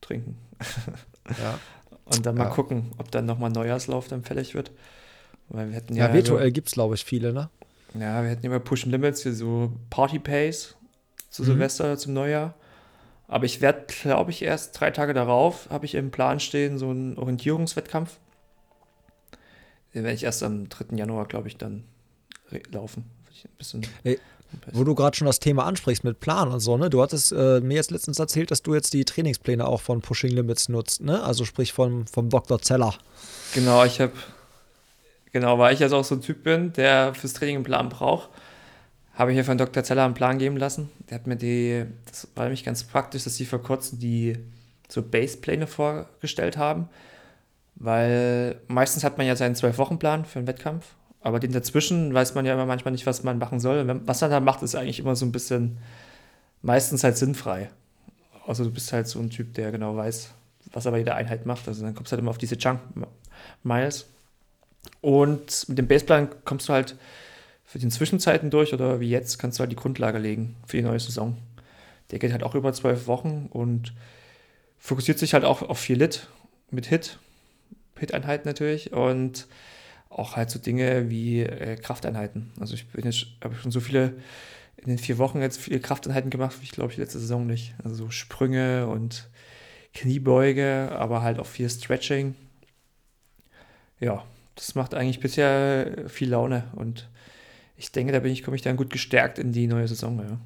trinken. 0.00 0.38
ja. 1.26 1.58
Und 2.12 2.26
dann 2.26 2.34
mal 2.34 2.48
ja. 2.48 2.50
gucken, 2.50 2.90
ob 2.98 3.12
dann 3.12 3.24
nochmal 3.24 3.50
Neujahrslauf 3.50 4.08
dann 4.08 4.24
fällig 4.24 4.54
wird. 4.54 4.72
Weil 5.48 5.68
wir 5.68 5.76
hätten 5.76 5.94
ja, 5.94 6.08
ja 6.08 6.12
virtuell 6.12 6.50
gibt 6.50 6.66
es, 6.66 6.74
glaube 6.74 6.96
ich, 6.96 7.04
viele, 7.04 7.32
ne? 7.32 7.50
Ja, 7.94 8.24
wir 8.24 8.30
hätten 8.30 8.48
bei 8.48 8.58
Push 8.58 8.84
Limits 8.86 9.22
hier 9.22 9.32
so 9.32 9.72
Party 9.90 10.18
Pace 10.18 10.74
zu 11.30 11.42
mhm. 11.42 11.46
Silvester, 11.46 11.96
zum 11.96 12.12
Neujahr. 12.12 12.54
Aber 13.28 13.44
ich 13.44 13.60
werde, 13.60 13.86
glaube 14.02 14.32
ich, 14.32 14.42
erst 14.42 14.78
drei 14.78 14.90
Tage 14.90 15.14
darauf, 15.14 15.70
habe 15.70 15.86
ich 15.86 15.94
im 15.94 16.10
Plan 16.10 16.40
stehen, 16.40 16.78
so 16.78 16.90
einen 16.90 17.16
Orientierungswettkampf. 17.16 18.18
Den 19.94 20.02
werde 20.04 20.16
ich 20.16 20.24
erst 20.24 20.42
am 20.42 20.68
3. 20.68 20.96
Januar, 20.96 21.26
glaube 21.26 21.48
ich, 21.48 21.56
dann 21.56 21.84
laufen. 22.72 23.04
Ein 23.44 23.50
bisschen 23.56 23.86
Ey, 24.04 24.18
wo 24.72 24.84
du 24.84 24.94
gerade 24.94 25.16
schon 25.16 25.26
das 25.26 25.40
Thema 25.40 25.64
ansprichst 25.64 26.04
mit 26.04 26.20
Plan 26.20 26.50
und 26.50 26.60
so, 26.60 26.76
ne? 26.76 26.90
Du 26.90 27.02
hattest 27.02 27.32
äh, 27.32 27.60
mir 27.60 27.74
jetzt 27.74 27.90
letztens 27.90 28.18
erzählt, 28.18 28.50
dass 28.50 28.62
du 28.62 28.74
jetzt 28.74 28.92
die 28.92 29.04
Trainingspläne 29.04 29.66
auch 29.66 29.80
von 29.80 30.00
Pushing 30.00 30.32
Limits 30.32 30.68
nutzt, 30.68 31.02
ne? 31.02 31.22
Also 31.22 31.44
sprich 31.44 31.72
vom, 31.72 32.06
vom 32.06 32.28
Dr. 32.28 32.60
Zeller. 32.60 32.94
Genau, 33.54 33.84
ich 33.84 34.00
habe, 34.00 34.12
genau, 35.32 35.58
weil 35.58 35.74
ich 35.74 35.80
jetzt 35.80 35.92
auch 35.92 36.04
so 36.04 36.16
ein 36.16 36.22
Typ 36.22 36.42
bin, 36.42 36.72
der 36.72 37.14
fürs 37.14 37.32
Training 37.32 37.56
einen 37.56 37.64
Plan 37.64 37.88
braucht, 37.88 38.28
habe 39.20 39.32
ich 39.32 39.36
mir 39.36 39.44
von 39.44 39.58
Dr. 39.58 39.84
Zeller 39.84 40.06
einen 40.06 40.14
Plan 40.14 40.38
geben 40.38 40.56
lassen. 40.56 40.88
Der 41.10 41.16
hat 41.16 41.26
mir 41.26 41.36
die, 41.36 41.84
das 42.06 42.26
war 42.34 42.44
nämlich 42.44 42.64
ganz 42.64 42.84
praktisch, 42.84 43.24
dass 43.24 43.36
sie 43.36 43.44
vor 43.44 43.62
kurzem 43.62 43.98
die 43.98 44.38
so 44.88 45.02
Basepläne 45.02 45.66
vorgestellt 45.66 46.56
haben. 46.56 46.88
Weil 47.74 48.56
meistens 48.66 49.04
hat 49.04 49.18
man 49.18 49.26
ja 49.26 49.36
seinen 49.36 49.54
Zwölf-Wochen-Plan 49.54 50.24
für 50.24 50.38
einen 50.38 50.48
Wettkampf, 50.48 50.86
aber 51.20 51.38
den 51.38 51.52
dazwischen 51.52 52.14
weiß 52.14 52.34
man 52.34 52.46
ja 52.46 52.54
immer 52.54 52.64
manchmal 52.64 52.92
nicht, 52.92 53.04
was 53.04 53.22
man 53.22 53.36
machen 53.36 53.60
soll. 53.60 53.86
Was 54.06 54.22
man 54.22 54.30
da 54.30 54.40
macht, 54.40 54.62
ist 54.62 54.74
eigentlich 54.74 55.00
immer 55.00 55.14
so 55.14 55.26
ein 55.26 55.32
bisschen 55.32 55.76
meistens 56.62 57.04
halt 57.04 57.18
sinnfrei. 57.18 57.68
Also 58.46 58.64
du 58.64 58.70
bist 58.70 58.90
halt 58.94 59.06
so 59.06 59.18
ein 59.18 59.28
Typ, 59.28 59.52
der 59.52 59.70
genau 59.70 59.96
weiß, 59.96 60.30
was 60.72 60.86
aber 60.86 60.96
jede 60.96 61.14
Einheit 61.14 61.44
macht. 61.44 61.68
Also 61.68 61.84
dann 61.84 61.94
kommst 61.94 62.10
du 62.10 62.14
halt 62.14 62.22
immer 62.22 62.30
auf 62.30 62.38
diese 62.38 62.56
Chunk 62.56 62.80
Miles. 63.64 64.06
Und 65.02 65.68
mit 65.68 65.76
dem 65.76 65.88
Baseplan 65.88 66.30
kommst 66.46 66.70
du 66.70 66.72
halt 66.72 66.96
für 67.70 67.78
die 67.78 67.88
Zwischenzeiten 67.88 68.50
durch 68.50 68.74
oder 68.74 68.98
wie 68.98 69.08
jetzt 69.08 69.38
kannst 69.38 69.58
du 69.58 69.60
halt 69.60 69.70
die 69.70 69.76
Grundlage 69.76 70.18
legen 70.18 70.56
für 70.66 70.76
die 70.76 70.82
neue 70.82 70.98
Saison. 70.98 71.36
Der 72.10 72.18
geht 72.18 72.32
halt 72.32 72.42
auch 72.42 72.56
über 72.56 72.72
zwölf 72.72 73.06
Wochen 73.06 73.46
und 73.48 73.94
fokussiert 74.76 75.20
sich 75.20 75.34
halt 75.34 75.44
auch 75.44 75.62
auf 75.62 75.78
viel 75.78 75.96
Lit 75.96 76.26
mit 76.72 76.86
Hit, 76.86 77.20
Hit-Einheiten 77.96 78.48
natürlich 78.48 78.92
und 78.92 79.46
auch 80.08 80.34
halt 80.34 80.50
so 80.50 80.58
Dinge 80.58 81.10
wie 81.10 81.42
äh, 81.42 81.76
Krafteinheiten. 81.76 82.50
Also 82.58 82.74
ich 82.74 82.88
bin 82.88 83.04
jetzt, 83.04 83.26
habe 83.40 83.54
schon 83.54 83.70
so 83.70 83.78
viele 83.78 84.14
in 84.76 84.88
den 84.88 84.98
vier 84.98 85.18
Wochen 85.18 85.40
jetzt 85.40 85.60
viele 85.60 85.78
Krafteinheiten 85.78 86.30
gemacht, 86.30 86.56
wie 86.58 86.64
ich 86.64 86.72
glaube 86.72 86.90
ich 86.90 86.98
letzte 86.98 87.20
Saison 87.20 87.46
nicht. 87.46 87.74
Also 87.84 87.94
so 87.94 88.10
Sprünge 88.10 88.88
und 88.88 89.30
Kniebeuge, 89.94 90.90
aber 90.90 91.22
halt 91.22 91.38
auch 91.38 91.46
viel 91.46 91.70
Stretching. 91.70 92.34
Ja, 94.00 94.24
das 94.56 94.74
macht 94.74 94.92
eigentlich 94.92 95.20
bisher 95.20 96.08
viel 96.08 96.30
Laune 96.30 96.64
und 96.74 97.08
ich 97.80 97.92
denke, 97.92 98.12
da 98.12 98.20
bin 98.20 98.30
ich, 98.30 98.42
komme 98.42 98.56
ich 98.56 98.62
dann 98.62 98.76
gut 98.76 98.90
gestärkt 98.90 99.38
in 99.38 99.52
die 99.52 99.66
neue 99.66 99.88
Saison. 99.88 100.18
Ja. 100.18 100.38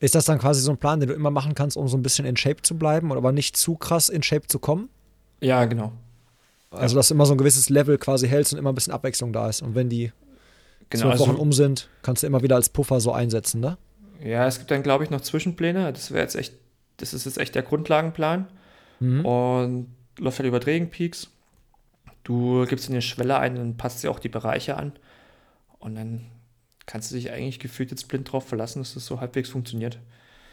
Ist 0.00 0.14
das 0.14 0.24
dann 0.24 0.38
quasi 0.38 0.62
so 0.62 0.70
ein 0.70 0.78
Plan, 0.78 0.98
den 0.98 1.10
du 1.10 1.14
immer 1.14 1.30
machen 1.30 1.54
kannst, 1.54 1.76
um 1.76 1.88
so 1.88 1.96
ein 1.96 2.02
bisschen 2.02 2.24
in 2.24 2.36
Shape 2.36 2.62
zu 2.62 2.78
bleiben, 2.78 3.12
aber 3.12 3.32
nicht 3.32 3.56
zu 3.56 3.76
krass 3.76 4.08
in 4.08 4.22
Shape 4.22 4.46
zu 4.46 4.58
kommen? 4.58 4.88
Ja, 5.40 5.66
genau. 5.66 5.92
Also, 6.70 6.96
dass 6.96 7.08
du 7.08 7.14
immer 7.14 7.26
so 7.26 7.34
ein 7.34 7.38
gewisses 7.38 7.68
Level 7.68 7.98
quasi 7.98 8.28
hältst 8.28 8.52
und 8.52 8.58
immer 8.58 8.72
ein 8.72 8.74
bisschen 8.74 8.92
Abwechslung 8.92 9.32
da 9.32 9.48
ist. 9.48 9.60
Und 9.62 9.74
wenn 9.74 9.90
die 9.90 10.12
genau, 10.88 11.02
zwölf 11.02 11.12
also 11.12 11.26
Wochen 11.26 11.36
um 11.36 11.52
sind, 11.52 11.88
kannst 12.02 12.22
du 12.22 12.26
immer 12.26 12.42
wieder 12.42 12.56
als 12.56 12.70
Puffer 12.70 13.00
so 13.00 13.12
einsetzen, 13.12 13.60
ne? 13.60 13.76
Ja, 14.22 14.46
es 14.46 14.58
gibt 14.58 14.70
dann, 14.70 14.82
glaube 14.82 15.04
ich, 15.04 15.10
noch 15.10 15.20
Zwischenpläne. 15.20 15.92
Das 15.92 16.10
wäre 16.10 16.22
jetzt 16.22 16.34
echt, 16.34 16.54
das 16.96 17.12
ist 17.12 17.26
jetzt 17.26 17.38
echt 17.38 17.54
der 17.54 17.62
Grundlagenplan. 17.62 18.48
Mhm. 19.00 19.24
Und 19.24 19.86
läuft 20.18 20.38
halt 20.38 20.48
über 20.48 20.60
Training 20.60 20.88
Peaks. 20.88 21.28
Du 22.24 22.64
gibst 22.66 22.88
eine 22.88 23.02
Schwelle 23.02 23.38
ein 23.38 23.58
und 23.58 23.76
passt 23.76 24.02
dir 24.02 24.10
auch 24.10 24.18
die 24.18 24.28
Bereiche 24.28 24.76
an. 24.76 24.92
Und 25.78 25.94
dann 25.94 26.26
kannst 26.88 27.10
du 27.10 27.14
dich 27.14 27.30
eigentlich 27.30 27.60
gefühlt 27.60 27.90
jetzt 27.90 28.08
blind 28.08 28.32
drauf 28.32 28.48
verlassen, 28.48 28.80
dass 28.80 28.94
das 28.94 29.06
so 29.06 29.20
halbwegs 29.20 29.50
funktioniert. 29.50 29.98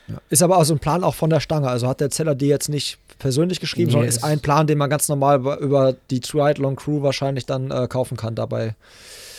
Ja. 0.08 0.18
Ist 0.30 0.44
aber 0.44 0.58
auch 0.58 0.65
so 0.65 0.75
ein 0.75 0.80
Plan 0.80 1.04
auch 1.04 1.15
von 1.15 1.32
der 1.32 1.39
Stange. 1.39 1.68
Also 1.68 1.88
hat 1.88 2.00
der 2.00 2.12
Zeller 2.12 2.36
dir 2.36 2.50
jetzt 2.50 2.70
nicht 2.70 3.00
persönlich 3.18 3.60
geschrieben, 3.60 3.88
nee, 3.88 3.94
sondern 3.94 4.10
ist 4.10 4.24
ein 4.24 4.39
Plan, 4.39 4.68
den 4.68 4.77
man 4.77 4.89
ganz 4.89 5.08
normal 5.10 5.39
über 5.60 5.96
die 6.12 6.20
Triathlon 6.20 6.75
Crew 6.75 7.01
wahrscheinlich 7.01 7.45
dann 7.48 7.71
äh, 7.71 7.88
kaufen 7.88 8.17
kann 8.17 8.36
dabei. 8.36 8.76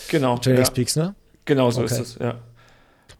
Genau. 0.09 0.39
Trainings 0.39 0.69
ja. 0.69 0.75
Peaks, 0.75 0.97
ne? 0.97 1.15
Genau 1.45 1.71
so 1.71 1.83
okay. 1.83 1.95
ist 1.95 2.01
es, 2.01 2.19
ja. 2.19 2.39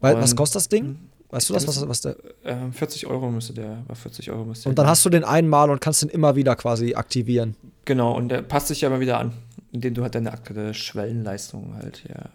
Weil, 0.01 0.19
was 0.19 0.35
kostet 0.35 0.57
das 0.57 0.69
Ding? 0.69 0.83
Hm? 0.83 0.99
Weißt 1.29 1.49
du 1.49 1.53
das, 1.53 1.67
was, 1.67 1.87
was 1.87 2.01
der. 2.01 2.15
Äh, 2.43 2.71
40 2.71 3.07
Euro 3.07 3.29
müsste 3.29 3.53
der, 3.53 3.83
40 3.93 4.31
Euro 4.31 4.43
müsste 4.43 4.69
Und 4.69 4.77
dann 4.77 4.87
hast 4.87 5.05
du 5.05 5.09
den 5.09 5.23
einmal 5.23 5.69
und 5.69 5.81
kannst 5.81 6.01
den 6.01 6.09
immer 6.09 6.35
wieder 6.35 6.55
quasi 6.55 6.95
aktivieren. 6.95 7.55
Genau, 7.85 8.15
und 8.15 8.29
der 8.29 8.41
passt 8.41 8.67
sich 8.67 8.81
ja 8.81 8.89
immer 8.89 8.99
wieder 8.99 9.19
an, 9.19 9.33
indem 9.71 9.93
du 9.93 10.03
halt 10.03 10.15
deine 10.15 10.31
aktuelle 10.31 10.73
Schwellenleistung 10.73 11.75
halt 11.75 12.03
ja 12.09 12.29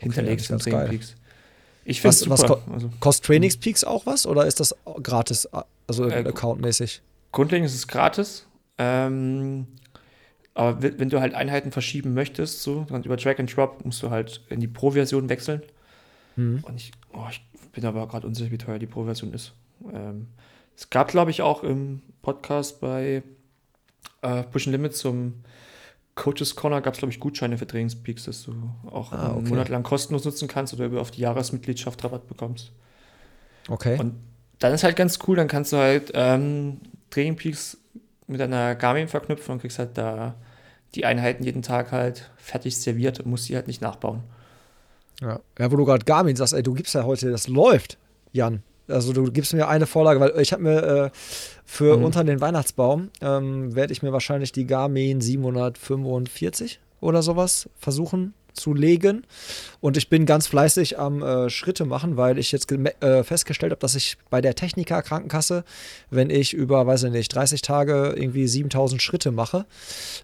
hinterlegst 0.00 0.50
okay, 0.50 0.54
in 0.54 0.58
Training 0.72 0.90
Peaks. 0.90 1.14
Ich 1.84 2.00
finde 2.00 2.14
es 2.14 2.20
super. 2.20 2.32
Was 2.32 2.46
ko 2.46 2.60
also, 2.72 2.90
kostet 3.00 3.26
Trainingspeaks 3.26 3.84
auch 3.84 4.06
was 4.06 4.26
oder 4.26 4.46
ist 4.46 4.60
das 4.60 4.74
gratis, 5.02 5.48
also 5.86 6.08
äh, 6.08 6.26
accountmäßig? 6.26 7.02
Grundlegend 7.32 7.66
ist 7.66 7.74
es 7.74 7.88
gratis. 7.88 8.46
Ähm, 8.78 9.66
aber 10.54 10.82
wenn 10.82 11.08
du 11.08 11.20
halt 11.20 11.34
Einheiten 11.34 11.72
verschieben 11.72 12.12
möchtest, 12.14 12.62
so 12.62 12.86
dann 12.88 13.02
über 13.04 13.16
Drag 13.16 13.38
and 13.38 13.54
Drop, 13.54 13.84
musst 13.84 14.02
du 14.02 14.10
halt 14.10 14.42
in 14.50 14.60
die 14.60 14.68
Pro-Version 14.68 15.28
wechseln. 15.28 15.62
Mhm. 16.36 16.62
Und 16.62 16.76
ich, 16.76 16.92
oh, 17.12 17.26
ich 17.30 17.40
bin 17.72 17.84
aber 17.84 18.06
gerade 18.08 18.26
unsicher, 18.26 18.50
wie 18.50 18.58
teuer 18.58 18.78
die 18.78 18.86
Pro-Version 18.86 19.32
ist. 19.32 19.52
Ähm, 19.92 20.26
es 20.76 20.90
gab, 20.90 21.08
glaube 21.08 21.30
ich, 21.30 21.42
auch 21.42 21.62
im 21.62 22.02
Podcast 22.22 22.80
bei 22.80 23.22
äh, 24.22 24.42
Push 24.44 24.66
Limits 24.66 24.98
zum 24.98 25.34
Coaches 26.14 26.56
Corner 26.56 26.80
gab 26.80 26.94
es, 26.94 26.98
glaube 26.98 27.12
ich, 27.12 27.20
Gutscheine 27.20 27.56
für 27.56 27.66
Trainingspeaks, 27.66 28.24
dass 28.24 28.42
du 28.42 28.52
auch 28.90 29.12
ah, 29.12 29.28
okay. 29.28 29.38
einen 29.38 29.48
Monat 29.48 29.68
lang 29.68 29.82
kostenlos 29.82 30.24
nutzen 30.24 30.48
kannst 30.48 30.74
oder 30.74 30.86
über 30.86 31.00
auf 31.00 31.10
die 31.10 31.20
Jahresmitgliedschaft 31.20 32.02
Rabatt 32.04 32.26
bekommst. 32.26 32.72
Okay. 33.68 33.98
Und 33.98 34.14
dann 34.58 34.74
ist 34.74 34.84
halt 34.84 34.96
ganz 34.96 35.18
cool, 35.26 35.36
dann 35.36 35.48
kannst 35.48 35.72
du 35.72 35.78
halt 35.78 36.10
ähm, 36.14 36.80
Trainingpeaks 37.10 37.78
mit 38.26 38.40
einer 38.40 38.74
Garmin 38.74 39.08
verknüpfen 39.08 39.52
und 39.52 39.60
kriegst 39.60 39.78
halt 39.78 39.96
da 39.96 40.34
die 40.94 41.04
Einheiten 41.04 41.44
jeden 41.44 41.62
Tag 41.62 41.92
halt 41.92 42.30
fertig 42.36 42.76
serviert 42.78 43.20
und 43.20 43.26
musst 43.26 43.44
sie 43.44 43.54
halt 43.54 43.66
nicht 43.66 43.80
nachbauen. 43.80 44.22
Ja, 45.20 45.40
ja 45.58 45.70
wo 45.70 45.76
du 45.76 45.84
gerade 45.84 46.04
Garmin 46.04 46.36
sagst, 46.36 46.52
ey, 46.52 46.62
du 46.62 46.74
gibst 46.74 46.94
ja 46.94 47.04
heute, 47.04 47.30
das 47.30 47.48
läuft, 47.48 47.98
Jan. 48.32 48.62
Also 48.90 49.12
du 49.12 49.30
gibst 49.30 49.52
mir 49.54 49.68
eine 49.68 49.86
Vorlage, 49.86 50.20
weil 50.20 50.38
ich 50.40 50.52
habe 50.52 50.62
mir 50.62 50.82
äh, 50.82 51.10
für 51.64 51.96
mhm. 51.96 52.04
unter 52.04 52.24
den 52.24 52.40
Weihnachtsbaum 52.40 53.10
ähm, 53.20 53.74
werde 53.74 53.92
ich 53.92 54.02
mir 54.02 54.12
wahrscheinlich 54.12 54.52
die 54.52 54.66
Garmin 54.66 55.20
745 55.20 56.80
oder 57.00 57.22
sowas 57.22 57.68
versuchen 57.78 58.34
zu 58.52 58.74
legen. 58.74 59.24
Und 59.80 59.96
ich 59.96 60.08
bin 60.08 60.26
ganz 60.26 60.46
fleißig 60.46 60.98
am 60.98 61.22
äh, 61.22 61.50
Schritte 61.50 61.84
machen, 61.84 62.16
weil 62.16 62.38
ich 62.38 62.52
jetzt 62.52 62.70
äh, 62.70 63.24
festgestellt 63.24 63.72
habe, 63.72 63.80
dass 63.80 63.94
ich 63.94 64.16
bei 64.28 64.40
der 64.40 64.54
Techniker 64.54 65.02
Krankenkasse, 65.02 65.64
wenn 66.10 66.30
ich 66.30 66.52
über, 66.52 66.86
weiß 66.86 67.04
ich 67.04 67.12
nicht, 67.12 67.34
30 67.34 67.62
Tage 67.62 68.14
irgendwie 68.16 68.46
7000 68.46 69.00
Schritte 69.00 69.30
mache, 69.30 69.66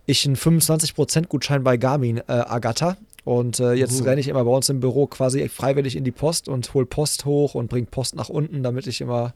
ich 0.04 0.26
einen 0.26 0.36
25% 0.36 1.26
Gutschein 1.26 1.64
bei 1.64 1.76
Garmin 1.76 2.18
äh, 2.18 2.22
ergatter. 2.26 2.96
Und 3.26 3.58
äh, 3.58 3.72
jetzt 3.72 4.00
uh. 4.00 4.04
renne 4.04 4.20
ich 4.20 4.28
immer 4.28 4.44
bei 4.44 4.52
uns 4.52 4.68
im 4.68 4.78
Büro 4.78 5.08
quasi 5.08 5.48
freiwillig 5.48 5.96
in 5.96 6.04
die 6.04 6.12
Post 6.12 6.48
und 6.48 6.72
hole 6.74 6.86
Post 6.86 7.24
hoch 7.24 7.56
und 7.56 7.68
bringe 7.68 7.88
Post 7.88 8.14
nach 8.14 8.28
unten, 8.28 8.62
damit 8.62 8.86
ich 8.86 9.00
immer 9.00 9.34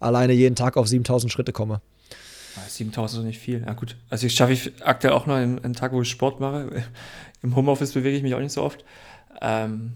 alleine 0.00 0.32
jeden 0.32 0.56
Tag 0.56 0.76
auf 0.76 0.88
7000 0.88 1.30
Schritte 1.30 1.52
komme. 1.52 1.80
7000 2.66 3.20
ist 3.20 3.26
nicht 3.28 3.38
viel. 3.38 3.62
Ja, 3.64 3.74
gut. 3.74 3.96
Also, 4.10 4.26
ich 4.26 4.34
schaffe 4.34 4.52
ich 4.52 4.72
aktuell 4.84 5.14
auch 5.14 5.26
noch 5.26 5.36
einen, 5.36 5.60
einen, 5.64 5.74
Tag, 5.74 5.92
wo 5.92 6.02
ich 6.02 6.10
Sport 6.10 6.40
mache. 6.40 6.82
Im 7.42 7.54
Homeoffice 7.54 7.92
bewege 7.92 8.16
ich 8.16 8.24
mich 8.24 8.34
auch 8.34 8.40
nicht 8.40 8.50
so 8.50 8.64
oft. 8.64 8.84
Ähm, 9.40 9.92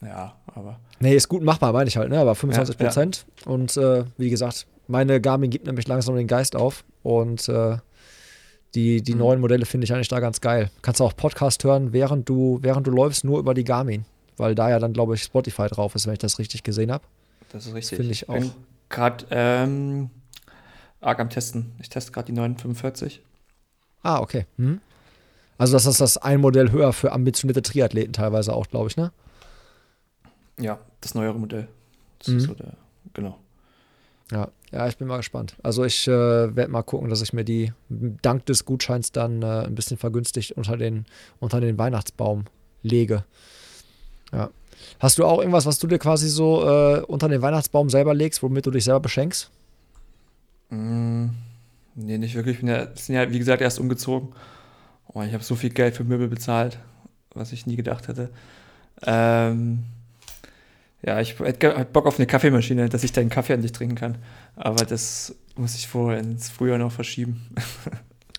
ja, 0.00 0.34
aber. 0.46 0.80
Nee, 0.98 1.14
ist 1.14 1.28
gut 1.28 1.42
machbar, 1.42 1.74
meine 1.74 1.88
ich 1.88 1.98
halt, 1.98 2.08
ne? 2.08 2.18
Aber 2.20 2.34
25 2.34 2.78
Prozent. 2.78 3.26
Ja, 3.26 3.44
ja. 3.44 3.52
Und 3.52 3.76
äh, 3.76 4.04
wie 4.16 4.30
gesagt, 4.30 4.66
meine 4.88 5.20
Garmin 5.20 5.50
gibt 5.50 5.66
nämlich 5.66 5.86
langsam 5.88 6.16
den 6.16 6.26
Geist 6.26 6.56
auf. 6.56 6.84
Und 7.02 7.50
äh, 7.50 7.76
die, 8.74 9.02
die 9.02 9.12
mhm. 9.12 9.18
neuen 9.18 9.40
Modelle 9.40 9.66
finde 9.66 9.84
ich 9.84 9.92
eigentlich 9.92 10.08
da 10.08 10.20
ganz 10.20 10.40
geil. 10.40 10.70
Kannst 10.80 11.00
auch 11.02 11.14
Podcast 11.14 11.62
hören, 11.64 11.92
während 11.92 12.28
du, 12.28 12.58
während 12.62 12.86
du 12.86 12.90
läufst, 12.90 13.24
nur 13.24 13.38
über 13.38 13.54
die 13.54 13.64
Garmin. 13.64 14.04
Weil 14.36 14.54
da 14.54 14.70
ja 14.70 14.78
dann, 14.78 14.92
glaube 14.92 15.14
ich, 15.14 15.22
Spotify 15.22 15.68
drauf 15.68 15.94
ist, 15.94 16.06
wenn 16.06 16.14
ich 16.14 16.18
das 16.18 16.38
richtig 16.38 16.62
gesehen 16.62 16.90
habe. 16.90 17.04
Das 17.50 17.66
ist 17.66 17.74
richtig. 17.74 17.96
Finde 17.96 18.12
ich 18.12 18.28
auch. 18.28 18.42
Gerade 18.88 19.26
ähm, 19.30 20.10
arg 21.00 21.20
am 21.20 21.28
Testen. 21.28 21.72
Ich 21.80 21.90
teste 21.90 22.12
gerade 22.12 22.26
die 22.26 22.32
945. 22.32 23.20
Ah, 24.02 24.20
okay. 24.20 24.46
Hm. 24.56 24.80
Also, 25.58 25.74
das 25.74 25.86
ist 25.86 26.00
das 26.00 26.16
ein 26.16 26.40
Modell 26.40 26.72
höher 26.72 26.92
für 26.92 27.12
ambitionierte 27.12 27.62
Triathleten 27.62 28.14
teilweise 28.14 28.54
auch, 28.54 28.66
glaube 28.66 28.88
ich, 28.88 28.96
ne? 28.96 29.12
Ja, 30.58 30.78
das 31.00 31.14
neuere 31.14 31.38
Modell. 31.38 31.68
Das 32.18 32.28
mhm. 32.28 32.36
ist 32.38 32.44
so 32.44 32.54
der, 32.54 32.72
genau. 33.12 33.38
Ja, 34.32 34.48
ja, 34.72 34.88
ich 34.88 34.96
bin 34.96 35.06
mal 35.06 35.18
gespannt. 35.18 35.54
Also 35.62 35.84
ich 35.84 36.08
äh, 36.08 36.10
werde 36.10 36.70
mal 36.70 36.82
gucken, 36.82 37.10
dass 37.10 37.20
ich 37.20 37.34
mir 37.34 37.44
die 37.44 37.72
dank 37.90 38.46
des 38.46 38.64
Gutscheins 38.64 39.12
dann 39.12 39.42
äh, 39.42 39.66
ein 39.66 39.74
bisschen 39.74 39.98
vergünstigt 39.98 40.52
unter 40.52 40.78
den, 40.78 41.04
unter 41.38 41.60
den 41.60 41.76
Weihnachtsbaum 41.76 42.46
lege. 42.82 43.24
Ja. 44.32 44.48
Hast 44.98 45.18
du 45.18 45.26
auch 45.26 45.38
irgendwas, 45.38 45.66
was 45.66 45.78
du 45.78 45.86
dir 45.86 45.98
quasi 45.98 46.28
so 46.28 46.66
äh, 46.66 47.00
unter 47.02 47.28
den 47.28 47.42
Weihnachtsbaum 47.42 47.90
selber 47.90 48.14
legst, 48.14 48.42
womit 48.42 48.64
du 48.64 48.70
dich 48.70 48.84
selber 48.84 49.00
beschenkst? 49.00 49.50
Mm, 50.70 51.26
nee, 51.94 52.16
nicht 52.16 52.34
wirklich. 52.34 52.56
Ich 52.56 52.60
bin 52.62 53.14
ja, 53.14 53.30
wie 53.30 53.38
gesagt, 53.38 53.60
erst 53.60 53.78
umgezogen. 53.78 54.30
Oh, 55.12 55.20
ich 55.20 55.34
habe 55.34 55.44
so 55.44 55.56
viel 55.56 55.70
Geld 55.70 55.94
für 55.94 56.04
Möbel 56.04 56.28
bezahlt, 56.28 56.78
was 57.34 57.52
ich 57.52 57.66
nie 57.66 57.76
gedacht 57.76 58.08
hätte. 58.08 58.30
Ähm, 59.02 59.84
Ja, 61.04 61.20
ich 61.20 61.38
hätte 61.40 61.86
Bock 61.92 62.06
auf 62.06 62.18
eine 62.18 62.26
Kaffeemaschine, 62.26 62.88
dass 62.88 63.02
ich 63.02 63.12
deinen 63.12 63.30
Kaffee 63.30 63.54
an 63.54 63.62
dich 63.62 63.72
trinken 63.72 63.96
kann. 63.96 64.18
Aber 64.56 64.84
das 64.84 65.34
muss 65.56 65.74
ich 65.74 65.88
vorher 65.88 66.20
ins 66.20 66.48
Frühjahr 66.50 66.78
noch 66.78 66.92
verschieben. 66.92 67.46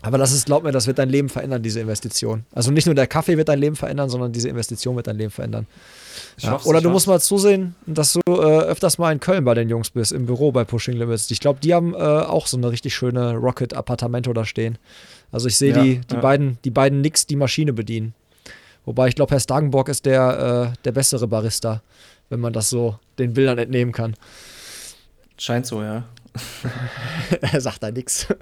Aber 0.03 0.17
das 0.17 0.33
ist, 0.33 0.47
glaub 0.47 0.63
mir, 0.63 0.73
das 0.73 0.85
wird 0.85 0.99
dein 0.99 1.07
Leben 1.07 1.29
verändern, 1.29 1.63
diese 1.63 1.79
Investition. 1.79 2.45
Also 2.51 2.71
nicht 2.71 2.85
nur 2.85 2.93
der 2.93 3.07
Kaffee 3.07 3.37
wird 3.37 3.47
dein 3.47 3.59
Leben 3.59 3.77
verändern, 3.77 4.09
sondern 4.09 4.33
diese 4.33 4.49
Investition 4.49 4.97
wird 4.97 5.07
dein 5.07 5.17
Leben 5.17 5.31
verändern. 5.31 5.65
Ja. 6.39 6.59
Oder 6.65 6.81
du 6.81 6.89
musst 6.89 7.07
mal 7.07 7.21
zusehen, 7.21 7.75
dass 7.85 8.11
du 8.11 8.19
äh, 8.27 8.63
öfters 8.63 8.97
mal 8.97 9.13
in 9.13 9.21
Köln 9.21 9.45
bei 9.45 9.53
den 9.53 9.69
Jungs 9.69 9.91
bist, 9.91 10.11
im 10.11 10.25
Büro 10.25 10.51
bei 10.51 10.65
Pushing 10.65 10.97
Limits. 10.97 11.31
Ich 11.31 11.39
glaube, 11.39 11.61
die 11.63 11.73
haben 11.73 11.93
äh, 11.93 11.97
auch 11.97 12.47
so 12.47 12.57
eine 12.57 12.69
richtig 12.69 12.93
schöne 12.93 13.35
Rocket-Appartamento 13.35 14.33
da 14.33 14.43
stehen. 14.43 14.77
Also 15.31 15.47
ich 15.47 15.55
sehe 15.55 15.73
ja, 15.73 15.81
die, 15.81 16.01
die, 16.01 16.15
ja. 16.15 16.19
beiden, 16.19 16.57
die 16.65 16.71
beiden 16.71 16.99
nix 16.99 17.25
die 17.25 17.37
Maschine 17.37 17.71
bedienen. 17.71 18.13
Wobei 18.83 19.07
ich 19.07 19.15
glaube, 19.15 19.31
Herr 19.31 19.39
Stagenborg 19.39 19.87
ist 19.87 20.05
der, 20.05 20.73
äh, 20.73 20.77
der 20.83 20.91
bessere 20.91 21.27
Barista, 21.27 21.81
wenn 22.33 22.39
man 22.39 22.51
das 22.51 22.71
so 22.71 22.97
den 23.19 23.33
Bildern 23.33 23.59
entnehmen 23.59 23.91
kann. 23.91 24.15
Scheint 25.37 25.67
so, 25.67 25.83
ja. 25.83 26.05
er 27.41 27.61
sagt 27.61 27.83
da 27.83 27.91
nichts. 27.91 28.27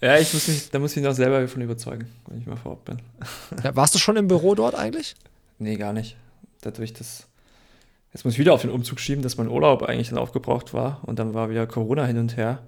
Ja, 0.00 0.16
ich 0.16 0.32
muss 0.32 0.46
mich, 0.46 0.70
da 0.70 0.78
muss 0.78 0.92
ich 0.92 0.98
mich 0.98 1.06
noch 1.06 1.12
selber 1.12 1.40
davon 1.40 1.60
überzeugen, 1.60 2.06
wenn 2.28 2.38
ich 2.38 2.46
mal 2.46 2.54
vor 2.54 2.72
Ort 2.72 2.84
bin. 2.84 3.02
Ja, 3.64 3.74
warst 3.74 3.96
du 3.96 3.98
schon 3.98 4.16
im 4.16 4.28
Büro 4.28 4.54
dort 4.54 4.76
eigentlich? 4.76 5.16
Nee, 5.58 5.74
gar 5.74 5.92
nicht. 5.92 6.16
Dadurch, 6.60 6.92
dass. 6.92 7.26
Jetzt 8.12 8.24
muss 8.24 8.34
ich 8.34 8.38
wieder 8.38 8.54
auf 8.54 8.60
den 8.60 8.70
Umzug 8.70 9.00
schieben, 9.00 9.24
dass 9.24 9.38
mein 9.38 9.48
Urlaub 9.48 9.82
eigentlich 9.82 10.10
dann 10.10 10.18
aufgebraucht 10.18 10.72
war 10.72 11.00
und 11.02 11.18
dann 11.18 11.34
war 11.34 11.50
wieder 11.50 11.66
Corona 11.66 12.04
hin 12.04 12.18
und 12.18 12.36
her. 12.36 12.62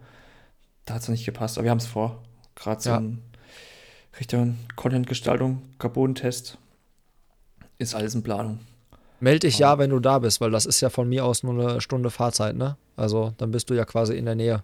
Da 0.86 0.94
hat 0.94 1.02
es 1.02 1.08
nicht 1.08 1.24
gepasst, 1.24 1.56
aber 1.56 1.66
wir 1.66 1.70
haben 1.70 1.78
es 1.78 1.86
vor. 1.86 2.20
Gerade 2.56 2.80
so 2.82 2.90
ja. 2.90 2.96
ein 2.96 3.22
Richtung 4.18 4.58
Content-Gestaltung, 4.74 5.62
Carbon-Test. 5.78 6.58
Ist 7.78 7.94
alles 7.94 8.16
in 8.16 8.24
Planung. 8.24 8.58
Meld 9.20 9.42
dich 9.42 9.58
ja, 9.58 9.78
wenn 9.78 9.90
du 9.90 10.00
da 10.00 10.18
bist, 10.18 10.40
weil 10.40 10.50
das 10.50 10.66
ist 10.66 10.80
ja 10.80 10.90
von 10.90 11.08
mir 11.08 11.24
aus 11.24 11.42
nur 11.42 11.68
eine 11.68 11.80
Stunde 11.80 12.10
Fahrzeit, 12.10 12.56
ne? 12.56 12.76
Also 12.96 13.34
dann 13.38 13.50
bist 13.50 13.70
du 13.70 13.74
ja 13.74 13.84
quasi 13.84 14.16
in 14.16 14.24
der 14.24 14.34
Nähe. 14.34 14.62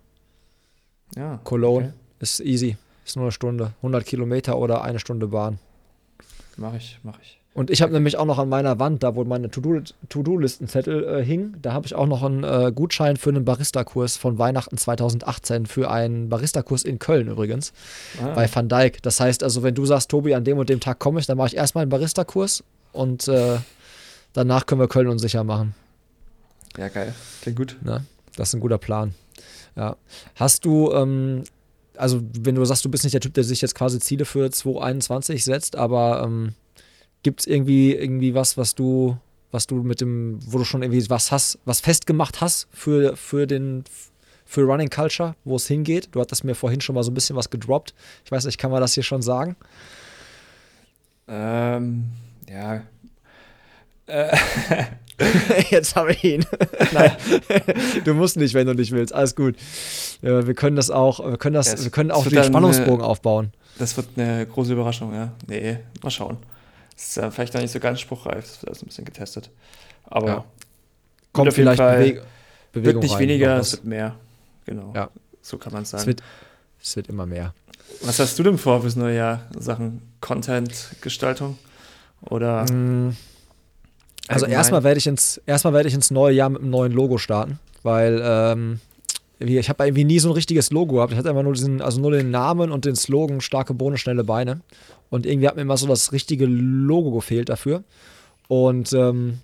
Ja. 1.14 1.38
Cologne. 1.45 1.88
Okay. 1.88 1.97
Ist 2.21 2.40
easy. 2.40 2.77
Ist 3.05 3.16
nur 3.16 3.27
eine 3.27 3.33
Stunde. 3.33 3.73
100 3.79 4.05
Kilometer 4.05 4.59
oder 4.59 4.83
eine 4.83 4.99
Stunde 4.99 5.29
Bahn. 5.29 5.59
Mach 6.57 6.75
ich, 6.75 6.99
mach 7.03 7.19
ich. 7.21 7.38
Und 7.57 7.71
ich 7.71 7.81
habe 7.81 7.92
nämlich 7.92 8.19
auch 8.19 8.27
noch 8.27 8.38
an 8.38 8.51
meiner 8.51 8.79
Wand, 8.79 9.03
da 9.03 9.14
wo 9.14 9.25
meine 9.25 9.51
To-Do-Listenzettel 9.51 11.05
äh, 11.05 11.25
hing, 11.25 11.55
da 11.62 11.73
habe 11.73 11.87
ich 11.87 11.95
auch 11.95 12.07
noch 12.07 12.23
einen 12.23 12.45
äh, 12.45 12.71
Gutschein 12.71 13.16
für 13.16 13.31
einen 13.31 13.47
Barista-Kurs 13.47 14.19
von 14.19 14.38
Weihnachten 14.38 14.77
2018 14.77 15.64
für 15.64 15.90
einen 15.90 16.29
Barista-Kurs 16.29 16.83
in 16.83 16.99
Köln 16.99 17.29
übrigens 17.29 17.73
ah. 18.23 18.35
bei 18.35 18.47
Van 18.55 18.69
Dijk. 18.69 19.03
Das 19.03 19.21
heißt 19.21 19.42
also, 19.42 19.62
wenn 19.62 19.75
du 19.75 19.87
sagst, 19.87 20.11
Tobi, 20.11 20.35
an 20.35 20.45
dem 20.45 20.59
und 20.59 20.69
dem 20.69 20.81
Tag 20.81 20.99
komme 20.99 21.19
ich, 21.19 21.25
dann 21.25 21.38
mache 21.38 21.49
ich 21.49 21.57
erstmal 21.57 21.81
einen 21.81 21.90
Barista-Kurs 21.90 22.62
und 22.92 23.27
äh, 23.29 23.57
danach 24.37 24.66
können 24.66 24.81
wir 24.81 24.88
Köln 24.88 25.09
unsicher 25.09 25.44
machen. 25.44 25.75
Ja, 26.77 26.88
geil. 26.88 27.14
Klingt 27.42 27.59
gut. 27.59 27.77
Na, 27.83 28.05
das 28.37 28.49
ist 28.49 28.55
ein 28.55 28.61
guter 28.61 28.79
Plan. 28.79 29.14
Ja. 29.77 29.96
Hast 30.35 30.64
du 30.64 30.92
ähm, 30.92 31.44
also 31.99 32.22
wenn 32.38 32.55
du 32.55 32.64
sagst, 32.64 32.85
du 32.85 32.90
bist 32.90 33.05
nicht 33.05 33.14
der 33.14 33.20
Typ, 33.20 33.35
der 33.35 33.44
sich 33.44 33.61
jetzt 33.61 33.75
quasi 33.75 33.99
Ziele 33.99 34.25
für 34.25 34.51
2021 34.51 35.44
setzt, 35.44 35.77
aber 35.77 36.22
ähm, 36.25 36.55
gibt 37.22 37.40
es 37.40 37.46
irgendwie, 37.46 37.94
irgendwie 37.94 38.35
was, 38.35 38.57
was 38.57 38.75
du, 38.75 39.16
was 39.51 39.66
du 39.66 39.77
mit 39.77 40.01
dem, 40.01 40.38
wo 40.46 40.59
du 40.59 40.64
schon 40.64 40.83
irgendwie 40.83 41.09
was 41.11 41.33
hast, 41.33 41.59
was 41.64 41.81
festgemacht 41.81 42.40
hast 42.40 42.68
für, 42.72 43.16
für 43.16 43.46
den 43.46 43.85
für 44.49 44.62
Running 44.62 44.90
Culture, 44.90 45.35
wo 45.44 45.57
es 45.57 45.66
hingeht? 45.66 46.11
Du 46.12 46.20
hattest 46.20 46.44
mir 46.44 46.55
vorhin 46.55 46.81
schon 46.81 46.94
mal 46.94 47.03
so 47.03 47.11
ein 47.11 47.14
bisschen 47.14 47.35
was 47.35 47.51
gedroppt. 47.51 47.94
Ich 48.25 48.31
weiß 48.31 48.44
nicht, 48.44 48.59
kann 48.59 48.70
man 48.70 48.81
das 48.81 48.94
hier 48.94 49.03
schon 49.03 49.20
sagen? 49.20 49.57
Ähm, 51.27 52.05
ja. 52.49 52.83
Äh, 54.07 54.37
Jetzt 55.71 55.97
habe 55.97 56.12
ich 56.12 56.25
ihn. 56.25 56.45
Nein, 56.92 57.12
du 58.05 58.14
musst 58.14 58.37
nicht, 58.37 58.55
wenn 58.55 58.66
du 58.66 58.75
nicht 58.75 58.92
willst. 58.92 59.14
Alles 59.14 59.35
gut. 59.35 59.57
wir 60.21 60.55
können 60.55 60.77
das 60.77 60.90
auch, 60.90 61.21
wir 61.21 61.38
können 61.38 61.55
das, 61.55 61.73
ja, 61.73 61.85
wir 61.85 61.90
können 61.90 62.11
auch 62.11 62.27
den 62.27 62.45
Spannungsbogen 62.45 63.01
eine, 63.01 63.05
aufbauen. 63.05 63.53
Das 63.79 63.97
wird 63.97 64.09
eine 64.16 64.47
große 64.47 64.73
Überraschung, 64.73 65.14
ja. 65.14 65.33
Nee, 65.47 65.79
mal 66.03 66.11
schauen. 66.11 66.37
Das 66.95 67.09
ist 67.09 67.16
ja 67.16 67.31
vielleicht 67.31 67.55
noch 67.55 67.61
nicht 67.61 67.73
so 67.73 67.81
ganz 67.81 68.01
spruchreif, 68.01 68.45
das 68.45 68.62
wird 68.62 68.69
alles 68.69 68.83
ein 68.83 68.87
bisschen 68.87 69.05
getestet. 69.05 69.51
Aber 70.05 70.29
ja. 70.29 70.45
kommt 71.33 71.53
vielleicht 71.53 71.79
Beweg 71.79 72.23
Bewegung 72.73 72.95
Wird 72.95 73.03
nicht 73.05 73.14
rein, 73.14 73.21
weniger, 73.21 73.59
es 73.59 73.73
wird 73.73 73.85
mehr. 73.85 74.16
Genau. 74.66 74.92
Ja. 74.95 75.09
So 75.40 75.57
kann 75.57 75.73
man 75.73 75.83
es 75.83 75.90
sagen. 75.90 76.03
Es 76.03 76.07
wird, 76.07 76.23
es 76.83 76.97
wird 76.97 77.09
immer 77.09 77.25
mehr. 77.25 77.55
Was 78.03 78.19
hast 78.19 78.38
du 78.38 78.42
denn 78.42 78.59
vor 78.59 78.83
fürs 78.83 78.97
neue 78.97 79.16
Jahr? 79.16 79.47
Sachen 79.59 80.03
Content-Gestaltung? 80.21 81.57
Oder? 82.21 82.71
Mm. 82.71 83.16
Also 84.29 84.47
erstmal 84.47 84.83
werde 84.85 84.99
ich 84.99 85.07
ins 85.07 85.41
erstmal 85.47 85.73
werde 85.73 85.89
ich 85.89 85.95
ins 85.95 86.11
neue 86.11 86.35
Jahr 86.35 86.49
mit 86.51 86.61
einem 86.61 86.71
neuen 86.71 86.93
Logo 86.93 87.19
starten, 87.19 87.59
weil 87.83 88.21
ähm, 88.25 88.81
ich 89.39 89.69
habe 89.69 89.85
irgendwie 89.85 90.05
nie 90.05 90.19
so 90.19 90.31
ein 90.31 90.35
richtiges 90.35 90.71
Logo 90.71 90.97
gehabt. 90.97 91.12
Ich 91.12 91.19
hatte 91.19 91.29
immer 91.29 91.43
nur 91.43 91.53
diesen, 91.53 91.83
also 91.83 92.01
nur 92.01 92.11
den 92.11 92.31
Namen 92.31 92.73
und 92.73 92.85
den 92.85 92.97
Slogan 92.97 93.41
starke 93.41 93.75
Bohne, 93.75 93.99
schnelle 93.99 94.25
Beine. 94.25 94.61
Und 95.11 95.27
irgendwie 95.27 95.47
hat 95.47 95.57
mir 95.57 95.62
immer 95.62 95.77
so 95.77 95.87
das 95.87 96.12
richtige 96.12 96.47
Logo 96.47 97.11
gefehlt 97.11 97.51
dafür. 97.51 97.85
Und 98.49 98.93
ähm, 98.95 99.41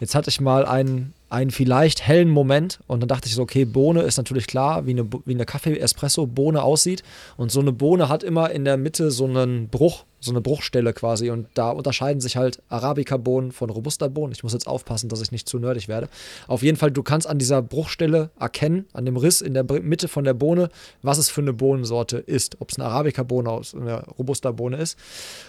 jetzt 0.00 0.14
hatte 0.14 0.30
ich 0.30 0.40
mal 0.40 0.66
einen, 0.66 1.14
einen 1.28 1.52
vielleicht 1.52 2.06
hellen 2.06 2.28
Moment 2.28 2.80
und 2.88 3.00
dann 3.00 3.08
dachte 3.08 3.28
ich 3.28 3.34
so, 3.34 3.42
okay, 3.42 3.64
Bohne 3.64 4.02
ist 4.02 4.16
natürlich 4.16 4.46
klar, 4.48 4.86
wie 4.86 4.90
eine, 4.90 5.08
wie 5.24 5.34
eine 5.34 5.46
Kaffee-Espresso-Bohne 5.46 6.62
aussieht. 6.62 7.04
Und 7.36 7.52
so 7.52 7.60
eine 7.60 7.72
Bohne 7.72 8.08
hat 8.08 8.24
immer 8.24 8.50
in 8.50 8.64
der 8.64 8.76
Mitte 8.76 9.12
so 9.12 9.26
einen 9.26 9.68
Bruch, 9.68 10.04
so 10.20 10.30
eine 10.30 10.40
Bruchstelle 10.40 10.92
quasi. 10.92 11.30
Und 11.30 11.48
da 11.54 11.70
unterscheiden 11.70 12.20
sich 12.20 12.36
halt 12.36 12.62
Arabica-Bohnen 12.68 13.52
von 13.52 13.70
Robusta-Bohnen. 13.70 14.32
Ich 14.32 14.42
muss 14.42 14.52
jetzt 14.52 14.66
aufpassen, 14.66 15.08
dass 15.08 15.20
ich 15.22 15.32
nicht 15.32 15.48
zu 15.48 15.58
nerdig 15.58 15.88
werde. 15.88 16.08
Auf 16.46 16.62
jeden 16.62 16.76
Fall, 16.76 16.90
du 16.90 17.02
kannst 17.02 17.26
an 17.26 17.38
dieser 17.38 17.62
Bruchstelle 17.62 18.30
erkennen, 18.38 18.86
an 18.92 19.04
dem 19.04 19.16
Riss 19.16 19.40
in 19.40 19.54
der 19.54 19.64
Mitte 19.64 20.08
von 20.08 20.24
der 20.24 20.34
Bohne, 20.34 20.68
was 21.02 21.18
es 21.18 21.28
für 21.28 21.40
eine 21.40 21.52
Bohnensorte 21.52 22.18
ist. 22.18 22.60
Ob 22.60 22.70
es 22.70 22.78
eine 22.78 22.88
Arabica-Bohne 22.88 23.50
oder 23.50 23.66
eine 23.74 24.04
Robusta-Bohne 24.18 24.76
ist. 24.76 24.98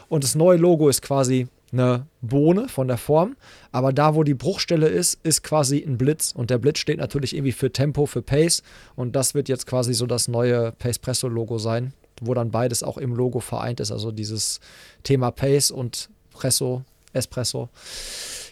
Und 0.10 0.24
das 0.24 0.36
neue 0.36 0.58
Logo 0.58 0.90
ist 0.90 1.02
quasi 1.02 1.48
eine 1.72 2.06
Bohne 2.22 2.68
von 2.68 2.88
der 2.88 2.98
Form, 2.98 3.36
aber 3.72 3.94
da, 3.94 4.16
wo 4.16 4.24
die 4.24 4.34
Bruchstelle 4.34 4.88
ist, 4.88 5.20
ist 5.24 5.44
quasi 5.44 5.84
ein 5.86 5.98
Blitz 5.98 6.34
und 6.36 6.50
der 6.50 6.58
Blitz 6.58 6.80
steht 6.80 7.00
natürlich 7.00 7.36
irgendwie 7.36 7.54
für 7.54 7.72
Tempo, 7.72 8.06
für 8.06 8.22
Pace 8.22 8.62
und 8.96 9.16
das 9.16 9.34
wird 9.34 9.50
jetzt 9.50 9.68
quasi 9.68 9.94
so 9.94 10.06
das 10.06 10.28
neue 10.28 10.74
Pace 10.74 11.00
Presso 11.00 11.28
Logo 11.28 11.58
sein, 11.58 11.94
wo 12.22 12.34
dann 12.34 12.52
beides 12.52 12.84
auch 12.84 12.98
im 12.98 13.14
Logo 13.14 13.42
vereint 13.42 13.80
ist, 13.82 13.92
also 13.92 14.12
dieses 14.12 14.62
Thema 15.04 15.32
Pace 15.32 15.72
und 15.72 16.10
Presso, 16.32 16.84
Espresso. 17.12 17.68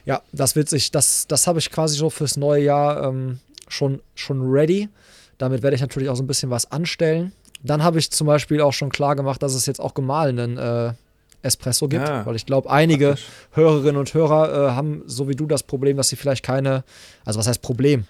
Ja, 0.06 0.22
das 0.34 0.56
wird 0.56 0.70
sich, 0.70 0.92
das, 0.92 1.28
das 1.28 1.48
habe 1.48 1.60
ich 1.60 1.72
quasi 1.72 1.98
so 1.98 2.10
fürs 2.10 2.36
neue 2.36 2.64
Jahr 2.64 3.04
ähm, 3.04 3.40
schon, 3.68 4.02
schon 4.16 4.42
ready. 4.42 4.90
Damit 5.38 5.62
werde 5.62 5.76
ich 5.76 5.82
natürlich 5.82 6.10
auch 6.10 6.16
so 6.16 6.24
ein 6.24 6.28
bisschen 6.28 6.50
was 6.50 6.72
anstellen. 6.72 7.32
Dann 7.64 7.84
habe 7.84 8.00
ich 8.00 8.12
zum 8.12 8.28
Beispiel 8.28 8.62
auch 8.62 8.74
schon 8.74 8.90
klar 8.90 9.16
gemacht, 9.16 9.42
dass 9.44 9.54
es 9.54 9.66
jetzt 9.66 9.80
auch 9.80 9.94
gemahlenen 9.94 10.58
äh, 10.58 10.94
Espresso 11.42 11.88
gibt, 11.88 12.08
ja. 12.08 12.26
weil 12.26 12.36
ich 12.36 12.46
glaube, 12.46 12.70
einige 12.70 13.08
Praktisch. 13.08 13.28
Hörerinnen 13.52 13.98
und 13.98 14.14
Hörer 14.14 14.70
äh, 14.70 14.72
haben 14.72 15.04
so 15.06 15.30
wie 15.30 15.36
du 15.36 15.46
das 15.46 15.64
Problem, 15.64 15.98
dass 15.98 16.10
sie 16.10 16.16
vielleicht 16.16 16.44
keine, 16.44 16.84
also 17.26 17.40
was 17.40 17.48
heißt 17.48 17.62
Problem, 17.62 18.06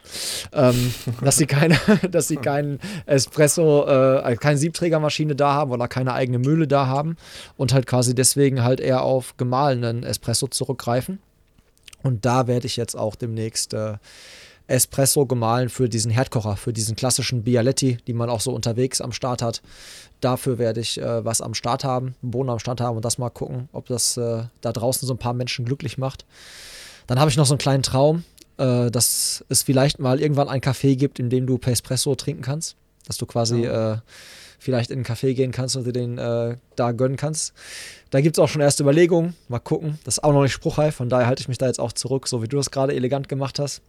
ähm, 0.52 0.94
dass 1.22 1.38
sie 1.38 1.46
keine, 1.46 1.78
dass 2.12 2.28
sie 2.28 2.38
keinen 2.38 2.80
Espresso, 3.06 3.86
äh, 3.88 4.36
keine 4.38 4.58
Siebträgermaschine 4.58 5.36
da 5.36 5.54
haben 5.54 5.72
oder 5.72 5.88
keine 5.88 6.14
eigene 6.14 6.40
Mühle 6.40 6.68
da 6.68 6.88
haben 6.88 7.18
und 7.56 7.74
halt 7.74 7.86
quasi 7.86 8.16
deswegen 8.16 8.64
halt 8.64 8.80
eher 8.80 9.04
auf 9.04 9.38
gemahlenen 9.38 10.04
Espresso 10.04 10.48
zurückgreifen. 10.48 11.20
Und 12.02 12.26
da 12.26 12.48
werde 12.48 12.66
ich 12.66 12.78
jetzt 12.78 12.96
auch 12.96 13.16
demnächst 13.16 13.74
äh, 13.74 13.98
Espresso 14.70 15.26
gemahlen 15.26 15.70
für 15.70 15.90
diesen 15.90 16.12
Herdkocher, 16.12 16.56
für 16.56 16.74
diesen 16.74 16.96
klassischen 16.96 17.44
Bialetti, 17.44 17.98
die 18.08 18.14
man 18.14 18.30
auch 18.30 18.42
so 18.42 18.52
unterwegs 18.52 19.02
am 19.02 19.12
Start 19.12 19.42
hat. 19.42 19.62
Dafür 20.22 20.58
werde 20.58 20.80
ich 20.82 21.00
äh, 21.00 21.26
was 21.26 21.42
am 21.42 21.54
Start 21.54 21.84
haben, 21.84 22.16
einen 22.22 22.32
Boden 22.32 22.50
am 22.50 22.60
Start 22.60 22.82
haben 22.82 22.96
und 22.96 23.06
das 23.06 23.18
mal 23.18 23.30
gucken, 23.30 23.70
ob 23.72 23.88
das 23.88 24.18
äh, 24.18 24.44
da 24.62 24.72
draußen 24.72 25.08
so 25.08 25.14
ein 25.14 25.18
paar 25.20 25.34
Menschen 25.34 25.66
glücklich 25.66 25.98
macht. 25.98 26.26
Dann 27.08 27.20
habe 27.20 27.32
ich 27.32 27.38
noch 27.38 27.46
so 27.46 27.54
einen 27.54 27.60
kleinen 27.60 27.84
Traum, 27.84 28.24
äh, 28.58 28.92
dass 28.92 29.44
es 29.50 29.64
vielleicht 29.64 30.00
mal 30.00 30.20
irgendwann 30.20 30.50
ein 30.50 30.62
Café 30.62 30.96
gibt, 30.96 31.20
in 31.20 31.30
dem 31.30 31.48
du 31.48 31.58
per 31.58 31.74
Espresso 31.74 32.16
trinken 32.16 32.44
kannst. 32.44 32.76
Dass 33.08 33.18
du 33.18 33.26
quasi 33.26 33.64
ja. 33.64 33.94
Äh, 33.94 33.98
vielleicht 34.60 34.92
in 34.92 34.98
einen 34.98 35.06
Café 35.06 35.34
gehen 35.34 35.52
kannst 35.52 35.78
und 35.78 35.88
dir 35.88 35.94
den 35.94 36.18
äh, 36.18 36.58
da 36.76 36.92
gönnen 36.92 37.18
kannst. 37.18 37.54
Da 38.12 38.22
gibt 38.22 38.38
es 38.38 38.40
auch 38.44 38.50
schon 38.50 38.62
erste 38.62 38.84
Überlegungen. 38.84 39.36
Mal 39.48 39.60
gucken. 39.60 39.98
Das 40.04 40.18
ist 40.18 40.24
auch 40.24 40.34
noch 40.34 40.44
nicht 40.44 40.52
spruchreif, 40.52 40.96
von 40.96 41.10
daher 41.10 41.28
halte 41.28 41.42
ich 41.42 41.48
mich 41.48 41.58
da 41.58 41.66
jetzt 41.66 41.80
auch 41.80 41.94
zurück, 41.94 42.28
so 42.28 42.44
wie 42.44 42.48
du 42.48 42.58
das 42.58 42.70
gerade 42.70 42.94
elegant 42.94 43.30
gemacht 43.30 43.58
hast. 43.58 43.82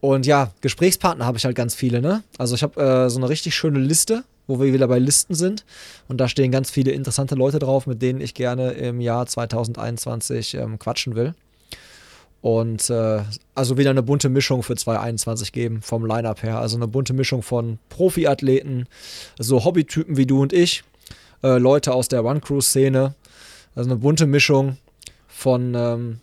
Und 0.00 0.26
ja, 0.26 0.52
Gesprächspartner 0.60 1.26
habe 1.26 1.38
ich 1.38 1.44
halt 1.44 1.56
ganz 1.56 1.74
viele, 1.74 2.00
ne? 2.00 2.22
Also 2.38 2.54
ich 2.54 2.62
habe 2.62 2.80
äh, 2.80 3.10
so 3.10 3.18
eine 3.18 3.28
richtig 3.28 3.54
schöne 3.54 3.78
Liste, 3.78 4.24
wo 4.46 4.60
wir 4.60 4.72
wieder 4.72 4.88
bei 4.88 4.98
Listen 4.98 5.34
sind. 5.34 5.64
Und 6.08 6.18
da 6.18 6.28
stehen 6.28 6.50
ganz 6.50 6.70
viele 6.70 6.92
interessante 6.92 7.34
Leute 7.34 7.58
drauf, 7.58 7.86
mit 7.86 8.00
denen 8.00 8.20
ich 8.20 8.34
gerne 8.34 8.72
im 8.72 9.00
Jahr 9.00 9.26
2021 9.26 10.54
ähm, 10.54 10.78
quatschen 10.78 11.14
will. 11.14 11.34
Und 12.42 12.88
äh, 12.88 13.20
also 13.54 13.76
wieder 13.76 13.90
eine 13.90 14.02
bunte 14.02 14.30
Mischung 14.30 14.62
für 14.62 14.74
2021 14.74 15.52
geben, 15.52 15.82
vom 15.82 16.06
Line-Up 16.06 16.42
her. 16.42 16.58
Also 16.58 16.76
eine 16.76 16.88
bunte 16.88 17.12
Mischung 17.12 17.42
von 17.42 17.78
Profiathleten, 17.90 18.86
so 19.38 19.64
Hobbytypen 19.64 20.16
wie 20.16 20.26
du 20.26 20.40
und 20.40 20.54
ich, 20.54 20.82
äh, 21.42 21.58
Leute 21.58 21.92
aus 21.92 22.08
der 22.08 22.24
One-Crew-Szene. 22.24 23.14
Also 23.74 23.90
eine 23.90 23.98
bunte 23.98 24.26
Mischung 24.26 24.78
von 25.28 25.74
ähm, 25.76 26.20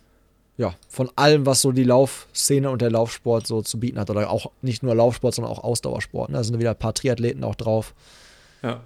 ja, 0.58 0.74
von 0.88 1.08
allem, 1.14 1.46
was 1.46 1.62
so 1.62 1.70
die 1.70 1.84
Laufszene 1.84 2.68
und 2.68 2.82
der 2.82 2.90
Laufsport 2.90 3.46
so 3.46 3.62
zu 3.62 3.78
bieten 3.78 3.98
hat. 3.98 4.10
Oder 4.10 4.28
auch 4.28 4.50
nicht 4.60 4.82
nur 4.82 4.94
Laufsport, 4.94 5.34
sondern 5.34 5.52
auch 5.52 5.62
Ausdauersport. 5.62 6.30
Ne? 6.30 6.36
Da 6.36 6.44
sind 6.44 6.58
wieder 6.58 6.70
ein 6.70 6.78
paar 6.78 6.94
Triathleten 6.94 7.44
auch 7.44 7.54
drauf. 7.54 7.94
Ja. 8.62 8.82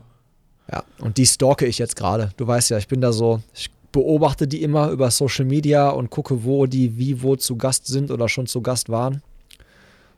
Ja, 0.70 0.85
und 1.00 1.16
die 1.16 1.26
stalke 1.26 1.66
ich 1.66 1.78
jetzt 1.78 1.96
gerade. 1.96 2.30
Du 2.37 2.46
weißt 2.46 2.70
ja, 2.70 2.78
ich 2.78 2.88
bin 2.88 3.00
da 3.00 3.12
so, 3.12 3.40
ich 3.54 3.70
beobachte 3.90 4.46
die 4.46 4.62
immer 4.62 4.90
über 4.90 5.11
Social 5.11 5.44
Media 5.44 5.88
und 5.88 6.11
gucke, 6.11 6.44
wo 6.44 6.66
die 6.66 6.98
wie 6.98 7.22
wo 7.22 7.37
zu 7.37 7.56
Gast 7.56 7.87
sind 7.87 8.11
oder 8.11 8.28
schon 8.28 8.46
zu 8.46 8.61
Gast 8.62 8.88
waren. 8.88 9.22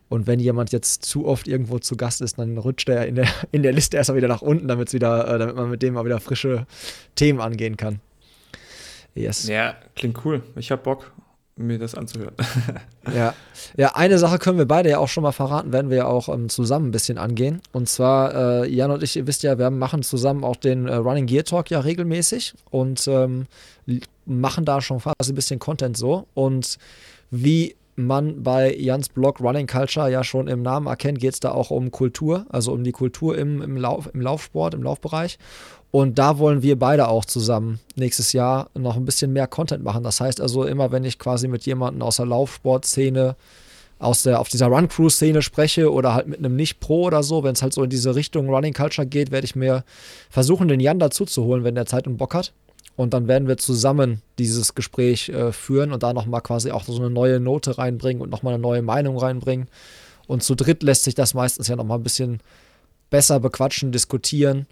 Und 0.09 0.27
wenn 0.27 0.39
jemand 0.39 0.71
jetzt 0.71 1.05
zu 1.05 1.27
oft 1.27 1.49
irgendwo 1.49 1.79
zu 1.79 1.97
Gast 1.97 2.21
ist, 2.21 2.39
dann 2.39 2.59
rutscht 2.59 2.89
er 2.89 3.07
in 3.07 3.15
der, 3.15 3.29
in 3.53 3.63
der 3.63 3.73
Liste 3.73 3.97
erstmal 3.97 4.17
wieder 4.17 4.29
nach 4.29 4.43
unten, 4.43 4.69
damit 4.69 4.93
wieder, 4.93 5.27
äh, 5.29 5.39
damit 5.39 5.57
man 5.57 5.71
mit 5.71 5.83
dem 5.83 5.95
mal 5.95 6.05
wieder 6.05 6.21
frische 6.21 6.67
Themen 7.15 7.41
angehen 7.41 7.77
kann. 7.77 8.01
Yes. 9.15 9.47
Ja, 9.47 9.77
klingt 9.95 10.25
cool. 10.25 10.43
Ich 10.57 10.73
hab 10.73 10.83
Bock 10.83 11.13
mir 11.57 11.79
das 11.79 11.95
anzuhören. 11.95 12.35
ja. 13.15 13.35
ja, 13.77 13.95
eine 13.95 14.19
Sache 14.19 14.39
können 14.39 14.59
wir 14.59 14.67
beide 14.67 14.91
ja 14.91 14.99
auch 14.99 15.09
schon 15.09 15.23
mal 15.23 15.33
verraten, 15.33 15.73
werden 15.73 15.91
wir 15.91 15.99
ja 15.99 16.07
auch 16.07 16.29
ähm, 16.29 16.49
zusammen 16.49 16.89
ein 16.89 16.91
bisschen 16.91 17.19
angehen. 17.19 17.61
Und 17.73 17.89
zwar, 17.89 18.65
äh, 18.65 18.69
Jan 18.69 18.91
und 18.91 19.03
ich, 19.03 19.17
ihr 19.17 19.27
wisst 19.27 19.43
ja, 19.43 19.59
wir 19.59 19.71
machen 19.71 20.03
zusammen 20.03 20.43
auch 20.45 20.57
den 20.57 20.89
äh, 20.89 20.95
Running 20.97 21.27
Gear 21.27 21.45
Talk 21.45 21.71
ja 21.71 21.81
regelmäßig 21.81 22.55
und 22.71 23.07
ähm, 23.07 23.47
machen 24.27 24.65
da 24.65 24.81
schon 24.81 25.01
fast 25.01 25.29
ein 25.29 25.35
bisschen 25.35 25.59
Content 25.59 25.97
so. 25.97 26.27
Und 26.35 26.79
wie 27.31 27.77
man 27.97 28.43
bei 28.43 28.75
Jans 28.75 29.09
Blog 29.09 29.41
Running 29.41 29.67
Culture 29.67 30.11
ja 30.11 30.25
schon 30.25 30.49
im 30.49 30.63
Namen 30.63 30.87
erkennt, 30.87 31.21
geht 31.21 31.35
es 31.35 31.41
da 31.41 31.53
auch 31.53 31.71
um 31.71 31.91
Kultur, 31.91 32.47
also 32.49 32.73
um 32.73 32.83
die 32.83 32.93
Kultur 32.93 33.39
im, 33.39 33.63
im, 33.63 33.77
Lauf, 33.77 34.11
im 34.13 34.21
Laufsport, 34.21 34.75
im 34.75 34.83
Laufbereich. 34.83 35.39
Und 35.95 36.19
da 36.19 36.41
wollen 36.41 36.65
wir 36.65 36.77
beide 36.77 37.07
auch 37.07 37.25
zusammen 37.25 37.79
nächstes 37.95 38.33
Jahr 38.33 38.69
noch 38.75 38.97
ein 38.97 39.05
bisschen 39.05 39.33
mehr 39.33 39.47
Content 39.47 39.85
machen. 39.85 40.03
Das 40.03 40.21
heißt 40.21 40.41
also, 40.41 40.65
immer 40.65 40.91
wenn 40.91 41.05
ich 41.05 41.21
quasi 41.21 41.47
mit 41.47 41.67
jemandem 41.67 42.03
aus 42.03 42.17
der 42.17 42.27
Laufsportszene, 42.27 43.37
aus 44.01 44.25
der, 44.25 44.41
auf 44.41 44.49
dieser 44.49 44.67
Run-Crew-Szene 44.67 45.41
spreche 45.41 45.93
oder 45.93 46.13
halt 46.15 46.27
mit 46.27 46.41
einem 46.41 46.57
Nicht-Pro 46.57 47.05
oder 47.05 47.23
so, 47.23 47.45
wenn 47.45 47.53
es 47.53 47.63
halt 47.63 47.75
so 47.75 47.85
in 47.85 47.91
diese 47.91 48.17
Richtung 48.17 48.49
Running 48.49 48.73
Culture 48.73 49.07
geht, 49.07 49.31
werde 49.31 49.45
ich 49.45 49.55
mir 49.55 49.85
versuchen, 50.31 50.67
den 50.67 50.81
Jan 50.81 50.99
dazu 50.99 51.27
zu 51.27 51.45
holen, 51.45 51.63
wenn 51.63 51.77
der 51.77 51.87
Zeit 51.87 52.09
und 52.09 52.17
Bock 52.17 52.35
hat. 52.35 52.53
Und 52.97 53.15
dann 53.15 53.29
werden 53.29 53.47
wir 53.47 53.57
zusammen 53.57 54.21
dieses 54.41 54.75
Gespräch 54.75 55.29
äh, 55.29 55.53
führen 55.53 55.93
und 55.93 56.03
da 56.03 56.13
nochmal 56.13 56.41
quasi 56.41 56.73
auch 56.73 56.83
so 56.83 56.97
eine 56.97 57.09
neue 57.09 57.39
Note 57.39 57.79
reinbringen 57.79 58.21
und 58.21 58.31
nochmal 58.31 58.55
eine 58.55 58.63
neue 58.63 58.83
Meinung 58.83 59.17
reinbringen. 59.17 59.69
Und 60.27 60.43
zu 60.43 60.57
dritt 60.57 60.83
lässt 60.83 61.05
sich 61.05 61.15
das 61.15 61.35
meistens 61.35 61.69
ja 61.69 61.77
nochmal 61.77 62.01
ein 62.01 62.03
bisschen 62.03 62.41
besser 63.11 63.39
bequatschen, 63.39 63.93
diskutieren 63.93 64.67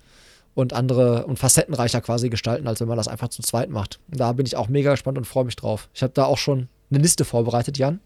und 0.54 0.72
andere 0.72 1.26
und 1.26 1.38
facettenreicher 1.38 2.00
quasi 2.00 2.28
gestalten, 2.28 2.66
als 2.66 2.80
wenn 2.80 2.88
man 2.88 2.96
das 2.96 3.08
einfach 3.08 3.28
zu 3.28 3.42
zweit 3.42 3.70
macht. 3.70 4.00
Da 4.08 4.32
bin 4.32 4.46
ich 4.46 4.56
auch 4.56 4.68
mega 4.68 4.90
gespannt 4.90 5.18
und 5.18 5.24
freue 5.24 5.44
mich 5.44 5.56
drauf. 5.56 5.88
Ich 5.94 6.02
habe 6.02 6.12
da 6.12 6.24
auch 6.24 6.38
schon 6.38 6.68
eine 6.90 7.02
Liste 7.02 7.24
vorbereitet, 7.24 7.78
Jan. 7.78 8.00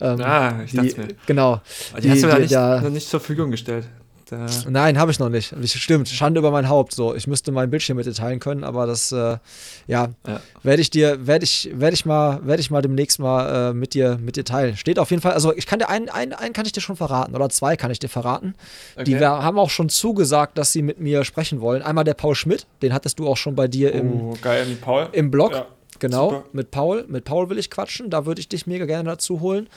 Ähm, 0.00 0.20
ah, 0.22 0.62
ich 0.64 0.70
die, 0.70 0.76
dachte 0.76 1.00
mir. 1.00 1.08
Genau. 1.26 1.60
Die, 1.96 2.02
die 2.02 2.10
hast 2.10 2.22
du 2.22 2.28
ja 2.28 2.38
nicht, 2.38 2.52
da, 2.52 2.80
nicht 2.88 3.08
zur 3.08 3.20
Verfügung 3.20 3.50
gestellt. 3.50 3.86
Da 4.28 4.46
Nein, 4.68 4.98
habe 4.98 5.12
ich 5.12 5.20
noch 5.20 5.28
nicht. 5.28 5.54
Stimmt, 5.68 6.08
Schande 6.08 6.40
über 6.40 6.50
mein 6.50 6.68
Haupt. 6.68 6.92
So, 6.92 7.14
ich 7.14 7.28
müsste 7.28 7.52
meinen 7.52 7.70
Bildschirm 7.70 7.96
mit 7.96 8.06
dir 8.06 8.12
teilen 8.12 8.40
können, 8.40 8.64
aber 8.64 8.84
das, 8.84 9.12
äh, 9.12 9.38
ja, 9.86 10.08
ja. 10.26 10.40
werde 10.64 10.82
ich 10.82 10.90
dir, 10.90 11.28
werde 11.28 11.44
ich, 11.44 11.70
werde 11.72 11.94
ich 11.94 12.04
mal, 12.04 12.44
werde 12.44 12.60
ich 12.60 12.68
mal 12.72 12.82
demnächst 12.82 13.20
mal 13.20 13.70
äh, 13.70 13.72
mit 13.72 13.94
dir, 13.94 14.18
mit 14.20 14.34
dir 14.34 14.44
teilen. 14.44 14.76
Steht 14.76 14.98
auf 14.98 15.10
jeden 15.10 15.22
Fall. 15.22 15.32
Also 15.32 15.54
ich 15.54 15.66
kann 15.66 15.78
dir 15.78 15.88
einen, 15.88 16.08
einen, 16.08 16.32
einen 16.32 16.52
kann 16.52 16.66
ich 16.66 16.72
dir 16.72 16.80
schon 16.80 16.96
verraten 16.96 17.36
oder 17.36 17.48
zwei 17.50 17.76
kann 17.76 17.92
ich 17.92 18.00
dir 18.00 18.08
verraten. 18.08 18.54
Okay. 18.96 19.04
Die 19.04 19.20
wir, 19.20 19.28
haben 19.28 19.60
auch 19.60 19.70
schon 19.70 19.88
zugesagt, 19.88 20.58
dass 20.58 20.72
sie 20.72 20.82
mit 20.82 20.98
mir 20.98 21.24
sprechen 21.24 21.60
wollen. 21.60 21.82
Einmal 21.82 22.02
der 22.02 22.14
Paul 22.14 22.34
Schmidt, 22.34 22.66
den 22.82 22.92
hattest 22.92 23.20
du 23.20 23.28
auch 23.28 23.36
schon 23.36 23.54
bei 23.54 23.68
dir 23.68 23.92
im, 23.92 24.20
oh, 24.20 24.34
geil, 24.42 24.66
Paul. 24.80 25.08
im 25.12 25.30
Blog. 25.30 25.52
Ja. 25.52 25.66
Genau, 26.00 26.30
Super. 26.30 26.44
mit 26.52 26.70
Paul. 26.72 27.04
Mit 27.08 27.24
Paul 27.24 27.48
will 27.48 27.58
ich 27.58 27.70
quatschen. 27.70 28.10
Da 28.10 28.26
würde 28.26 28.40
ich 28.40 28.48
dich 28.48 28.66
mega 28.66 28.86
gerne 28.86 29.08
dazu 29.08 29.40
holen. 29.40 29.68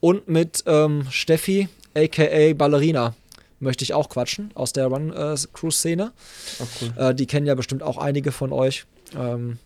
Und 0.00 0.28
mit 0.28 0.64
ähm, 0.66 1.06
Steffi, 1.10 1.68
aka 1.94 2.54
Ballerina 2.54 3.14
möchte 3.60 3.84
ich 3.84 3.94
auch 3.94 4.08
quatschen 4.08 4.50
aus 4.54 4.72
der 4.72 4.86
Run-Cruise-Szene. 4.86 6.12
Äh, 6.58 6.64
cool. 6.80 6.92
äh, 6.96 7.14
die 7.14 7.26
kennen 7.26 7.46
ja 7.46 7.54
bestimmt 7.54 7.82
auch 7.82 7.98
einige 7.98 8.32
von 8.32 8.52
euch. 8.52 8.86
Ähm, 9.16 9.58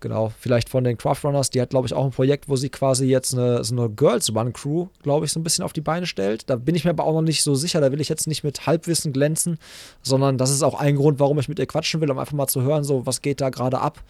genau, 0.00 0.32
vielleicht 0.38 0.68
von 0.68 0.84
den 0.84 0.96
Craft 0.96 1.24
Runners. 1.24 1.50
Die 1.50 1.60
hat, 1.60 1.70
glaube 1.70 1.86
ich, 1.86 1.94
auch 1.94 2.04
ein 2.04 2.10
Projekt, 2.10 2.48
wo 2.48 2.56
sie 2.56 2.68
quasi 2.68 3.06
jetzt 3.06 3.34
eine, 3.34 3.62
so 3.64 3.74
eine 3.74 3.88
Girls 3.88 4.34
Run 4.34 4.52
Crew, 4.52 4.88
glaube 5.02 5.26
ich, 5.26 5.32
so 5.32 5.40
ein 5.40 5.44
bisschen 5.44 5.64
auf 5.64 5.72
die 5.72 5.80
Beine 5.80 6.06
stellt. 6.06 6.48
Da 6.48 6.56
bin 6.56 6.74
ich 6.74 6.84
mir 6.84 6.90
aber 6.90 7.04
auch 7.04 7.14
noch 7.14 7.22
nicht 7.22 7.42
so 7.42 7.54
sicher. 7.54 7.80
Da 7.80 7.92
will 7.92 8.00
ich 8.00 8.08
jetzt 8.08 8.26
nicht 8.26 8.44
mit 8.44 8.66
Halbwissen 8.66 9.12
glänzen, 9.12 9.58
sondern 10.02 10.38
das 10.38 10.50
ist 10.50 10.62
auch 10.62 10.78
ein 10.78 10.96
Grund, 10.96 11.20
warum 11.20 11.38
ich 11.38 11.48
mit 11.48 11.58
ihr 11.58 11.66
quatschen 11.66 12.00
will, 12.00 12.10
um 12.10 12.18
einfach 12.18 12.32
mal 12.32 12.48
zu 12.48 12.62
hören, 12.62 12.84
so 12.84 13.06
was 13.06 13.22
geht 13.22 13.40
da 13.40 13.50
gerade 13.50 13.80
ab. 13.80 14.02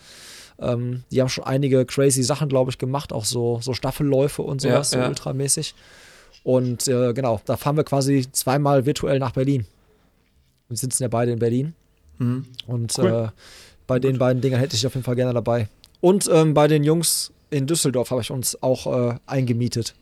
Ähm, 0.60 1.04
die 1.12 1.20
haben 1.20 1.28
schon 1.28 1.44
einige 1.44 1.84
crazy 1.86 2.22
Sachen, 2.22 2.48
glaube 2.48 2.70
ich, 2.70 2.78
gemacht, 2.78 3.12
auch 3.12 3.24
so, 3.24 3.60
so 3.62 3.74
Staffelläufe 3.74 4.42
und 4.42 4.60
sowas, 4.60 4.90
ja, 4.90 4.98
so 4.98 4.98
ja. 4.98 5.08
ultramäßig. 5.08 5.74
Und 6.42 6.88
äh, 6.88 7.12
genau, 7.12 7.40
da 7.44 7.56
fahren 7.56 7.76
wir 7.76 7.84
quasi 7.84 8.26
zweimal 8.32 8.86
virtuell 8.86 9.18
nach 9.18 9.32
Berlin. 9.32 9.66
Wir 10.68 10.76
sitzen 10.76 11.02
ja 11.02 11.08
beide 11.08 11.32
in 11.32 11.38
Berlin. 11.38 11.74
Mhm. 12.18 12.46
Und 12.66 12.98
cool. 12.98 13.06
äh, 13.06 13.28
bei 13.86 13.96
Gut. 13.96 14.04
den 14.04 14.18
beiden 14.18 14.42
Dingern 14.42 14.60
hätte 14.60 14.76
ich 14.76 14.86
auf 14.86 14.94
jeden 14.94 15.04
Fall 15.04 15.16
gerne 15.16 15.34
dabei. 15.34 15.68
Und 16.00 16.28
ähm, 16.32 16.54
bei 16.54 16.68
den 16.68 16.84
Jungs 16.84 17.32
in 17.50 17.66
Düsseldorf 17.66 18.10
habe 18.10 18.20
ich 18.20 18.30
uns 18.30 18.62
auch 18.62 18.86
äh, 18.86 19.14
eingemietet. 19.26 19.94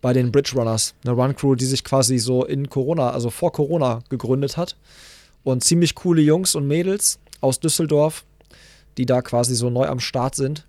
Bei 0.00 0.12
den 0.12 0.32
Bridge 0.32 0.52
Runners. 0.54 0.94
Eine 1.04 1.14
Run 1.14 1.36
Crew, 1.36 1.54
die 1.54 1.66
sich 1.66 1.84
quasi 1.84 2.18
so 2.18 2.44
in 2.44 2.70
Corona, 2.70 3.10
also 3.10 3.30
vor 3.30 3.52
Corona 3.52 4.00
gegründet 4.08 4.56
hat. 4.56 4.76
Und 5.42 5.64
ziemlich 5.64 5.94
coole 5.94 6.22
Jungs 6.22 6.54
und 6.54 6.66
Mädels 6.66 7.18
aus 7.40 7.60
Düsseldorf, 7.60 8.24
die 8.96 9.06
da 9.06 9.22
quasi 9.22 9.54
so 9.54 9.70
neu 9.70 9.86
am 9.86 10.00
Start 10.00 10.34
sind. 10.34 10.66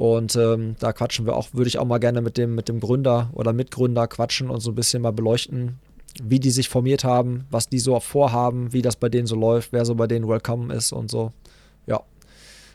Und 0.00 0.34
ähm, 0.34 0.76
da 0.78 0.94
quatschen 0.94 1.26
wir 1.26 1.36
auch, 1.36 1.48
würde 1.52 1.68
ich 1.68 1.78
auch 1.78 1.84
mal 1.84 1.98
gerne 1.98 2.22
mit 2.22 2.38
dem, 2.38 2.54
mit 2.54 2.70
dem 2.70 2.80
Gründer 2.80 3.28
oder 3.34 3.52
Mitgründer 3.52 4.08
quatschen 4.08 4.48
und 4.48 4.60
so 4.60 4.70
ein 4.70 4.74
bisschen 4.74 5.02
mal 5.02 5.12
beleuchten, 5.12 5.78
wie 6.22 6.40
die 6.40 6.50
sich 6.50 6.70
formiert 6.70 7.04
haben, 7.04 7.44
was 7.50 7.68
die 7.68 7.78
so 7.78 8.00
vorhaben, 8.00 8.72
wie 8.72 8.80
das 8.80 8.96
bei 8.96 9.10
denen 9.10 9.26
so 9.26 9.36
läuft, 9.36 9.74
wer 9.74 9.84
so 9.84 9.94
bei 9.94 10.06
denen 10.06 10.26
willkommen 10.26 10.70
ist 10.70 10.92
und 10.92 11.10
so. 11.10 11.34
Ja, 11.86 12.00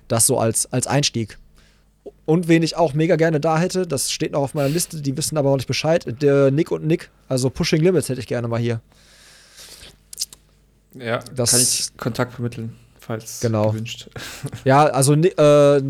das 0.08 0.28
so 0.28 0.38
als, 0.38 0.72
als 0.72 0.86
Einstieg. 0.86 1.40
Und 2.26 2.48
wen 2.48 2.62
ich 2.62 2.78
auch 2.78 2.94
mega 2.94 3.16
gerne 3.16 3.40
da 3.40 3.58
hätte, 3.58 3.88
das 3.88 4.12
steht 4.12 4.34
noch 4.34 4.42
auf 4.42 4.54
meiner 4.54 4.70
Liste, 4.70 5.02
die 5.02 5.18
wissen 5.18 5.36
aber 5.40 5.50
noch 5.50 5.58
nicht 5.58 5.66
Bescheid, 5.66 6.06
der 6.22 6.52
Nick 6.52 6.70
und 6.70 6.86
Nick, 6.86 7.10
also 7.28 7.50
Pushing 7.50 7.82
Limits 7.82 8.08
hätte 8.08 8.20
ich 8.20 8.28
gerne 8.28 8.48
mal 8.48 8.60
hier. 8.60 8.82
Ja, 10.94 11.22
das 11.36 11.50
kann 11.50 11.62
ich 11.62 11.98
Kontakt 11.98 12.34
vermitteln 12.34 12.78
falls 13.06 13.40
genau. 13.40 13.72
gewünscht. 13.72 14.10
Ja, 14.64 14.86
also 14.86 15.14
äh, 15.14 15.82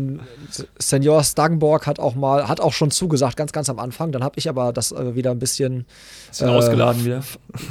Senior 0.78 1.24
Stagenborg 1.24 1.86
hat 1.86 1.98
auch 1.98 2.14
mal, 2.14 2.46
hat 2.48 2.60
auch 2.60 2.72
schon 2.72 2.90
zugesagt, 2.90 3.36
ganz, 3.36 3.52
ganz 3.52 3.70
am 3.70 3.78
Anfang. 3.78 4.12
Dann 4.12 4.22
habe 4.22 4.38
ich 4.38 4.48
aber 4.48 4.72
das 4.72 4.92
äh, 4.92 5.14
wieder 5.14 5.30
ein 5.30 5.38
bisschen. 5.38 5.86
Hast 6.28 6.42
du 6.42 6.46
äh, 6.46 6.48
ausgeladen 6.48 7.04
wieder? 7.04 7.22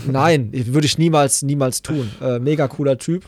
Nein, 0.08 0.49
würde 0.51 0.88
ich 0.88 0.97
niemals, 0.97 1.43
niemals 1.43 1.81
tun. 1.81 2.12
Äh, 2.21 2.39
mega 2.39 2.67
cooler 2.67 2.97
Typ. 2.97 3.25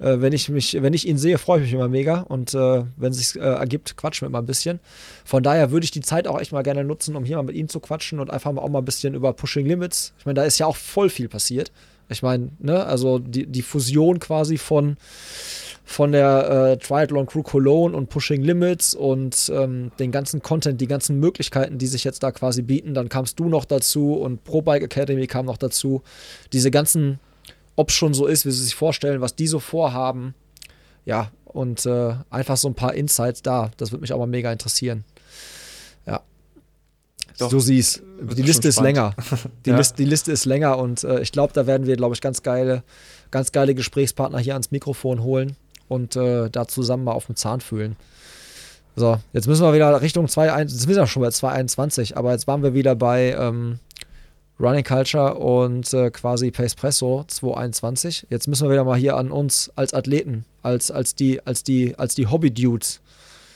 Äh, 0.00 0.20
wenn 0.20 0.32
ich 0.32 0.48
mich, 0.48 0.82
wenn 0.82 0.94
ich 0.94 1.06
ihn 1.06 1.18
sehe, 1.18 1.38
freue 1.38 1.60
ich 1.60 1.66
mich 1.66 1.74
immer 1.74 1.88
mega. 1.88 2.20
Und 2.20 2.54
äh, 2.54 2.84
wenn 2.96 3.12
es 3.12 3.18
sich 3.18 3.40
ergibt, 3.40 3.96
quatschen 3.96 4.26
wir 4.26 4.30
mal 4.30 4.40
ein 4.40 4.46
bisschen. 4.46 4.80
Von 5.24 5.42
daher 5.42 5.70
würde 5.70 5.84
ich 5.84 5.92
die 5.92 6.00
Zeit 6.00 6.26
auch 6.26 6.40
echt 6.40 6.52
mal 6.52 6.62
gerne 6.62 6.82
nutzen, 6.82 7.14
um 7.14 7.24
hier 7.24 7.36
mal 7.36 7.44
mit 7.44 7.56
ihm 7.56 7.68
zu 7.68 7.78
quatschen 7.78 8.18
und 8.18 8.30
einfach 8.30 8.50
mal 8.52 8.62
auch 8.62 8.68
mal 8.68 8.80
ein 8.80 8.84
bisschen 8.84 9.14
über 9.14 9.32
Pushing 9.32 9.66
Limits. 9.66 10.12
Ich 10.18 10.26
meine, 10.26 10.40
da 10.40 10.44
ist 10.44 10.58
ja 10.58 10.66
auch 10.66 10.76
voll 10.76 11.08
viel 11.08 11.28
passiert. 11.28 11.70
Ich 12.12 12.22
meine, 12.22 12.50
ne, 12.58 12.84
also 12.84 13.18
die, 13.18 13.46
die 13.46 13.62
Fusion 13.62 14.18
quasi 14.18 14.58
von, 14.58 14.96
von 15.84 16.12
der 16.12 16.50
äh, 16.50 16.76
Triathlon 16.78 17.26
Crew 17.26 17.42
Cologne 17.42 17.96
und 17.96 18.08
Pushing 18.08 18.42
Limits 18.42 18.94
und 18.94 19.50
ähm, 19.54 19.90
den 19.98 20.12
ganzen 20.12 20.42
Content, 20.42 20.80
die 20.80 20.86
ganzen 20.86 21.18
Möglichkeiten, 21.18 21.78
die 21.78 21.86
sich 21.86 22.04
jetzt 22.04 22.22
da 22.22 22.30
quasi 22.30 22.62
bieten. 22.62 22.94
Dann 22.94 23.08
kamst 23.08 23.40
du 23.40 23.48
noch 23.48 23.64
dazu 23.64 24.14
und 24.14 24.44
Pro 24.44 24.62
Bike 24.62 24.84
Academy 24.84 25.26
kam 25.26 25.46
noch 25.46 25.58
dazu. 25.58 26.02
Diese 26.52 26.70
ganzen, 26.70 27.18
ob 27.76 27.88
es 27.88 27.94
schon 27.94 28.14
so 28.14 28.26
ist, 28.26 28.46
wie 28.46 28.50
sie 28.50 28.62
sich 28.64 28.74
vorstellen, 28.74 29.20
was 29.20 29.34
die 29.34 29.46
so 29.46 29.58
vorhaben. 29.58 30.34
Ja, 31.04 31.32
und 31.44 31.84
äh, 31.86 32.14
einfach 32.30 32.56
so 32.56 32.68
ein 32.68 32.74
paar 32.74 32.94
Insights 32.94 33.42
da. 33.42 33.70
Das 33.76 33.90
würde 33.90 34.02
mich 34.02 34.10
mal 34.10 34.26
mega 34.26 34.52
interessieren. 34.52 35.04
Doch, 37.38 37.50
du 37.50 37.60
siehst, 37.60 38.02
die 38.20 38.42
Liste 38.42 38.68
ist 38.68 38.80
länger. 38.80 39.14
Die, 39.66 39.70
ja. 39.70 39.76
Liste, 39.76 39.96
die 39.96 40.04
Liste 40.04 40.32
ist 40.32 40.44
länger 40.44 40.78
und 40.78 41.04
äh, 41.04 41.20
ich 41.20 41.32
glaube, 41.32 41.52
da 41.52 41.66
werden 41.66 41.86
wir, 41.86 41.96
glaube 41.96 42.14
ich, 42.14 42.20
ganz 42.20 42.42
geile, 42.42 42.82
ganz 43.30 43.52
geile 43.52 43.74
Gesprächspartner 43.74 44.38
hier 44.38 44.54
ans 44.54 44.70
Mikrofon 44.70 45.22
holen 45.22 45.56
und 45.88 46.16
äh, 46.16 46.50
da 46.50 46.66
zusammen 46.66 47.04
mal 47.04 47.12
auf 47.12 47.26
dem 47.26 47.36
Zahn 47.36 47.60
fühlen. 47.60 47.96
So, 48.94 49.18
jetzt 49.32 49.48
müssen 49.48 49.62
wir 49.62 49.72
wieder 49.72 50.00
Richtung 50.02 50.28
2, 50.28 50.60
jetzt 50.60 50.78
sind 50.78 50.88
wir 50.88 51.06
schon 51.06 51.22
bei 51.22 51.30
221, 51.30 52.16
aber 52.16 52.32
jetzt 52.32 52.46
waren 52.46 52.62
wir 52.62 52.74
wieder 52.74 52.94
bei 52.94 53.34
ähm, 53.38 53.78
Running 54.60 54.84
Culture 54.84 55.34
und 55.34 55.92
äh, 55.92 56.10
quasi 56.10 56.50
Pacepresso 56.50 57.24
221. 57.26 58.26
Jetzt 58.30 58.48
müssen 58.48 58.68
wir 58.68 58.72
wieder 58.72 58.84
mal 58.84 58.96
hier 58.96 59.16
an 59.16 59.30
uns 59.30 59.72
als 59.74 59.92
Athleten, 59.92 60.44
als, 60.62 60.90
als 60.90 61.14
die, 61.14 61.44
als 61.44 61.64
die, 61.64 61.98
als 61.98 62.14
die 62.14 62.28
Hobby-Dudes 62.28 63.00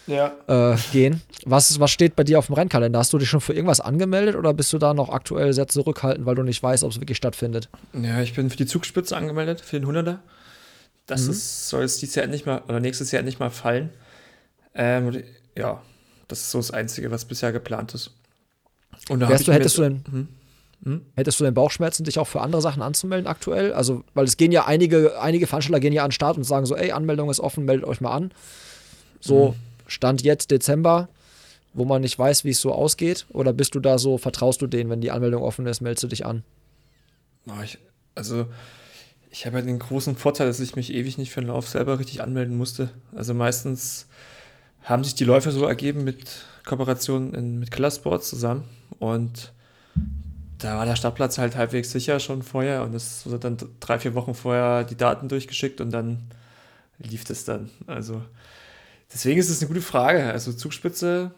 ja. 0.07 0.33
äh, 0.47 0.77
gehen. 0.93 1.23
Was, 1.45 1.79
was 1.81 1.91
steht 1.91 2.17
bei 2.17 2.25
dir 2.25 2.39
auf 2.39 2.47
dem 2.47 2.55
Rennkalender? 2.55 2.99
Hast 2.99 3.13
du 3.13 3.19
dich 3.19 3.29
schon 3.29 3.41
für 3.41 3.53
irgendwas 3.53 3.81
angemeldet 3.81 4.37
oder 4.37 4.55
bist 4.55 4.73
du 4.73 4.79
da 4.79 4.95
noch 4.95 5.09
aktuell 5.09 5.53
sehr 5.53 5.69
zurückhaltend, 5.69 6.27
weil 6.27 6.35
du 6.35 6.43
nicht 6.43 6.63
weißt, 6.63 6.85
ob 6.85 6.91
es 6.91 7.01
wirklich 7.01 7.17
stattfindet? 7.17 7.69
Ja, 7.93 8.21
ich 8.21 8.35
bin 8.35 8.51
für 8.51 8.57
die 8.57 8.67
Zugspitze 8.67 9.17
angemeldet, 9.17 9.61
für 9.61 9.81
den 9.81 9.89
100er. 9.89 10.19
Das 11.07 11.25
mhm. 11.25 11.31
ist, 11.31 11.69
soll 11.69 11.85
es 11.85 11.99
dieses 11.99 12.15
Jahr 12.15 12.25
endlich 12.25 12.47
mal 12.47 12.63
oder 12.69 12.81
nächstes 12.81 13.13
Jahr 13.13 13.21
endlich 13.21 13.39
mal 13.39 13.51
fallen. 13.51 13.91
Ähm, 14.75 15.23
ja, 15.57 15.83
Das 16.29 16.41
ist 16.41 16.51
so 16.51 16.59
das 16.59 16.71
Einzige, 16.71 17.11
was 17.11 17.25
bisher 17.25 17.53
geplant 17.53 17.95
ist. 17.95 18.11
Und 19.09 19.21
da 19.21 19.27
du, 19.27 19.53
hättest 19.53 19.79
du 19.79 19.83
denn, 19.83 20.05
hm? 20.11 20.29
Hm? 20.85 21.03
hättest 21.15 21.41
du 21.41 21.45
denn 21.45 21.55
Bauchschmerzen, 21.55 22.05
dich 22.05 22.19
auch 22.19 22.27
für 22.27 22.41
andere 22.41 22.61
Sachen 22.61 22.83
anzumelden 22.83 23.27
aktuell? 23.27 23.73
Also, 23.73 24.05
weil 24.15 24.25
es 24.25 24.37
gehen 24.37 24.53
ja 24.53 24.67
einige, 24.67 25.21
einige 25.21 25.47
Veranstalter 25.47 25.81
gehen 25.81 25.93
ja 25.93 26.03
an 26.03 26.09
den 26.09 26.13
Start 26.13 26.37
und 26.37 26.45
sagen 26.45 26.67
so, 26.67 26.77
ey, 26.77 26.93
Anmeldung 26.93 27.31
ist 27.31 27.41
offen, 27.41 27.65
meldet 27.65 27.87
euch 27.87 28.01
mal 28.01 28.13
an. 28.13 28.33
So, 29.21 29.51
hm. 29.51 29.55
Stand 29.87 30.23
jetzt 30.23 30.51
Dezember, 30.51 31.09
wo 31.75 31.85
man 31.85 32.03
nicht 32.03 32.19
weiß, 32.19 32.45
wie 32.45 32.51
es 32.51 32.61
so 32.61 32.73
ausgeht? 32.73 33.27
Oder 33.31 33.53
bist 33.53 33.75
du 33.75 33.81
da 33.81 33.99
so, 33.99 34.19
vertraust 34.19 34.63
du 34.63 34.67
denen, 34.67 34.91
wenn 34.91 35.01
die 35.01 35.11
Anmeldung 35.11 35.43
offen 35.43 35.67
ist, 35.67 35.81
meldest 35.81 36.05
du 36.05 36.09
dich 36.09 36.25
an? 36.25 36.43
Also, 38.15 38.47
ich 39.31 39.45
habe 39.45 39.59
ja 39.59 39.63
den 39.63 39.79
großen 39.79 40.17
Vorteil, 40.17 40.47
dass 40.47 40.61
ich 40.61 40.77
mich 40.77 40.93
ewig 40.93 41.19
nicht 41.19 41.31
für 41.31 41.41
den 41.41 41.49
Lauf 41.49 41.69
selber 41.69 41.99
richtig 41.99 42.23
anmelden 42.23 42.57
musste. 42.57 42.89
Also 43.15 43.35
meistens 43.35 44.07
haben 44.83 45.05
sich 45.05 45.15
die 45.15 45.25
Läufe 45.25 45.51
so 45.51 45.67
ergeben 45.67 46.05
mit 46.05 46.45
Kooperationen 46.65 47.35
in, 47.35 47.59
mit 47.59 47.71
Killer 47.71 47.91
Sports 47.91 48.31
zusammen 48.31 48.65
und 48.99 49.53
da 50.59 50.79
war 50.79 50.87
der 50.87 50.97
Startplatz 50.97 51.37
halt 51.37 51.55
halbwegs 51.55 51.91
sicher 51.91 52.19
schon 52.19 52.43
vorher 52.43 52.83
und 52.83 52.95
es 52.95 53.27
wurde 53.27 53.39
dann 53.39 53.59
drei, 53.79 53.99
vier 53.99 54.15
Wochen 54.15 54.35
vorher 54.35 54.85
die 54.85 54.97
Daten 54.97 55.29
durchgeschickt 55.29 55.83
und 55.83 55.91
dann 55.91 56.31
lief 56.99 57.25
das 57.25 57.45
dann. 57.45 57.69
Also 57.87 58.23
deswegen 59.13 59.39
ist 59.39 59.49
es 59.49 59.61
eine 59.61 59.69
gute 59.69 59.83
Frage. 59.83 60.25
Also 60.25 60.53
Zugspitze 60.53 61.35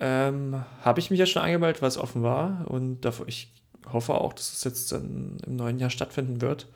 ähm, 0.00 0.64
habe 0.82 1.00
ich 1.00 1.10
mich 1.10 1.20
ja 1.20 1.26
schon 1.26 1.42
angemeldet, 1.42 1.82
weil 1.82 1.88
es 1.88 1.98
offen 1.98 2.22
war 2.22 2.64
und 2.68 3.02
davor, 3.02 3.28
ich 3.28 3.52
hoffe 3.92 4.14
auch, 4.14 4.32
dass 4.32 4.52
es 4.52 4.64
jetzt 4.64 4.92
dann 4.92 5.38
im 5.46 5.56
neuen 5.56 5.78
Jahr 5.78 5.90
stattfinden 5.90 6.40
wird. 6.40 6.66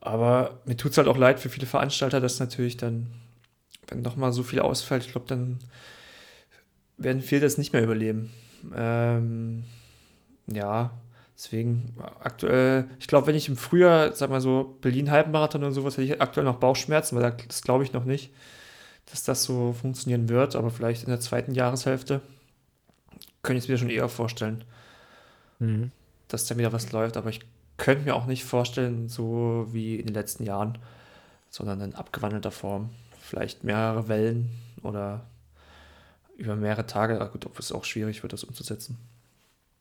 Aber 0.00 0.60
mir 0.64 0.76
tut 0.76 0.92
es 0.92 0.98
halt 0.98 1.08
auch 1.08 1.16
leid 1.16 1.38
für 1.38 1.48
viele 1.48 1.66
Veranstalter, 1.66 2.20
dass 2.20 2.40
natürlich 2.40 2.76
dann, 2.76 3.06
wenn 3.88 4.02
nochmal 4.02 4.32
so 4.32 4.42
viel 4.42 4.60
ausfällt, 4.60 5.04
ich 5.04 5.12
glaube, 5.12 5.26
dann 5.28 5.58
werden 6.96 7.22
viele 7.22 7.42
das 7.42 7.56
nicht 7.56 7.72
mehr 7.72 7.82
überleben. 7.82 8.30
Ähm, 8.74 9.64
ja, 10.52 10.90
deswegen 11.36 11.94
aktuell, 12.20 12.88
ich 12.98 13.06
glaube, 13.06 13.28
wenn 13.28 13.36
ich 13.36 13.48
im 13.48 13.56
Frühjahr, 13.56 14.12
sag 14.12 14.30
mal 14.30 14.40
so, 14.40 14.76
Berlin-Halbmarathon 14.80 15.62
oder 15.62 15.72
sowas, 15.72 15.96
hätte 15.96 16.02
ich 16.14 16.20
aktuell 16.20 16.44
noch 16.44 16.56
Bauchschmerzen, 16.56 17.16
weil 17.16 17.36
das 17.48 17.62
glaube 17.62 17.84
ich 17.84 17.92
noch 17.92 18.04
nicht, 18.04 18.32
dass 19.06 19.24
das 19.24 19.44
so 19.44 19.72
funktionieren 19.72 20.28
wird, 20.28 20.56
aber 20.56 20.70
vielleicht 20.70 21.02
in 21.02 21.10
der 21.10 21.20
zweiten 21.20 21.54
Jahreshälfte 21.54 22.20
könnte 23.42 23.58
ich 23.58 23.64
es 23.64 23.68
mir 23.68 23.78
schon 23.78 23.90
eher 23.90 24.08
vorstellen, 24.08 24.64
mhm. 25.58 25.90
dass 26.28 26.46
da 26.46 26.56
wieder 26.56 26.72
was 26.72 26.92
läuft, 26.92 27.16
aber 27.16 27.30
ich 27.30 27.40
könnte 27.76 28.04
mir 28.04 28.14
auch 28.14 28.26
nicht 28.26 28.44
vorstellen, 28.44 29.08
so 29.08 29.66
wie 29.72 29.96
in 29.96 30.06
den 30.06 30.14
letzten 30.14 30.44
Jahren, 30.44 30.78
sondern 31.50 31.80
in 31.80 31.94
abgewandelter 31.94 32.50
Form. 32.50 32.90
Vielleicht 33.20 33.64
mehrere 33.64 34.08
Wellen 34.08 34.50
oder 34.82 35.24
über 36.36 36.56
mehrere 36.56 36.86
Tage. 36.86 37.16
Aber 37.16 37.28
gut, 37.28 37.46
ob 37.46 37.58
es 37.58 37.72
auch 37.72 37.84
schwierig 37.84 38.22
wird, 38.22 38.32
das 38.32 38.44
umzusetzen. 38.44 38.98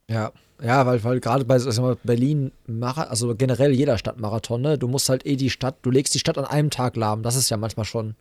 Ja, 0.10 0.31
ja, 0.62 0.86
weil, 0.86 1.03
weil 1.03 1.19
gerade 1.19 1.45
bei 1.45 1.57
mal, 1.57 1.97
Berlin, 2.03 2.51
also 2.81 3.36
generell 3.36 3.71
jeder 3.71 3.97
Stadtmarathon, 3.97 4.62
ne, 4.62 4.77
du 4.77 4.88
musst 4.88 5.07
halt 5.10 5.25
eh 5.25 5.36
die 5.36 5.49
Stadt, 5.49 5.77
du 5.84 5.89
legst 5.89 6.13
die 6.13 6.19
Stadt 6.19 6.38
an 6.38 6.45
einem 6.45 6.69
Tag 6.69 6.95
lahm. 6.95 7.23
Das 7.23 7.36
ist 7.36 7.49
ja 7.49 7.57
manchmal 7.57 7.86
schon 7.86 8.15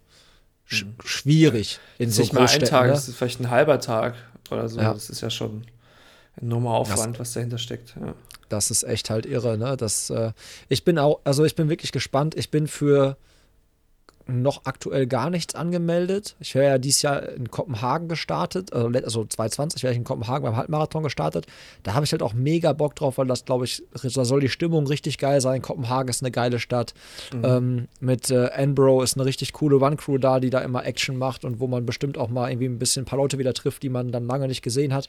sch 0.71 0.85
mhm. 0.85 0.95
schwierig 1.05 1.81
in 1.99 2.09
das 2.09 2.17
so 2.17 2.23
nicht 2.23 2.33
mal 2.33 2.47
ein 2.47 2.61
Tag, 2.61 2.87
ne? 2.87 2.93
das 2.93 3.09
ist 3.09 3.17
vielleicht 3.17 3.41
ein 3.41 3.51
halber 3.51 3.81
Tag 3.81 4.15
oder 4.51 4.69
so. 4.69 4.81
Ja. 4.81 4.95
Das 4.95 5.11
ist 5.11 5.21
ja 5.21 5.31
schon 5.31 5.63
ein 6.37 6.43
enormer 6.43 6.71
Aufwand, 6.71 7.15
das, 7.15 7.21
was 7.21 7.33
dahinter 7.33 7.59
steckt. 7.59 7.95
Ja. 8.01 8.15
Das 8.49 8.71
ist 8.71 8.83
echt 8.85 9.11
halt 9.11 9.27
irre, 9.27 9.59
ne? 9.59 9.77
Das, 9.77 10.11
äh, 10.11 10.33
ich 10.69 10.85
bin 10.85 10.99
auch, 10.99 11.21
also 11.25 11.45
ich 11.45 11.55
bin 11.55 11.69
wirklich 11.69 11.93
gespannt. 11.93 12.35
Ich 12.37 12.51
bin 12.51 12.67
für 12.67 13.17
noch 14.31 14.63
aktuell 14.65 15.07
gar 15.07 15.31
nichts 15.31 15.55
angemeldet. 15.55 16.37
Ich 16.41 16.55
wäre 16.55 16.73
ja 16.73 16.79
dieses 16.79 17.03
Jahr 17.03 17.29
in 17.29 17.51
Kopenhagen 17.51 18.09
gestartet, 18.09 18.73
also, 18.73 18.89
also 18.89 19.25
2020 19.25 19.83
wäre 19.83 19.93
ich 19.93 19.99
in 19.99 20.05
Kopenhagen 20.05 20.45
beim 20.45 20.57
Halbmarathon 20.57 21.03
gestartet. 21.03 21.47
Da 21.83 21.95
habe 21.95 22.05
ich 22.05 22.13
halt 22.13 22.23
auch 22.23 22.33
mega 22.33 22.73
Bock 22.73 22.95
drauf, 22.97 23.19
weil 23.19 23.27
das, 23.27 23.45
glaube 23.45 23.65
ich, 23.65 23.83
da 24.03 24.25
soll 24.25 24.41
die 24.41 24.49
Stimmung 24.49 24.87
richtig 24.87 25.19
geil 25.19 25.41
sein. 25.41 25.63
Kopenhagen 25.63 26.09
ist 26.09 26.23
eine 26.23 26.31
geile 26.31 26.59
Stadt. 26.59 26.95
Mhm. 27.33 27.45
Ähm, 27.45 27.89
mit 28.01 28.31
äh, 28.31 28.47
Enbro 28.47 29.03
ist 29.03 29.17
eine 29.17 29.25
richtig 29.25 29.53
coole 29.53 29.79
One-Crew 29.79 30.19
da, 30.19 30.41
die 30.41 30.51
da 30.51 30.61
immer 30.61 30.85
Action 30.85 31.17
macht 31.17 31.45
und 31.45 31.61
wo 31.61 31.67
man 31.67 31.87
bestimmt 31.87 32.19
auch 32.19 32.29
mal 32.29 32.51
irgendwie 32.51 32.69
ein 32.69 32.79
bisschen 32.79 33.03
ein 33.03 33.07
paar 33.07 33.19
Leute 33.19 33.39
wieder 33.39 33.55
trifft, 33.55 33.83
die 33.83 33.89
man 33.89 34.13
dann 34.13 34.27
lange 34.27 34.49
nicht 34.49 34.63
gesehen 34.63 34.95
hat. 34.95 35.09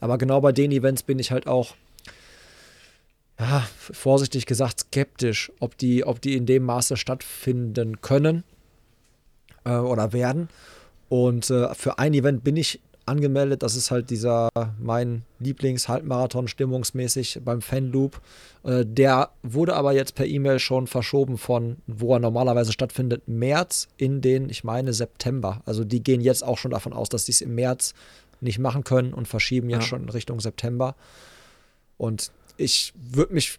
Aber 0.00 0.18
genau 0.18 0.40
bei 0.40 0.52
den 0.52 0.72
Events 0.72 1.02
bin 1.02 1.18
ich 1.18 1.30
halt 1.30 1.46
auch 1.46 1.74
ja, 3.38 3.66
vorsichtig 3.76 4.46
gesagt 4.46 4.80
skeptisch, 4.80 5.50
ob 5.58 5.76
die, 5.76 6.04
ob 6.04 6.20
die 6.20 6.36
in 6.36 6.46
dem 6.46 6.64
Maße 6.64 6.96
stattfinden 6.96 8.00
können 8.00 8.44
äh, 9.64 9.76
oder 9.76 10.12
werden. 10.12 10.48
Und 11.08 11.50
äh, 11.50 11.74
für 11.74 11.98
ein 11.98 12.14
Event 12.14 12.44
bin 12.44 12.56
ich 12.56 12.80
angemeldet. 13.06 13.62
Das 13.62 13.76
ist 13.76 13.90
halt 13.90 14.10
dieser 14.10 14.48
mein 14.78 15.24
Lieblings-Halbmarathon 15.40 16.48
stimmungsmäßig 16.48 17.40
beim 17.44 17.60
Fanloop. 17.60 18.20
Äh, 18.62 18.84
der 18.86 19.30
wurde 19.42 19.76
aber 19.76 19.92
jetzt 19.92 20.14
per 20.14 20.26
E-Mail 20.26 20.58
schon 20.58 20.86
verschoben 20.86 21.38
von, 21.38 21.76
wo 21.86 22.14
er 22.14 22.20
normalerweise 22.20 22.72
stattfindet, 22.72 23.28
März 23.28 23.88
in 23.96 24.20
den, 24.20 24.48
ich 24.48 24.64
meine, 24.64 24.92
September. 24.92 25.62
Also 25.66 25.84
die 25.84 26.02
gehen 26.02 26.20
jetzt 26.20 26.44
auch 26.44 26.58
schon 26.58 26.70
davon 26.70 26.92
aus, 26.92 27.08
dass 27.08 27.26
sie 27.26 27.32
es 27.32 27.40
im 27.40 27.54
März 27.54 27.94
nicht 28.40 28.58
machen 28.58 28.84
können 28.84 29.14
und 29.14 29.28
verschieben 29.28 29.70
jetzt 29.70 29.82
ja. 29.82 29.88
schon 29.88 30.02
in 30.02 30.08
Richtung 30.08 30.40
September. 30.40 30.96
Und 31.96 32.32
ich 32.56 32.92
würde 32.96 33.34
mich 33.34 33.58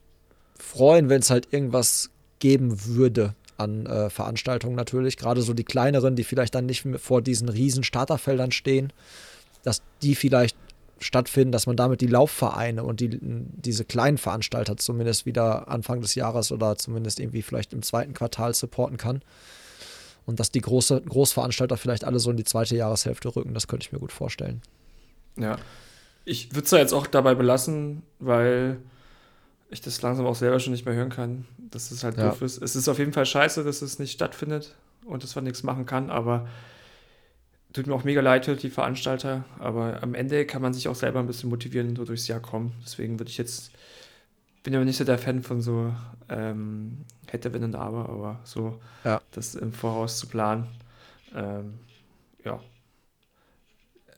freuen, 0.58 1.10
wenn 1.10 1.22
es 1.22 1.30
halt 1.30 1.52
irgendwas 1.52 2.10
geben 2.40 2.86
würde 2.86 3.36
an 3.58 3.86
äh, 3.86 4.10
Veranstaltungen 4.10 4.76
natürlich, 4.76 5.18
gerade 5.18 5.42
so 5.42 5.54
die 5.54 5.64
kleineren, 5.64 6.16
die 6.16 6.24
vielleicht 6.24 6.56
dann 6.56 6.66
nicht 6.66 6.86
vor 6.98 7.22
diesen 7.22 7.50
riesen 7.50 7.84
Starterfeldern 7.84 8.52
stehen, 8.52 8.92
dass 9.64 9.82
die 10.02 10.16
vielleicht 10.16 10.58
stattfinden, 11.00 11.52
dass 11.52 11.68
man 11.68 11.76
damit 11.76 12.02
die 12.02 12.08
Laufvereine 12.08 12.84
und 12.84 13.00
die, 13.00 13.20
diese 13.22 13.86
kleinen 13.86 14.18
Veranstalter 14.18 14.78
zumindest 14.78 15.26
wieder 15.26 15.68
Anfang 15.68 16.02
des 16.02 16.16
Jahres 16.16 16.52
oder 16.52 16.78
zumindest 16.78 17.20
irgendwie 17.20 17.42
vielleicht 17.42 17.74
im 17.74 17.82
zweiten 17.82 18.14
Quartal 18.14 18.54
supporten 18.54 18.98
kann. 18.98 19.22
Und 20.26 20.40
dass 20.40 20.52
die 20.52 20.62
große, 20.62 21.02
Großveranstalter 21.02 21.78
vielleicht 21.78 22.04
alle 22.04 22.20
so 22.20 22.32
in 22.32 22.38
die 22.38 22.44
zweite 22.44 22.76
Jahreshälfte 22.76 23.36
rücken, 23.36 23.54
das 23.54 23.68
könnte 23.68 23.86
ich 23.86 23.92
mir 23.92 24.00
gut 24.00 24.12
vorstellen. 24.12 24.62
Ja. 25.38 25.58
Ich 26.24 26.56
würde 26.56 26.66
es 26.66 26.72
ja 26.72 26.80
jetzt 26.80 26.94
auch 26.94 27.06
dabei 27.06 27.36
belassen, 27.36 28.02
weil 28.20 28.78
ich 29.70 29.82
das 29.82 30.02
langsam 30.02 30.26
auch 30.26 30.36
selber 30.36 30.60
schon 30.60 30.74
nicht 30.74 30.86
mehr 30.86 30.96
hören 30.96 31.10
kann, 31.10 31.46
dass 31.58 31.92
es 31.92 32.04
halt 32.04 32.18
ja. 32.18 32.30
doof 32.30 32.42
ist. 32.42 32.62
Es 32.62 32.76
ist 32.76 32.88
auf 32.88 33.00
jeden 33.00 33.14
Fall 33.14 33.26
scheiße, 33.26 33.64
dass 33.64 33.82
es 33.82 34.00
nicht 34.00 34.12
stattfindet 34.12 34.76
und 35.06 35.24
dass 35.24 35.36
man 35.36 35.44
nichts 35.44 35.64
machen 35.64 35.86
kann, 35.86 36.10
aber 36.10 36.48
tut 37.74 37.88
mir 37.88 37.94
auch 37.94 38.04
mega 38.04 38.22
leid 38.22 38.46
für 38.46 38.56
die 38.56 38.70
Veranstalter, 38.70 39.44
aber 39.60 40.02
am 40.02 40.14
Ende 40.14 40.46
kann 40.46 40.62
man 40.62 40.74
sich 40.74 40.88
auch 40.88 40.96
selber 40.96 41.20
ein 41.20 41.28
bisschen 41.28 41.50
motivieren, 41.50 41.96
so 41.96 42.06
durchs 42.06 42.28
Jahr 42.28 42.40
kommen. 42.40 42.74
Deswegen 42.84 43.20
würde 43.20 43.30
ich 43.30 43.38
jetzt, 43.38 43.72
bin 44.64 44.74
aber 44.76 44.86
nicht 44.86 44.98
so 44.98 45.04
der 45.04 45.18
Fan 45.18 45.44
von 45.44 45.62
so 45.62 45.94
ähm, 46.30 47.06
hätte, 47.28 47.54
wenn 47.54 47.64
und 47.64 47.76
aber, 47.76 48.08
aber 48.10 48.40
so 48.44 48.80
ja. 49.04 49.22
das 49.32 49.56
im 49.56 49.74
Voraus 49.74 50.18
zu 50.18 50.28
planen. 50.28 50.68
Ähm, 51.36 51.74
ja. 52.46 52.62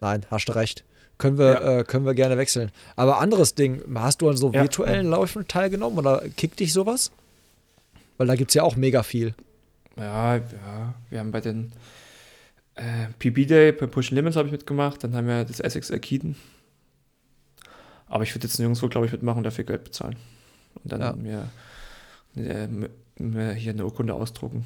Nein, 0.02 0.26
hast 0.30 0.48
du 0.48 0.54
recht. 0.54 0.84
Können 1.18 1.38
wir, 1.38 1.46
ja. 1.46 1.80
äh, 1.80 1.84
können 1.84 2.06
wir 2.06 2.14
gerne 2.14 2.38
wechseln. 2.38 2.72
Aber 2.96 3.20
anderes 3.20 3.56
Ding, 3.56 3.82
hast 3.96 4.22
du 4.22 4.30
an 4.30 4.38
so 4.38 4.54
virtuellen 4.54 5.10
ja. 5.10 5.18
Läufen 5.18 5.48
teilgenommen 5.48 5.98
oder 5.98 6.22
kickt 6.36 6.60
dich 6.60 6.74
sowas? 6.74 7.12
Weil 8.18 8.28
da 8.28 8.36
gibt 8.36 8.52
es 8.52 8.56
ja 8.56 8.64
auch 8.64 8.76
mega 8.76 9.04
viel. 9.04 9.34
Ja, 9.96 10.36
ja, 10.36 10.94
wir 11.10 11.20
haben 11.20 11.32
bei 11.32 11.42
den 11.42 11.72
äh, 12.76 13.08
PB 13.18 13.48
Day, 13.48 13.72
bei 13.72 13.88
Push 13.88 14.12
Limits 14.12 14.36
habe 14.36 14.48
ich 14.48 14.52
mitgemacht, 14.52 15.04
dann 15.04 15.16
haben 15.16 15.28
wir 15.28 15.44
das 15.44 15.60
Essex 15.60 15.92
Arkiden. 15.92 16.36
Aber 18.08 18.24
ich 18.24 18.34
würde 18.34 18.48
jetzt 18.48 18.60
nirgendwo, 18.60 18.88
glaube 18.88 19.08
ich, 19.08 19.12
mitmachen 19.12 19.40
und 19.40 19.44
dafür 19.44 19.64
Geld 19.66 19.84
bezahlen. 19.84 20.16
Und 20.84 20.92
dann 20.92 21.02
ja. 21.02 21.14
mir, 21.14 21.50
mir, 22.36 22.90
mir 23.18 23.54
hier 23.54 23.74
eine 23.74 23.84
Urkunde 23.84 24.14
ausdrucken. 24.14 24.66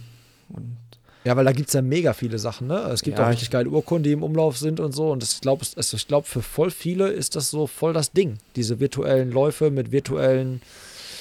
Und 0.50 0.78
ja, 1.24 1.36
weil 1.36 1.46
da 1.46 1.52
gibt 1.52 1.70
es 1.70 1.74
ja 1.74 1.82
mega 1.82 2.14
viele 2.14 2.40
Sachen, 2.40 2.68
ne? 2.68 2.80
Es 2.92 3.04
gibt 3.04 3.20
ja, 3.20 3.26
auch 3.26 3.30
richtig 3.30 3.52
geile 3.52 3.70
Urkunden, 3.70 4.04
die 4.04 4.12
im 4.12 4.24
Umlauf 4.24 4.58
sind 4.58 4.80
und 4.80 4.92
so. 4.92 5.12
Und 5.12 5.24
ich 5.24 5.40
glaube, 5.40 5.64
ich 5.64 6.08
glaub, 6.08 6.26
für 6.26 6.42
voll 6.42 6.72
viele 6.72 7.10
ist 7.10 7.36
das 7.36 7.52
so 7.52 7.68
voll 7.68 7.94
das 7.94 8.12
Ding. 8.12 8.38
Diese 8.56 8.80
virtuellen 8.80 9.32
Läufe 9.32 9.70
mit 9.70 9.92
virtuellen, 9.92 10.62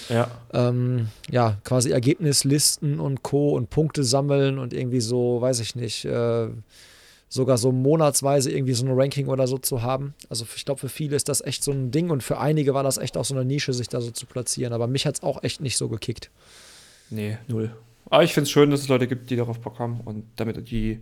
ja, 0.08 0.30
ähm, 0.54 1.08
ja 1.30 1.58
quasi 1.64 1.90
Ergebnislisten 1.90 2.98
und 2.98 3.22
Co. 3.22 3.50
und 3.50 3.68
Punkte 3.68 4.02
sammeln 4.02 4.58
und 4.58 4.72
irgendwie 4.72 5.00
so, 5.00 5.40
weiß 5.40 5.60
ich 5.60 5.76
nicht, 5.76 6.06
äh, 6.06 6.48
sogar 7.28 7.58
so 7.58 7.70
monatsweise 7.70 8.50
irgendwie 8.50 8.74
so 8.74 8.86
ein 8.86 8.92
Ranking 8.92 9.28
oder 9.28 9.46
so 9.46 9.58
zu 9.58 9.82
haben. 9.82 10.14
Also 10.30 10.46
ich 10.56 10.64
glaube, 10.64 10.80
für 10.80 10.88
viele 10.88 11.14
ist 11.14 11.28
das 11.28 11.42
echt 11.42 11.62
so 11.62 11.72
ein 11.72 11.90
Ding 11.90 12.08
und 12.08 12.22
für 12.22 12.38
einige 12.38 12.72
war 12.72 12.82
das 12.82 12.96
echt 12.96 13.18
auch 13.18 13.26
so 13.26 13.34
eine 13.34 13.44
Nische, 13.44 13.74
sich 13.74 13.88
da 13.88 14.00
so 14.00 14.10
zu 14.10 14.24
platzieren. 14.24 14.72
Aber 14.72 14.86
mich 14.86 15.04
hat 15.04 15.16
es 15.16 15.22
auch 15.22 15.42
echt 15.42 15.60
nicht 15.60 15.76
so 15.76 15.88
gekickt. 15.88 16.30
Nee, 17.10 17.36
null. 17.46 17.70
Aber 18.08 18.24
ich 18.24 18.32
finde 18.32 18.44
es 18.44 18.50
schön, 18.50 18.70
dass 18.70 18.80
es 18.80 18.88
Leute 18.88 19.06
gibt, 19.06 19.30
die 19.30 19.36
darauf 19.36 19.60
Bock 19.60 19.78
haben 19.78 20.00
und 20.00 20.24
damit 20.36 20.70
die 20.70 21.00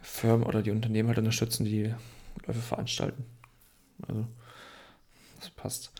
Firmen 0.00 0.46
oder 0.46 0.62
die 0.62 0.70
Unternehmen 0.70 1.08
halt 1.08 1.18
unterstützen, 1.18 1.64
die 1.64 1.94
Läufe 2.46 2.60
veranstalten. 2.60 3.24
Also, 4.06 4.26
das 5.40 5.50
passt. 5.50 5.92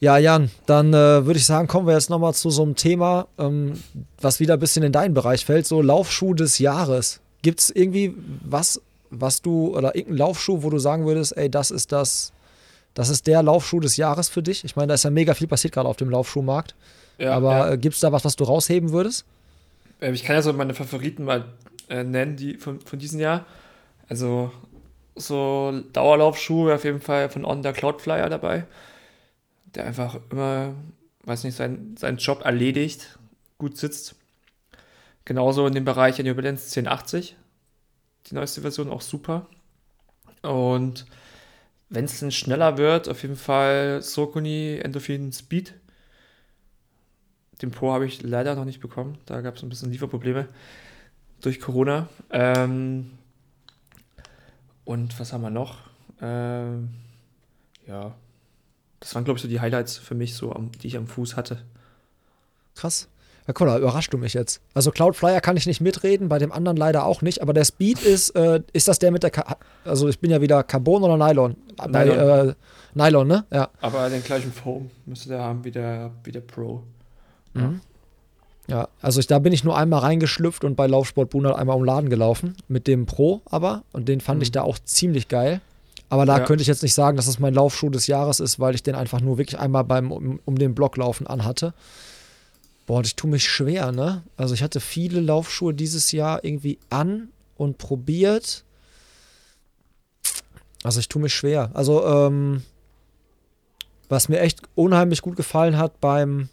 Ja, 0.00 0.16
Jan, 0.16 0.50
dann 0.66 0.94
äh, 0.94 1.26
würde 1.26 1.38
ich 1.38 1.46
sagen, 1.46 1.66
kommen 1.66 1.88
wir 1.88 1.94
jetzt 1.94 2.08
nochmal 2.08 2.32
zu 2.32 2.50
so 2.50 2.62
einem 2.62 2.76
Thema, 2.76 3.26
ähm, 3.36 3.72
was 4.20 4.38
wieder 4.38 4.54
ein 4.54 4.60
bisschen 4.60 4.84
in 4.84 4.92
deinen 4.92 5.12
Bereich 5.12 5.44
fällt, 5.44 5.66
so 5.66 5.82
Laufschuh 5.82 6.34
des 6.34 6.60
Jahres. 6.60 7.20
Gibt 7.42 7.58
es 7.58 7.70
irgendwie 7.70 8.14
was, 8.44 8.80
was 9.10 9.42
du, 9.42 9.76
oder 9.76 9.96
irgendeinen 9.96 10.18
Laufschuh, 10.18 10.62
wo 10.62 10.70
du 10.70 10.78
sagen 10.78 11.04
würdest, 11.04 11.36
ey, 11.36 11.50
das 11.50 11.72
ist 11.72 11.90
das, 11.90 12.32
das 12.94 13.08
ist 13.08 13.26
der 13.26 13.42
Laufschuh 13.42 13.80
des 13.80 13.96
Jahres 13.96 14.28
für 14.28 14.42
dich? 14.42 14.64
Ich 14.64 14.76
meine, 14.76 14.88
da 14.88 14.94
ist 14.94 15.02
ja 15.02 15.10
mega 15.10 15.34
viel 15.34 15.48
passiert 15.48 15.74
gerade 15.74 15.88
auf 15.88 15.96
dem 15.96 16.10
Laufschuhmarkt. 16.10 16.76
Ja, 17.18 17.34
aber 17.34 17.50
ja. 17.50 17.72
Äh, 17.72 17.78
gibt 17.78 17.94
es 17.94 18.00
da 18.00 18.12
was, 18.12 18.24
was 18.24 18.36
du 18.36 18.44
rausheben 18.44 18.92
würdest? 18.92 19.24
Ähm, 20.00 20.14
ich 20.14 20.24
kann 20.24 20.36
ja 20.36 20.42
so 20.42 20.52
meine 20.52 20.74
Favoriten 20.74 21.24
mal 21.24 21.44
äh, 21.88 22.04
nennen, 22.04 22.36
die 22.36 22.54
von, 22.54 22.80
von 22.80 22.98
diesem 22.98 23.20
Jahr. 23.20 23.44
Also 24.08 24.52
so 25.16 25.82
Dauerlaufschuhe 25.92 26.74
auf 26.74 26.84
jeden 26.84 27.00
Fall 27.00 27.28
von 27.28 27.44
On 27.44 27.62
der 27.62 27.72
Cloudflyer 27.72 28.28
dabei, 28.28 28.64
der 29.74 29.86
einfach 29.86 30.18
immer, 30.30 30.74
weiß 31.24 31.44
nicht, 31.44 31.56
sein, 31.56 31.96
seinen 31.98 32.18
Job 32.18 32.44
erledigt, 32.44 33.18
gut 33.58 33.76
sitzt. 33.76 34.14
Genauso 35.24 35.66
in 35.66 35.74
dem 35.74 35.84
Bereich 35.84 36.18
New 36.18 36.34
Balance 36.34 36.66
1080, 36.80 37.36
die 38.26 38.34
neueste 38.34 38.62
Version 38.62 38.90
auch 38.90 39.02
super. 39.02 39.46
Und 40.42 41.04
wenn 41.90 42.04
es 42.04 42.20
dann 42.20 42.30
schneller 42.30 42.78
wird, 42.78 43.08
auf 43.08 43.22
jeden 43.22 43.36
Fall 43.36 44.00
Sokuni 44.02 44.78
Endorphin 44.78 45.32
Speed. 45.32 45.74
Den 47.62 47.70
Pro 47.70 47.92
habe 47.92 48.06
ich 48.06 48.22
leider 48.22 48.54
noch 48.54 48.64
nicht 48.64 48.80
bekommen. 48.80 49.18
Da 49.26 49.40
gab 49.40 49.56
es 49.56 49.62
ein 49.62 49.68
bisschen 49.68 49.90
Lieferprobleme 49.90 50.48
durch 51.40 51.60
Corona. 51.60 52.08
Ähm, 52.30 53.10
und 54.84 55.18
was 55.18 55.32
haben 55.32 55.42
wir 55.42 55.50
noch? 55.50 55.78
Ähm, 56.20 56.90
ja, 57.86 58.14
das 59.00 59.14
waren, 59.14 59.24
glaube 59.24 59.38
ich, 59.38 59.42
so 59.42 59.48
die 59.48 59.60
Highlights 59.60 59.96
für 59.98 60.14
mich, 60.14 60.34
so 60.34 60.52
am, 60.52 60.72
die 60.72 60.88
ich 60.88 60.96
am 60.96 61.06
Fuß 61.06 61.36
hatte. 61.36 61.62
Krass. 62.74 63.08
Ja, 63.46 63.54
cool, 63.58 63.66
da 63.66 63.78
überrascht 63.78 64.12
du 64.12 64.18
mich 64.18 64.34
jetzt. 64.34 64.60
Also 64.74 64.90
Cloudflyer 64.90 65.40
kann 65.40 65.56
ich 65.56 65.66
nicht 65.66 65.80
mitreden, 65.80 66.28
bei 66.28 66.38
dem 66.38 66.52
anderen 66.52 66.76
leider 66.76 67.06
auch 67.06 67.22
nicht, 67.22 67.40
aber 67.40 67.54
der 67.54 67.64
Speed 67.64 68.02
ist, 68.02 68.30
äh, 68.36 68.60
ist 68.74 68.88
das 68.88 68.98
der 68.98 69.10
mit 69.10 69.22
der, 69.22 69.30
Ka 69.30 69.56
also 69.84 70.06
ich 70.06 70.20
bin 70.20 70.30
ja 70.30 70.42
wieder 70.42 70.62
Carbon 70.62 71.02
oder 71.02 71.16
Nylon? 71.16 71.56
Nylon. 71.86 71.92
Bei, 71.92 72.06
äh, 72.06 72.54
Nylon, 72.94 73.26
ne? 73.26 73.46
Ja. 73.50 73.70
Aber 73.80 74.10
den 74.10 74.22
gleichen 74.22 74.52
Foam 74.52 74.90
müsste 75.06 75.30
der 75.30 75.40
haben 75.40 75.64
wie 75.64 75.70
der, 75.70 76.10
wie 76.24 76.32
der 76.32 76.42
Pro. 76.42 76.82
Mhm. 77.54 77.80
Ja, 78.68 78.88
also 79.00 79.18
ich, 79.18 79.26
da 79.26 79.38
bin 79.38 79.52
ich 79.52 79.64
nur 79.64 79.76
einmal 79.76 80.00
reingeschlüpft 80.00 80.62
und 80.62 80.76
bei 80.76 80.86
Laufsport 80.86 81.30
Bunal 81.30 81.54
einmal 81.54 81.76
um 81.76 81.84
Laden 81.84 82.10
gelaufen. 82.10 82.54
Mit 82.68 82.86
dem 82.86 83.06
Pro 83.06 83.40
aber. 83.46 83.82
Und 83.92 84.08
den 84.08 84.20
fand 84.20 84.38
mhm. 84.38 84.42
ich 84.42 84.52
da 84.52 84.62
auch 84.62 84.78
ziemlich 84.78 85.28
geil. 85.28 85.60
Aber 86.10 86.26
da 86.26 86.38
ja. 86.38 86.44
könnte 86.44 86.62
ich 86.62 86.68
jetzt 86.68 86.82
nicht 86.82 86.94
sagen, 86.94 87.16
dass 87.16 87.26
das 87.26 87.38
mein 87.38 87.54
Laufschuh 87.54 87.90
des 87.90 88.06
Jahres 88.06 88.40
ist, 88.40 88.60
weil 88.60 88.74
ich 88.74 88.82
den 88.82 88.94
einfach 88.94 89.20
nur 89.20 89.38
wirklich 89.38 89.58
einmal 89.58 89.84
beim 89.84 90.10
um, 90.12 90.40
um 90.44 90.58
den 90.58 90.74
Block 90.74 90.96
laufen 90.96 91.26
anhatte. 91.26 91.74
Boah, 92.86 93.02
ich 93.02 93.16
tue 93.16 93.30
mich 93.30 93.48
schwer, 93.48 93.92
ne? 93.92 94.22
Also 94.36 94.54
ich 94.54 94.62
hatte 94.62 94.80
viele 94.80 95.20
Laufschuhe 95.20 95.74
dieses 95.74 96.12
Jahr 96.12 96.44
irgendwie 96.44 96.78
an 96.88 97.28
und 97.56 97.76
probiert. 97.76 98.64
Also 100.82 101.00
ich 101.00 101.08
tue 101.08 101.20
mich 101.20 101.34
schwer. 101.34 101.70
Also, 101.74 102.06
ähm, 102.06 102.62
was 104.08 104.30
mir 104.30 104.40
echt 104.40 104.60
unheimlich 104.74 105.20
gut 105.20 105.36
gefallen 105.36 105.76
hat 105.76 106.00
beim 106.00 106.48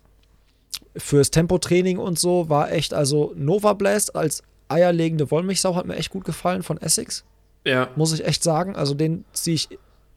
fürs 0.98 1.32
Tempotraining 1.32 1.98
und 1.98 2.18
so, 2.20 2.50
war 2.50 2.72
echt, 2.72 2.93
also 2.93 3.34
Nova 3.36 3.74
Blast 3.74 4.16
als 4.16 4.43
eierlegende 4.68 5.30
Wollmilchsau 5.30 5.76
hat 5.76 5.86
mir 5.86 5.96
echt 5.96 6.10
gut 6.10 6.26
gefallen 6.26 6.64
von 6.64 6.82
Essex. 6.82 7.24
Ja. 7.66 7.89
Muss 7.96 8.14
ich 8.14 8.26
echt 8.26 8.43
sagen. 8.43 8.76
Also 8.76 8.93
den 8.93 9.26
ziehe 9.34 9.56
ich 9.56 9.70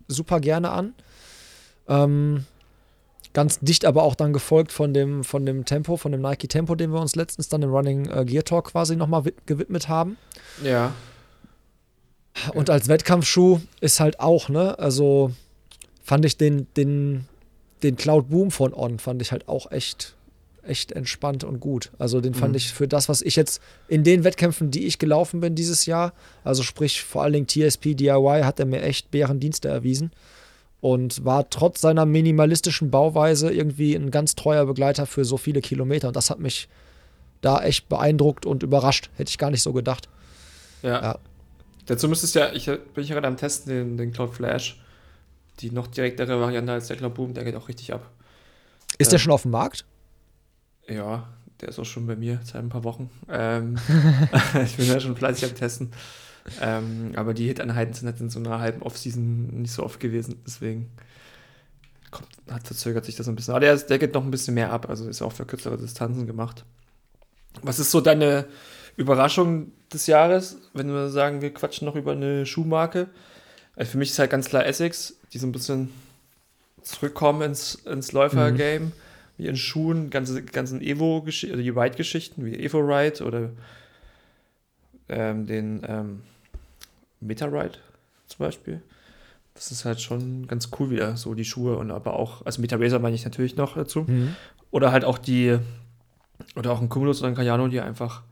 super 0.06 0.40
gerne 0.40 0.70
an. 0.70 0.94
Ähm, 1.88 2.44
Ganz 3.34 3.60
dicht 3.60 3.84
aber 3.84 4.02
auch 4.02 4.14
dann 4.14 4.32
gefolgt 4.32 4.72
von 4.72 4.94
dem, 4.94 5.22
von 5.22 5.44
dem 5.44 5.64
Tempo, 5.64 5.96
von 5.96 6.12
dem 6.12 6.22
Nike 6.22 6.48
Tempo, 6.48 6.74
dem 6.74 6.92
wir 6.92 7.00
uns 7.00 7.14
letztens 7.14 7.48
dann 7.48 7.62
im 7.62 7.70
Running 7.70 8.10
äh, 8.10 8.24
Gear 8.24 8.42
Talk 8.42 8.72
quasi 8.72 8.96
nochmal 8.96 9.22
gewidmet 9.46 9.88
haben. 9.88 10.16
Ja. 10.64 10.92
Und 12.54 12.70
als 12.70 12.88
Wettkampfschuh 12.88 13.60
ist 13.80 14.00
halt 14.00 14.18
auch, 14.18 14.48
ne, 14.48 14.78
also 14.78 15.32
fand 16.02 16.24
ich 16.24 16.36
den, 16.36 16.66
den, 16.76 17.26
den 17.82 17.96
Cloud 17.96 18.30
Boom 18.30 18.50
von 18.50 18.72
On, 18.72 18.98
fand 18.98 19.20
ich 19.20 19.30
halt 19.30 19.46
auch 19.46 19.70
echt, 19.70 20.16
echt 20.68 20.92
entspannt 20.92 21.44
und 21.44 21.60
gut. 21.60 21.90
Also 21.98 22.20
den 22.20 22.34
fand 22.34 22.52
mhm. 22.52 22.56
ich 22.56 22.72
für 22.72 22.88
das, 22.88 23.08
was 23.08 23.22
ich 23.22 23.36
jetzt 23.36 23.60
in 23.88 24.04
den 24.04 24.24
Wettkämpfen, 24.24 24.70
die 24.70 24.86
ich 24.86 24.98
gelaufen 24.98 25.40
bin 25.40 25.54
dieses 25.54 25.86
Jahr, 25.86 26.12
also 26.44 26.62
sprich 26.62 27.02
vor 27.02 27.22
allen 27.22 27.32
Dingen 27.32 27.46
TSP 27.46 27.94
DIY, 27.94 28.42
hat 28.42 28.60
er 28.60 28.66
mir 28.66 28.82
echt 28.82 29.10
Bärendienste 29.10 29.68
erwiesen 29.68 30.10
und 30.80 31.24
war 31.24 31.50
trotz 31.50 31.80
seiner 31.80 32.06
minimalistischen 32.06 32.90
Bauweise 32.90 33.50
irgendwie 33.50 33.94
ein 33.94 34.10
ganz 34.10 34.34
treuer 34.36 34.66
Begleiter 34.66 35.06
für 35.06 35.24
so 35.24 35.36
viele 35.36 35.60
Kilometer. 35.60 36.08
Und 36.08 36.16
das 36.16 36.30
hat 36.30 36.38
mich 36.38 36.68
da 37.40 37.62
echt 37.62 37.88
beeindruckt 37.88 38.46
und 38.46 38.62
überrascht. 38.62 39.10
Hätte 39.16 39.30
ich 39.30 39.38
gar 39.38 39.50
nicht 39.50 39.62
so 39.62 39.72
gedacht. 39.72 40.08
Ja. 40.82 41.02
ja. 41.02 41.18
Dazu 41.86 42.08
müsstest 42.08 42.34
ja, 42.34 42.52
ich 42.52 42.66
bin 42.66 43.04
ich 43.04 43.08
gerade 43.08 43.26
am 43.26 43.36
Testen, 43.36 43.72
den, 43.72 43.96
den 43.96 44.12
Cloud 44.12 44.34
Flash. 44.34 44.80
Die 45.60 45.72
noch 45.72 45.88
direktere 45.88 46.40
Variante 46.40 46.72
als 46.72 46.86
der 46.86 46.96
Cloud 46.96 47.14
Boom, 47.14 47.34
der 47.34 47.44
geht 47.44 47.56
auch 47.56 47.68
richtig 47.68 47.92
ab. 47.92 48.08
Ist 48.98 49.08
ähm, 49.08 49.10
der 49.12 49.18
schon 49.18 49.32
auf 49.32 49.42
dem 49.42 49.50
Markt? 49.50 49.84
Ja, 50.88 51.28
der 51.60 51.68
ist 51.68 51.78
auch 51.78 51.84
schon 51.84 52.06
bei 52.06 52.16
mir 52.16 52.40
seit 52.44 52.62
ein 52.62 52.68
paar 52.68 52.84
Wochen. 52.84 53.10
Ähm, 53.28 53.76
ich 54.64 54.76
bin 54.76 54.86
ja 54.86 55.00
schon 55.00 55.16
fleißig 55.16 55.50
am 55.50 55.56
Testen. 55.56 55.92
Ähm, 56.60 57.12
aber 57.16 57.34
die 57.34 57.46
Hit-Einheiten 57.46 57.92
sind 57.92 58.06
halt 58.06 58.20
in 58.20 58.30
so 58.30 58.38
einer 58.38 58.58
halben 58.60 58.82
Off-Season 58.82 59.60
nicht 59.60 59.72
so 59.72 59.82
oft 59.82 60.00
gewesen, 60.00 60.40
deswegen 60.46 60.90
kommt, 62.10 62.28
hat 62.50 62.66
verzögert 62.66 63.04
sich 63.04 63.16
das 63.16 63.28
ein 63.28 63.36
bisschen. 63.36 63.52
Aber 63.52 63.60
der, 63.60 63.76
der 63.76 63.98
geht 63.98 64.14
noch 64.14 64.24
ein 64.24 64.30
bisschen 64.30 64.54
mehr 64.54 64.72
ab, 64.72 64.88
also 64.88 65.08
ist 65.08 65.22
auch 65.22 65.32
für 65.32 65.44
kürzere 65.44 65.76
Distanzen 65.76 66.26
gemacht. 66.26 66.64
Was 67.62 67.78
ist 67.78 67.90
so 67.90 68.00
deine 68.00 68.46
Überraschung 68.96 69.72
des 69.92 70.06
Jahres, 70.06 70.58
wenn 70.74 70.88
wir 70.88 71.08
sagen, 71.10 71.42
wir 71.42 71.52
quatschen 71.52 71.86
noch 71.86 71.96
über 71.96 72.12
eine 72.12 72.46
Schuhmarke? 72.46 73.08
Also 73.76 73.92
für 73.92 73.98
mich 73.98 74.10
ist 74.10 74.18
halt 74.18 74.30
ganz 74.30 74.48
klar 74.48 74.66
Essex, 74.66 75.16
die 75.32 75.38
so 75.38 75.46
ein 75.46 75.52
bisschen 75.52 75.90
zurückkommen 76.82 77.42
ins, 77.42 77.74
ins 77.74 78.12
Läufer-Game, 78.12 78.84
mhm. 78.84 78.92
Wie 79.38 79.46
in 79.46 79.56
Schuhen, 79.56 80.10
ganze, 80.10 80.42
ganzen 80.42 80.82
Evo-Geschichten, 80.82 81.54
oder 81.54 81.62
die 81.62 81.70
Ride-Geschichten, 81.70 82.44
wie 82.44 82.58
Evo 82.58 82.78
Ride 82.80 83.24
oder 83.24 83.50
ähm, 85.08 85.46
den 85.46 85.82
ähm, 85.86 86.22
Meta-Ride 87.20 87.78
zum 88.26 88.38
Beispiel. 88.38 88.82
Das 89.54 89.72
ist 89.72 89.84
halt 89.84 90.00
schon 90.00 90.46
ganz 90.46 90.70
cool 90.78 90.90
wieder, 90.90 91.16
so 91.16 91.34
die 91.34 91.44
Schuhe 91.44 91.76
und 91.76 91.90
aber 91.90 92.14
auch, 92.14 92.44
also 92.44 92.60
Meta 92.60 92.76
Racer 92.76 92.98
meine 92.98 93.16
ich 93.16 93.24
natürlich 93.24 93.56
noch 93.56 93.74
dazu. 93.74 94.02
Mhm. 94.06 94.36
Oder 94.70 94.92
halt 94.92 95.04
auch 95.04 95.18
die, 95.18 95.58
oder 96.54 96.72
auch 96.72 96.80
ein 96.80 96.88
Cumulus 96.88 97.20
oder 97.20 97.30
ein 97.30 97.34
Cayano, 97.34 97.68
die 97.68 97.80
einfach 97.80 98.22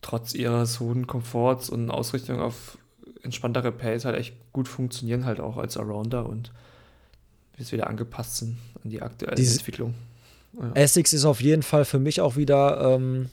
trotz 0.00 0.34
ihres 0.34 0.80
hohen 0.80 1.06
Komforts 1.06 1.70
und 1.70 1.90
Ausrichtung 1.90 2.40
auf 2.40 2.78
entspanntere 3.22 3.72
Pace 3.72 4.04
halt 4.04 4.16
echt 4.16 4.34
gut 4.52 4.68
funktionieren, 4.68 5.24
halt 5.24 5.40
auch 5.40 5.56
als 5.56 5.76
Arounder 5.76 6.26
und 6.26 6.52
jetzt 7.58 7.72
wieder 7.72 7.88
angepasst 7.88 8.38
sind 8.38 8.56
an 8.82 8.90
die 8.90 9.02
aktuelle 9.02 9.36
Diese 9.36 9.58
Entwicklung. 9.58 9.94
Ja. 10.58 10.72
Essex 10.74 11.12
ist 11.12 11.24
auf 11.24 11.40
jeden 11.40 11.62
Fall 11.62 11.84
für 11.84 11.98
mich 11.98 12.20
auch 12.20 12.36
wieder 12.36 12.94
ähm, 12.94 13.28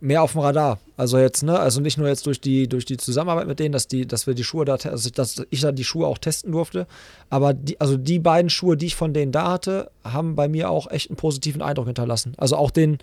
mehr 0.00 0.22
auf 0.22 0.32
dem 0.32 0.40
Radar. 0.40 0.78
Also 0.96 1.18
jetzt, 1.18 1.42
ne, 1.42 1.58
also 1.58 1.80
nicht 1.80 1.98
nur 1.98 2.08
jetzt 2.08 2.26
durch 2.26 2.40
die, 2.40 2.68
durch 2.68 2.84
die 2.84 2.96
Zusammenarbeit 2.96 3.46
mit 3.46 3.58
denen, 3.58 3.72
dass 3.72 3.88
die, 3.88 4.06
dass 4.06 4.26
wir 4.26 4.34
die 4.34 4.44
Schuhe 4.44 4.64
da, 4.64 4.74
also 4.74 5.10
dass 5.10 5.42
ich 5.50 5.60
da 5.60 5.72
die 5.72 5.84
Schuhe 5.84 6.06
auch 6.06 6.18
testen 6.18 6.52
durfte, 6.52 6.86
aber 7.30 7.54
die, 7.54 7.80
also 7.80 7.96
die 7.96 8.18
beiden 8.18 8.50
Schuhe, 8.50 8.76
die 8.76 8.86
ich 8.86 8.96
von 8.96 9.14
denen 9.14 9.32
da 9.32 9.52
hatte, 9.52 9.90
haben 10.04 10.36
bei 10.36 10.48
mir 10.48 10.70
auch 10.70 10.90
echt 10.90 11.10
einen 11.10 11.16
positiven 11.16 11.62
Eindruck 11.62 11.86
hinterlassen. 11.86 12.34
Also 12.36 12.56
auch 12.56 12.70
den, 12.70 12.98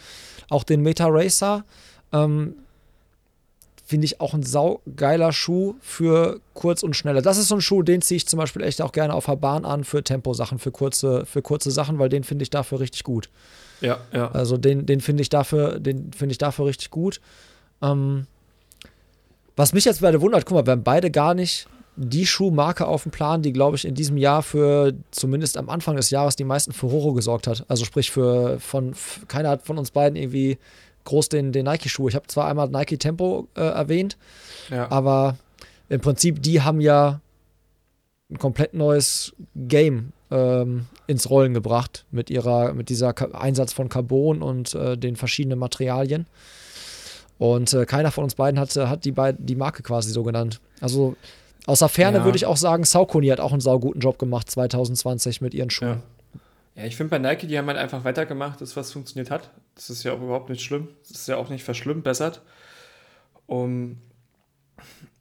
auch 0.49 0.63
den 0.63 0.81
Meta 0.81 1.07
Racer, 1.07 1.65
ähm, 2.11 2.55
finde 3.93 4.05
ich 4.05 4.19
auch 4.19 4.33
ein 4.33 4.41
saugeiler 4.41 5.31
Schuh 5.31 5.75
für 5.79 6.39
kurz 6.55 6.81
und 6.81 6.95
schneller. 6.95 7.21
Das 7.21 7.37
ist 7.37 7.49
so 7.49 7.53
ein 7.53 7.61
Schuh, 7.61 7.83
den 7.83 8.01
ziehe 8.01 8.15
ich 8.17 8.27
zum 8.27 8.39
Beispiel 8.39 8.63
echt 8.63 8.81
auch 8.81 8.91
gerne 8.91 9.13
auf 9.13 9.27
der 9.27 9.35
Bahn 9.35 9.65
an 9.65 9.83
für 9.83 10.03
Temposachen, 10.03 10.57
für 10.57 10.71
kurze, 10.71 11.27
für 11.27 11.43
kurze 11.43 11.69
Sachen, 11.69 11.99
weil 11.99 12.09
den 12.09 12.23
finde 12.23 12.41
ich 12.41 12.49
dafür 12.49 12.79
richtig 12.79 13.03
gut. 13.03 13.29
Ja, 13.81 13.99
ja. 14.11 14.31
Also 14.31 14.57
den, 14.57 14.87
den 14.87 14.99
finde 14.99 15.21
ich 15.21 15.29
dafür, 15.29 15.79
den 15.79 16.11
finde 16.11 16.31
ich 16.31 16.39
dafür 16.39 16.65
richtig 16.65 16.89
gut. 16.89 17.21
Ähm, 17.83 18.25
was 19.55 19.73
mich 19.73 19.85
jetzt 19.85 20.01
beide 20.01 20.21
wundert, 20.21 20.47
guck 20.47 20.55
mal, 20.55 20.65
wir 20.65 20.71
haben 20.71 20.83
beide 20.83 21.11
gar 21.11 21.35
nicht 21.35 21.67
die 21.95 22.25
Schuhmarke 22.25 22.87
auf 22.87 23.03
dem 23.03 23.11
Plan, 23.11 23.43
die, 23.43 23.53
glaube 23.53 23.75
ich, 23.75 23.85
in 23.85 23.93
diesem 23.93 24.17
Jahr 24.17 24.41
für 24.41 24.95
zumindest 25.11 25.55
am 25.55 25.69
Anfang 25.69 25.97
des 25.97 26.09
Jahres 26.09 26.35
die 26.35 26.45
meisten 26.45 26.73
Furore 26.73 27.13
gesorgt 27.13 27.45
hat. 27.45 27.63
Also 27.67 27.85
sprich 27.85 28.09
für 28.09 28.59
von 28.59 28.95
keiner 29.27 29.49
hat 29.49 29.67
von 29.67 29.77
uns 29.77 29.91
beiden 29.91 30.15
irgendwie 30.15 30.57
groß 31.05 31.29
den, 31.29 31.51
den 31.51 31.65
Nike-Schuh. 31.65 32.09
Ich 32.09 32.15
habe 32.15 32.27
zwar 32.27 32.47
einmal 32.47 32.69
Nike 32.69 32.97
Tempo 32.97 33.47
äh, 33.55 33.61
erwähnt, 33.61 34.17
ja. 34.69 34.89
aber 34.91 35.37
im 35.89 36.01
Prinzip, 36.01 36.41
die 36.41 36.61
haben 36.61 36.81
ja 36.81 37.19
ein 38.31 38.39
komplett 38.39 38.73
neues 38.73 39.33
Game 39.55 40.13
ähm, 40.31 40.87
ins 41.07 41.29
Rollen 41.29 41.53
gebracht 41.53 42.05
mit 42.11 42.29
ihrer, 42.29 42.73
mit 42.73 42.89
dieser 42.89 43.13
Ka 43.13 43.25
Einsatz 43.37 43.73
von 43.73 43.89
Carbon 43.89 44.41
und 44.41 44.73
äh, 44.73 44.97
den 44.97 45.15
verschiedenen 45.15 45.59
Materialien. 45.59 46.25
Und 47.37 47.73
äh, 47.73 47.85
keiner 47.85 48.11
von 48.11 48.23
uns 48.23 48.35
beiden 48.35 48.59
hat, 48.59 48.75
hat 48.75 49.05
die, 49.05 49.11
Be 49.11 49.35
die 49.37 49.55
Marke 49.55 49.83
quasi 49.83 50.11
so 50.11 50.23
genannt. 50.23 50.61
Also 50.81 51.15
außer 51.65 51.89
Ferne 51.89 52.19
ja. 52.19 52.25
würde 52.25 52.37
ich 52.37 52.45
auch 52.45 52.57
sagen, 52.57 52.83
Saucony 52.83 53.27
hat 53.27 53.39
auch 53.39 53.51
einen 53.51 53.61
sauguten 53.61 53.99
Job 53.99 54.17
gemacht 54.17 54.49
2020 54.49 55.41
mit 55.41 55.53
ihren 55.53 55.69
Schuhen. 55.69 56.01
Ja, 56.75 56.81
ja 56.83 56.87
ich 56.87 56.95
finde 56.95 57.11
bei 57.11 57.19
Nike, 57.19 57.47
die 57.47 57.57
haben 57.57 57.67
halt 57.67 57.77
einfach 57.77 58.03
weitergemacht, 58.03 58.61
das 58.61 58.75
was 58.75 58.91
funktioniert 58.91 59.29
hat. 59.29 59.49
Das 59.75 59.89
ist 59.89 60.03
ja 60.03 60.13
auch 60.13 60.21
überhaupt 60.21 60.49
nicht 60.49 60.63
schlimm. 60.63 60.89
Das 61.01 61.11
ist 61.11 61.27
ja 61.27 61.37
auch 61.37 61.49
nicht 61.49 61.63
verschlimmbessert. 61.63 62.41
Um, 63.47 63.97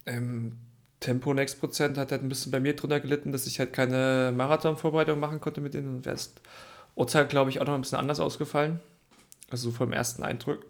Ähm, 0.06 0.58
Tempo 1.00 1.34
Next 1.34 1.60
Prozent 1.60 1.98
hat 1.98 2.12
halt 2.12 2.22
ein 2.22 2.28
bisschen 2.28 2.52
bei 2.52 2.60
mir 2.60 2.76
drunter 2.76 3.00
gelitten, 3.00 3.32
dass 3.32 3.46
ich 3.46 3.58
halt 3.58 3.72
keine 3.72 4.32
Marathon-Vorbereitung 4.36 5.18
machen 5.18 5.40
konnte 5.40 5.60
mit 5.60 5.74
denen. 5.74 5.96
Und 5.96 6.04
wäre 6.04 6.14
das 6.14 6.32
Urteil, 6.94 7.26
glaube 7.26 7.50
ich, 7.50 7.60
auch 7.60 7.66
noch 7.66 7.74
ein 7.74 7.80
bisschen 7.80 7.98
anders 7.98 8.20
ausgefallen. 8.20 8.80
Also 9.50 9.70
so 9.70 9.76
vom 9.76 9.92
ersten 9.92 10.22
Eindruck. 10.22 10.64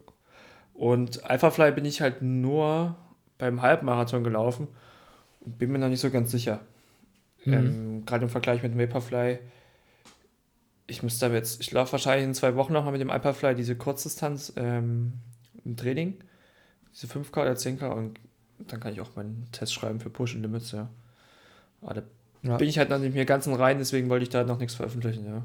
Und 0.74 1.24
Alphafly 1.24 1.72
bin 1.72 1.84
ich 1.84 2.00
halt 2.00 2.22
nur 2.22 2.96
beim 3.38 3.60
Halbmarathon 3.62 4.24
gelaufen 4.24 4.68
und 5.40 5.58
bin 5.58 5.70
mir 5.70 5.78
noch 5.78 5.88
nicht 5.88 6.00
so 6.00 6.10
ganz 6.10 6.30
sicher. 6.30 6.60
Mhm. 7.44 7.52
Ähm, 7.52 8.06
Gerade 8.06 8.24
im 8.24 8.30
Vergleich 8.30 8.62
mit 8.62 8.78
Vaporfly. 8.78 9.38
Ich 10.86 11.02
müsste 11.02 11.26
aber 11.26 11.36
jetzt, 11.36 11.60
ich 11.60 11.70
laufe 11.70 11.92
wahrscheinlich 11.92 12.26
in 12.26 12.34
zwei 12.34 12.56
Wochen 12.56 12.72
nochmal 12.72 12.92
mit 12.92 13.00
dem 13.00 13.10
Alphafly 13.10 13.54
diese 13.54 13.76
Kurzdistanz 13.76 14.52
ähm, 14.56 15.14
im 15.64 15.76
Training. 15.76 16.18
Diese 16.92 17.06
5K 17.06 17.42
oder 17.42 17.52
10K 17.52 17.90
und 17.90 18.18
dann 18.58 18.80
kann 18.80 18.92
ich 18.92 19.00
auch 19.00 19.16
meinen 19.16 19.48
Test 19.52 19.72
schreiben 19.72 20.00
für 20.00 20.10
Push 20.10 20.34
and 20.34 20.42
Limits, 20.42 20.72
ja. 20.72 20.88
Aber 21.80 21.94
da 21.94 22.02
ja. 22.42 22.56
bin 22.56 22.68
ich 22.68 22.78
halt 22.78 22.90
noch 22.90 22.98
nicht 22.98 23.14
mehr 23.14 23.24
ganz 23.24 23.48
rein, 23.48 23.78
deswegen 23.78 24.08
wollte 24.08 24.24
ich 24.24 24.30
da 24.30 24.44
noch 24.44 24.58
nichts 24.58 24.74
veröffentlichen, 24.74 25.24
ja. 25.24 25.42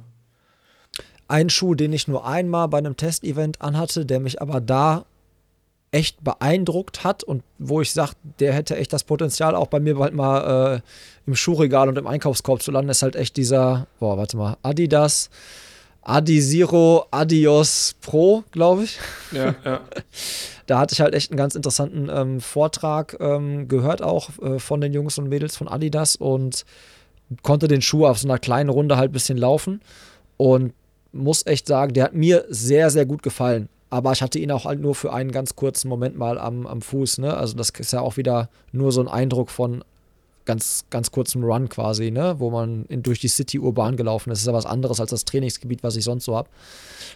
Ein 1.27 1.49
Schuh, 1.49 1.75
den 1.75 1.91
ich 1.91 2.07
nur 2.07 2.25
einmal 2.25 2.67
bei 2.69 2.77
einem 2.77 2.95
Testevent 2.95 3.61
anhatte, 3.61 4.05
der 4.05 4.19
mich 4.19 4.41
aber 4.41 4.61
da 4.61 5.05
echt 5.91 6.23
beeindruckt 6.23 7.03
hat 7.03 7.23
und 7.23 7.43
wo 7.57 7.81
ich 7.81 7.91
sage, 7.91 8.11
der 8.39 8.53
hätte 8.53 8.75
echt 8.75 8.91
das 8.91 9.03
Potenzial, 9.03 9.55
auch 9.55 9.67
bei 9.67 9.79
mir 9.79 9.95
bald 9.95 10.13
mal 10.13 10.75
äh, 10.75 10.81
im 11.25 11.35
Schuhregal 11.35 11.87
und 11.87 11.97
im 11.97 12.07
Einkaufskorb 12.07 12.61
zu 12.61 12.71
landen, 12.71 12.89
ist 12.89 13.03
halt 13.03 13.15
echt 13.15 13.37
dieser, 13.37 13.87
boah, 13.99 14.17
warte 14.17 14.37
mal, 14.37 14.57
Adidas 14.63 15.29
Adizero 16.07 17.05
Adios 17.11 17.95
Pro, 17.99 18.45
glaube 18.51 18.85
ich. 18.85 18.97
Ja, 19.33 19.55
ja. 19.65 19.81
da 20.65 20.79
hatte 20.79 20.93
ich 20.93 21.01
halt 21.01 21.13
echt 21.13 21.31
einen 21.31 21.37
ganz 21.37 21.53
interessanten 21.53 22.09
ähm, 22.09 22.39
Vortrag 22.39 23.17
ähm, 23.19 23.67
gehört, 23.67 24.01
auch 24.01 24.29
äh, 24.41 24.57
von 24.57 24.79
den 24.79 24.93
Jungs 24.93 25.17
und 25.17 25.27
Mädels 25.27 25.57
von 25.57 25.67
Adidas 25.67 26.15
und 26.15 26.63
konnte 27.43 27.67
den 27.67 27.81
Schuh 27.81 28.05
auf 28.05 28.19
so 28.19 28.27
einer 28.27 28.39
kleinen 28.39 28.69
Runde 28.69 28.95
halt 28.95 29.11
ein 29.11 29.13
bisschen 29.13 29.37
laufen 29.37 29.81
und 30.37 30.73
muss 31.11 31.45
echt 31.45 31.67
sagen, 31.67 31.93
der 31.93 32.05
hat 32.05 32.13
mir 32.13 32.45
sehr, 32.47 32.89
sehr 32.89 33.05
gut 33.05 33.21
gefallen. 33.21 33.67
Aber 33.89 34.11
ich 34.11 34.21
hatte 34.21 34.39
ihn 34.39 34.51
auch 34.51 34.65
halt 34.65 34.81
nur 34.81 34.95
für 34.95 35.13
einen 35.13 35.31
ganz 35.31 35.55
kurzen 35.55 35.87
Moment 35.87 36.17
mal 36.17 36.37
am, 36.37 36.67
am 36.67 36.81
Fuß. 36.81 37.19
Ne? 37.19 37.35
Also 37.35 37.55
das 37.55 37.69
ist 37.69 37.93
ja 37.93 38.01
auch 38.01 38.17
wieder 38.17 38.49
nur 38.71 38.91
so 38.91 39.01
ein 39.01 39.07
Eindruck 39.07 39.49
von 39.49 39.83
ganz, 40.47 40.85
ganz 40.89 41.11
kurzem 41.11 41.43
Run 41.43 41.69
quasi, 41.69 42.09
ne? 42.09 42.35
wo 42.39 42.49
man 42.49 42.85
in, 42.85 43.03
durch 43.03 43.19
die 43.19 43.27
City 43.27 43.59
urban 43.59 43.95
gelaufen 43.95 44.31
ist. 44.31 44.39
Das 44.39 44.43
ist 44.43 44.47
ja 44.47 44.53
was 44.53 44.65
anderes 44.65 44.99
als 44.99 45.11
das 45.11 45.25
Trainingsgebiet, 45.25 45.83
was 45.83 45.95
ich 45.95 46.03
sonst 46.03 46.25
so 46.25 46.35
habe. 46.35 46.49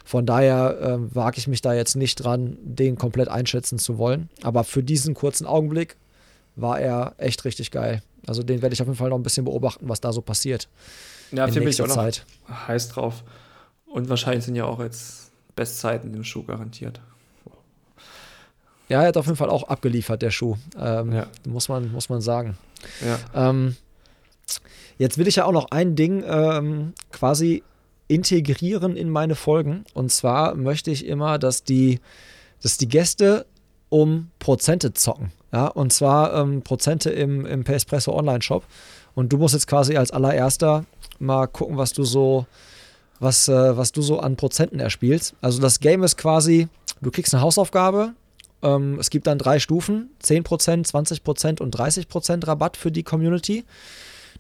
Von 0.06 0.26
daher 0.26 0.80
äh, 0.80 1.16
wage 1.16 1.40
ich 1.40 1.48
mich 1.48 1.62
da 1.62 1.74
jetzt 1.74 1.96
nicht 1.96 2.16
dran, 2.16 2.58
den 2.62 2.98
komplett 2.98 3.30
einschätzen 3.30 3.80
zu 3.80 3.98
wollen. 3.98 4.30
Aber 4.44 4.64
für 4.64 4.84
diesen 4.84 5.14
kurzen 5.14 5.48
Augenblick 5.48 5.98
war 6.56 6.80
er 6.80 7.16
echt 7.18 7.44
richtig 7.46 7.72
geil. 7.72 8.04
Also 8.28 8.44
den 8.44 8.62
werde 8.62 8.74
ich 8.74 8.82
auf 8.82 8.88
jeden 8.88 8.98
Fall 8.98 9.10
noch 9.10 9.18
ein 9.18 9.24
bisschen 9.24 9.46
beobachten, 9.46 9.90
was 9.90 10.02
da 10.02 10.14
so 10.14 10.22
passiert. 10.22 10.68
Ja, 11.32 11.46
in 11.46 11.54
bin 11.54 11.68
ich 11.68 11.82
auch 11.82 11.88
Zeit. 11.88 12.26
heiß 12.68 12.90
drauf. 12.90 13.24
Und 13.86 14.10
wahrscheinlich 14.10 14.46
sind 14.46 14.56
ja 14.56 14.66
auch 14.66 14.80
jetzt 14.80 15.31
Bestzeiten 15.56 16.14
im 16.14 16.24
Schuh 16.24 16.44
garantiert. 16.44 17.02
Ja, 18.90 19.04
er 19.04 19.08
hat 19.08 19.18
auf 19.18 19.26
jeden 19.26 19.38
Fall 19.38 19.50
auch 19.50 19.64
abgeliefert, 19.64 20.22
der 20.22 20.32
Schuh. 20.32 20.58
Ähm, 20.78 21.14
ja. 21.14 21.28
muss, 21.48 21.70
man, 21.70 21.92
muss 21.94 22.10
man 22.10 22.20
sagen. 22.20 22.58
Ja. 23.06 23.50
Ähm, 23.50 23.78
jetzt 24.98 25.18
will 25.18 25.28
ich 25.28 25.38
ja 25.38 25.46
auch 25.46 25.54
noch 25.54 25.72
ein 25.72 25.96
Ding 25.96 26.24
ähm, 26.28 26.94
quasi 27.12 27.64
integrieren 28.10 28.98
in 28.98 29.10
meine 29.10 29.36
Folgen. 29.36 29.86
Und 29.94 30.12
zwar 30.12 30.56
möchte 30.56 30.92
ich 30.92 31.06
immer, 31.06 31.40
dass 31.40 31.64
die, 31.64 32.02
dass 32.62 32.78
die 32.78 32.90
Gäste 32.90 33.46
um 33.88 34.30
Prozente 34.40 34.94
zocken. 34.94 35.32
Ja, 35.54 35.68
und 35.68 35.94
zwar 35.94 36.34
ähm, 36.34 36.62
Prozente 36.62 37.10
im, 37.12 37.46
im 37.46 37.66
Espresso 37.66 38.14
Online 38.14 38.42
Shop. 38.42 38.66
Und 39.16 39.32
du 39.32 39.38
musst 39.38 39.54
jetzt 39.54 39.68
quasi 39.68 39.96
als 39.96 40.12
allererster 40.12 40.86
mal 41.20 41.48
gucken, 41.48 41.78
was 41.78 41.94
du 41.94 42.04
so, 42.04 42.46
was, 43.22 43.48
äh, 43.48 43.78
was 43.78 43.94
du 43.94 44.02
so 44.02 44.20
an 44.20 44.36
Prozenten 44.36 44.80
erspielst. 44.80 45.36
Also 45.42 45.62
das 45.62 45.80
Game 45.80 46.04
ist 46.04 46.18
quasi, 46.18 46.68
du 47.02 47.12
kriegst 47.12 47.34
eine 47.34 47.42
Hausaufgabe, 47.42 48.14
ähm, 48.64 48.98
es 49.00 49.10
gibt 49.10 49.28
dann 49.28 49.38
drei 49.38 49.60
Stufen: 49.60 50.10
10%, 50.24 50.88
20% 50.88 51.62
und 51.62 51.78
30% 51.78 52.48
Rabatt 52.48 52.76
für 52.76 52.92
die 52.92 53.04
Community. 53.04 53.64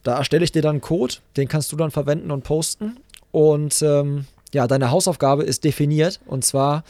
Da 0.03 0.17
erstelle 0.17 0.43
ich 0.43 0.51
dir 0.51 0.63
dann 0.63 0.71
einen 0.71 0.81
Code, 0.81 1.15
den 1.37 1.47
kannst 1.47 1.71
du 1.71 1.75
dann 1.75 1.91
verwenden 1.91 2.31
und 2.31 2.43
posten. 2.43 2.97
Und 3.31 3.81
ähm, 3.83 4.25
ja, 4.53 4.67
deine 4.67 4.89
Hausaufgabe 4.89 5.43
ist 5.43 5.63
definiert. 5.63 6.19
Und 6.25 6.43
zwar 6.43 6.83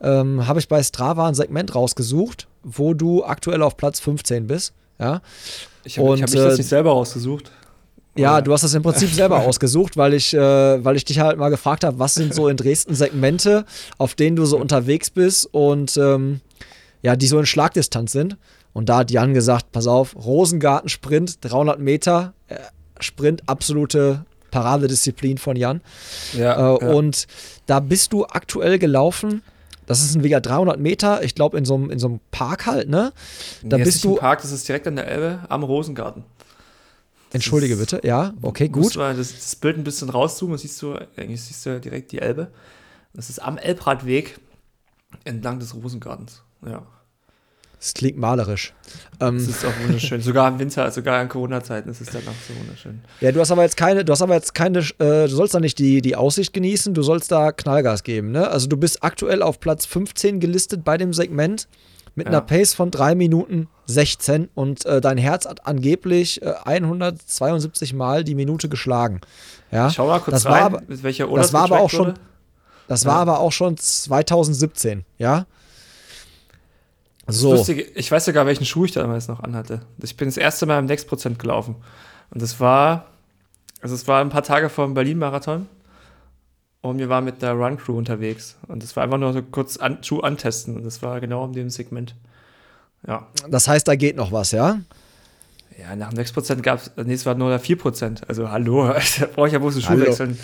ähm, 0.00 0.46
habe 0.46 0.60
ich 0.60 0.68
bei 0.68 0.82
Strava 0.82 1.28
ein 1.28 1.34
Segment 1.34 1.74
rausgesucht, 1.74 2.48
wo 2.62 2.94
du 2.94 3.22
aktuell 3.22 3.62
auf 3.62 3.76
Platz 3.76 4.00
15 4.00 4.46
bist. 4.46 4.72
Ja. 4.98 5.20
Ich 5.84 5.98
habe 5.98 6.12
hab 6.12 6.20
mich 6.20 6.30
das 6.30 6.54
äh, 6.54 6.56
nicht 6.56 6.68
selber 6.68 6.92
rausgesucht. 6.92 7.50
Ja, 8.16 8.40
du 8.40 8.52
hast 8.52 8.62
das 8.62 8.74
im 8.74 8.82
Prinzip 8.82 9.10
selber 9.10 9.38
ausgesucht, 9.46 9.96
weil 9.96 10.14
ich, 10.14 10.34
äh, 10.34 10.84
weil 10.84 10.96
ich 10.96 11.04
dich 11.04 11.18
halt 11.18 11.36
mal 11.38 11.48
gefragt 11.48 11.84
habe, 11.84 11.98
was 11.98 12.14
sind 12.14 12.34
so 12.34 12.48
in 12.48 12.56
Dresden 12.56 12.94
Segmente, 12.94 13.64
auf 13.98 14.14
denen 14.14 14.36
du 14.36 14.44
so 14.44 14.56
unterwegs 14.56 15.10
bist 15.10 15.48
und 15.52 15.96
ähm, 15.96 16.40
ja, 17.02 17.16
die 17.16 17.26
so 17.26 17.38
in 17.38 17.46
Schlagdistanz 17.46 18.12
sind. 18.12 18.36
Und 18.72 18.88
da 18.88 18.98
hat 18.98 19.10
Jan 19.10 19.34
gesagt, 19.34 19.72
pass 19.72 19.86
auf, 19.86 20.16
Rosengarten-Sprint, 20.16 21.44
300 21.44 21.78
Meter, 21.78 22.34
äh, 22.48 22.56
Sprint, 23.00 23.42
absolute 23.46 24.24
Paradedisziplin 24.50 25.38
von 25.38 25.56
Jan. 25.56 25.80
Ja, 26.32 26.76
äh, 26.76 26.84
ja, 26.84 26.90
Und 26.92 27.26
da 27.66 27.80
bist 27.80 28.12
du 28.12 28.24
aktuell 28.24 28.78
gelaufen. 28.78 29.42
Das 29.86 30.00
ist 30.00 30.14
ein 30.14 30.24
Vega 30.24 30.40
300 30.40 30.78
Meter, 30.80 31.22
ich 31.22 31.34
glaube 31.34 31.58
in 31.58 31.64
so 31.64 31.74
einem 31.74 31.90
in 31.90 31.98
so 31.98 32.18
Park 32.30 32.66
halt, 32.66 32.88
ne? 32.88 33.12
Da 33.62 33.76
nee, 33.76 33.84
bist 33.84 34.02
du 34.02 34.16
Park, 34.16 34.40
das 34.40 34.50
ist 34.50 34.66
direkt 34.66 34.86
an 34.86 34.96
der 34.96 35.08
Elbe 35.08 35.40
am 35.48 35.62
Rosengarten. 35.62 36.24
Entschuldige 37.34 37.76
bitte, 37.76 38.00
ja, 38.04 38.32
okay, 38.42 38.68
gut. 38.68 38.96
Mal 38.96 39.16
das, 39.16 39.32
das 39.32 39.56
Bild 39.56 39.76
ein 39.76 39.84
bisschen 39.84 40.08
rauszoomen, 40.08 40.56
siehst 40.56 40.80
du, 40.80 40.94
eigentlich 41.16 41.42
siehst 41.42 41.66
du 41.66 41.80
direkt 41.80 42.12
die 42.12 42.20
Elbe. 42.20 42.50
Das 43.12 43.28
ist 43.28 43.40
am 43.40 43.58
Elbradweg 43.58 44.38
entlang 45.24 45.58
des 45.58 45.74
Rosengartens. 45.74 46.42
Ja. 46.66 46.86
Das 47.84 47.92
klingt 47.92 48.16
malerisch. 48.16 48.72
Ähm, 49.20 49.36
das 49.36 49.48
ist 49.48 49.64
auch 49.64 49.72
wunderschön. 49.84 50.22
sogar 50.22 50.48
im 50.48 50.58
Winter, 50.58 50.90
sogar 50.90 51.20
in 51.20 51.28
Corona-Zeiten 51.28 51.90
ist 51.90 52.00
es 52.00 52.08
dann 52.08 52.22
auch 52.22 52.48
so 52.48 52.58
wunderschön. 52.58 53.02
Ja, 53.20 53.30
du 53.30 53.40
hast 53.40 53.50
aber 53.50 53.62
jetzt 53.62 53.76
keine, 53.76 54.06
du 54.06 54.12
hast 54.12 54.22
aber 54.22 54.34
jetzt 54.34 54.54
keine, 54.54 54.78
äh, 54.78 55.28
du 55.28 55.28
sollst 55.28 55.54
da 55.54 55.60
nicht 55.60 55.78
die, 55.78 56.00
die 56.00 56.16
Aussicht 56.16 56.54
genießen, 56.54 56.94
du 56.94 57.02
sollst 57.02 57.30
da 57.30 57.52
Knallgas 57.52 58.02
geben, 58.02 58.30
ne? 58.30 58.48
Also 58.48 58.68
du 58.68 58.78
bist 58.78 59.04
aktuell 59.04 59.42
auf 59.42 59.60
Platz 59.60 59.84
15 59.84 60.40
gelistet 60.40 60.82
bei 60.82 60.96
dem 60.96 61.12
Segment 61.12 61.68
mit 62.14 62.26
ja. 62.26 62.32
einer 62.32 62.40
Pace 62.40 62.74
von 62.74 62.90
3 62.90 63.14
Minuten 63.14 63.68
16 63.86 64.48
und 64.54 64.86
äh, 64.86 65.00
dein 65.00 65.18
Herz 65.18 65.46
hat 65.46 65.66
angeblich 65.66 66.42
äh, 66.42 66.54
172 66.64 67.92
Mal 67.92 68.24
die 68.24 68.34
Minute 68.34 68.68
geschlagen. 68.68 69.20
Ja? 69.70 69.90
Schau 69.90 70.06
mal 70.06 70.20
kurz 70.20 70.42
das 70.42 70.46
rein, 70.46 70.72
war, 70.72 70.82
mit 70.86 71.02
welcher 71.02 71.28
Uhr 71.28 71.38
das, 71.38 71.48
das 71.48 71.52
war 71.52 71.64
aber 71.64 71.80
auch 71.80 71.90
schon, 71.90 72.14
Das 72.88 73.04
ja. 73.04 73.10
war 73.10 73.16
aber 73.16 73.40
auch 73.40 73.52
schon 73.52 73.76
2017, 73.76 75.04
ja? 75.18 75.46
So. 77.26 77.54
Lustige, 77.54 77.82
ich 77.82 78.10
weiß 78.10 78.26
sogar, 78.26 78.44
welchen 78.46 78.66
Schuh 78.66 78.84
ich 78.84 78.92
damals 78.92 79.28
noch 79.28 79.40
anhatte. 79.40 79.80
Ich 80.02 80.16
bin 80.16 80.28
das 80.28 80.36
erste 80.36 80.66
Mal 80.66 80.78
im 80.78 80.84
Next 80.84 81.08
Prozent 81.08 81.38
gelaufen. 81.38 81.76
Und 82.30 82.42
das 82.42 82.60
war, 82.60 83.06
also 83.80 83.94
es 83.94 84.06
war 84.06 84.20
ein 84.20 84.28
paar 84.28 84.42
Tage 84.42 84.68
vor 84.68 84.84
dem 84.84 84.94
Berlin-Marathon. 84.94 85.66
Und 86.84 86.98
wir 86.98 87.08
waren 87.08 87.24
mit 87.24 87.40
der 87.40 87.52
Run 87.52 87.78
Crew 87.78 87.96
unterwegs. 87.96 88.58
Und 88.68 88.82
das 88.82 88.94
war 88.94 89.04
einfach 89.04 89.16
nur 89.16 89.32
so 89.32 89.40
kurz 89.40 89.78
an, 89.78 90.04
Schuh 90.04 90.20
antesten. 90.20 90.76
Und 90.76 90.84
das 90.84 91.00
war 91.00 91.18
genau 91.18 91.46
in 91.46 91.54
dem 91.54 91.70
Segment. 91.70 92.14
Ja. 93.08 93.26
Das 93.48 93.66
heißt, 93.68 93.88
da 93.88 93.96
geht 93.96 94.16
noch 94.16 94.32
was, 94.32 94.52
ja? 94.52 94.80
Ja, 95.78 95.96
nach 95.96 96.12
dem 96.12 96.22
6% 96.22 96.60
gab 96.60 96.80
es, 96.80 96.90
nee, 97.02 97.14
es 97.14 97.24
war 97.24 97.36
nur 97.36 97.56
4%. 97.56 98.24
Also 98.28 98.50
hallo, 98.50 98.86
da 99.18 99.26
brauche 99.34 99.46
ich 99.46 99.54
ja 99.54 99.60
bloß 99.60 99.76
einen 99.76 99.82
Schuh 99.82 100.06
wechseln. 100.06 100.38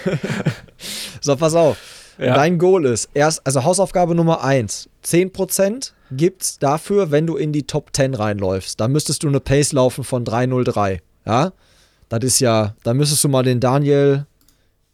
so, 1.20 1.36
pass 1.36 1.54
auf. 1.54 1.76
Ja. 2.16 2.36
Dein 2.36 2.56
Goal 2.56 2.86
ist 2.86 3.10
erst, 3.12 3.46
also 3.46 3.64
Hausaufgabe 3.64 4.14
Nummer 4.14 4.42
1, 4.42 4.88
10% 5.04 5.92
gibt's 6.10 6.58
dafür, 6.58 7.10
wenn 7.10 7.26
du 7.26 7.36
in 7.36 7.52
die 7.52 7.66
Top 7.66 7.90
10 7.92 8.14
reinläufst. 8.14 8.80
Da 8.80 8.88
müsstest 8.88 9.24
du 9.24 9.28
eine 9.28 9.40
Pace 9.40 9.72
laufen 9.72 10.04
von 10.04 10.24
303. 10.24 11.02
Ja? 11.26 11.52
Das 12.08 12.24
ist 12.24 12.40
ja, 12.40 12.74
da 12.82 12.94
müsstest 12.94 13.22
du 13.24 13.28
mal 13.28 13.42
den 13.42 13.60
Daniel 13.60 14.26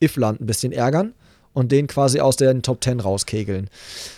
Ifland 0.00 0.40
ein 0.40 0.46
bisschen 0.46 0.72
ärgern 0.72 1.14
und 1.52 1.72
den 1.72 1.86
quasi 1.86 2.20
aus 2.20 2.36
den 2.36 2.62
Top 2.62 2.82
10 2.82 3.00
rauskegeln. 3.00 3.68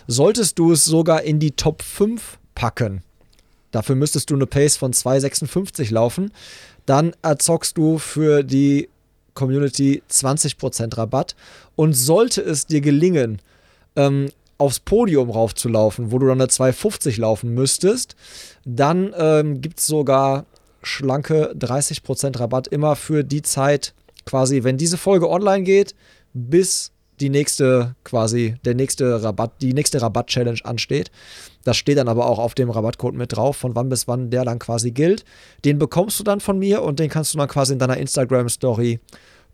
Solltest 0.06 0.58
du 0.58 0.72
es 0.72 0.84
sogar 0.84 1.22
in 1.22 1.38
die 1.38 1.52
Top 1.52 1.82
5 1.82 2.38
packen, 2.54 3.02
dafür 3.70 3.96
müsstest 3.96 4.30
du 4.30 4.34
eine 4.34 4.46
Pace 4.46 4.76
von 4.76 4.92
256 4.92 5.90
laufen, 5.90 6.32
dann 6.86 7.12
erzockst 7.22 7.78
du 7.78 7.98
für 7.98 8.42
die 8.42 8.88
Community 9.34 10.02
20% 10.10 10.96
Rabatt. 10.96 11.34
Und 11.76 11.94
sollte 11.94 12.42
es 12.42 12.66
dir 12.66 12.80
gelingen, 12.80 13.40
ähm, 13.96 14.28
aufs 14.58 14.80
Podium 14.80 15.30
raufzulaufen, 15.30 16.12
wo 16.12 16.18
du 16.18 16.26
dann 16.26 16.40
eine 16.40 16.48
250 16.48 17.16
laufen 17.16 17.54
müsstest, 17.54 18.14
dann 18.64 19.14
ähm, 19.16 19.60
gibt 19.60 19.80
es 19.80 19.86
sogar 19.86 20.44
schlanke 20.82 21.52
30% 21.58 22.38
Rabatt 22.38 22.68
immer 22.68 22.96
für 22.96 23.24
die 23.24 23.42
Zeit, 23.42 23.94
quasi, 24.26 24.64
wenn 24.64 24.76
diese 24.76 24.96
Folge 24.96 25.28
online 25.28 25.64
geht, 25.64 25.94
bis 26.32 26.92
die 27.20 27.30
nächste 27.30 27.94
quasi, 28.04 28.56
der 28.64 28.74
nächste 28.74 29.22
Rabatt, 29.22 29.52
die 29.60 29.74
nächste 29.74 30.02
Rabatt-Challenge 30.02 30.58
ansteht. 30.64 31.10
Das 31.64 31.76
steht 31.76 31.98
dann 31.98 32.08
aber 32.08 32.26
auch 32.26 32.38
auf 32.38 32.54
dem 32.54 32.70
Rabattcode 32.70 33.14
mit 33.14 33.36
drauf, 33.36 33.56
von 33.56 33.76
wann 33.76 33.88
bis 33.88 34.08
wann 34.08 34.30
der 34.30 34.44
dann 34.44 34.58
quasi 34.58 34.90
gilt. 34.90 35.24
Den 35.64 35.78
bekommst 35.78 36.18
du 36.18 36.24
dann 36.24 36.40
von 36.40 36.58
mir 36.58 36.82
und 36.82 36.98
den 36.98 37.08
kannst 37.08 37.32
du 37.32 37.38
dann 37.38 37.48
quasi 37.48 37.74
in 37.74 37.78
deiner 37.78 37.96
Instagram-Story 37.96 38.98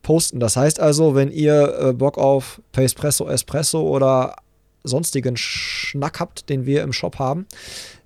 posten. 0.03 0.41
Das 0.41 0.57
heißt 0.57 0.81
also, 0.81 1.14
wenn 1.14 1.31
ihr 1.31 1.79
äh, 1.79 1.93
Bock 1.93 2.16
auf 2.16 2.62
Pacepresso, 2.73 3.29
Espresso 3.29 3.83
oder 3.83 4.37
sonstigen 4.85 5.37
Schnack 5.37 6.21
habt, 6.21 6.49
den 6.49 6.64
wir 6.64 6.83
im 6.83 6.93
Shop 6.93 7.19
haben, 7.19 7.47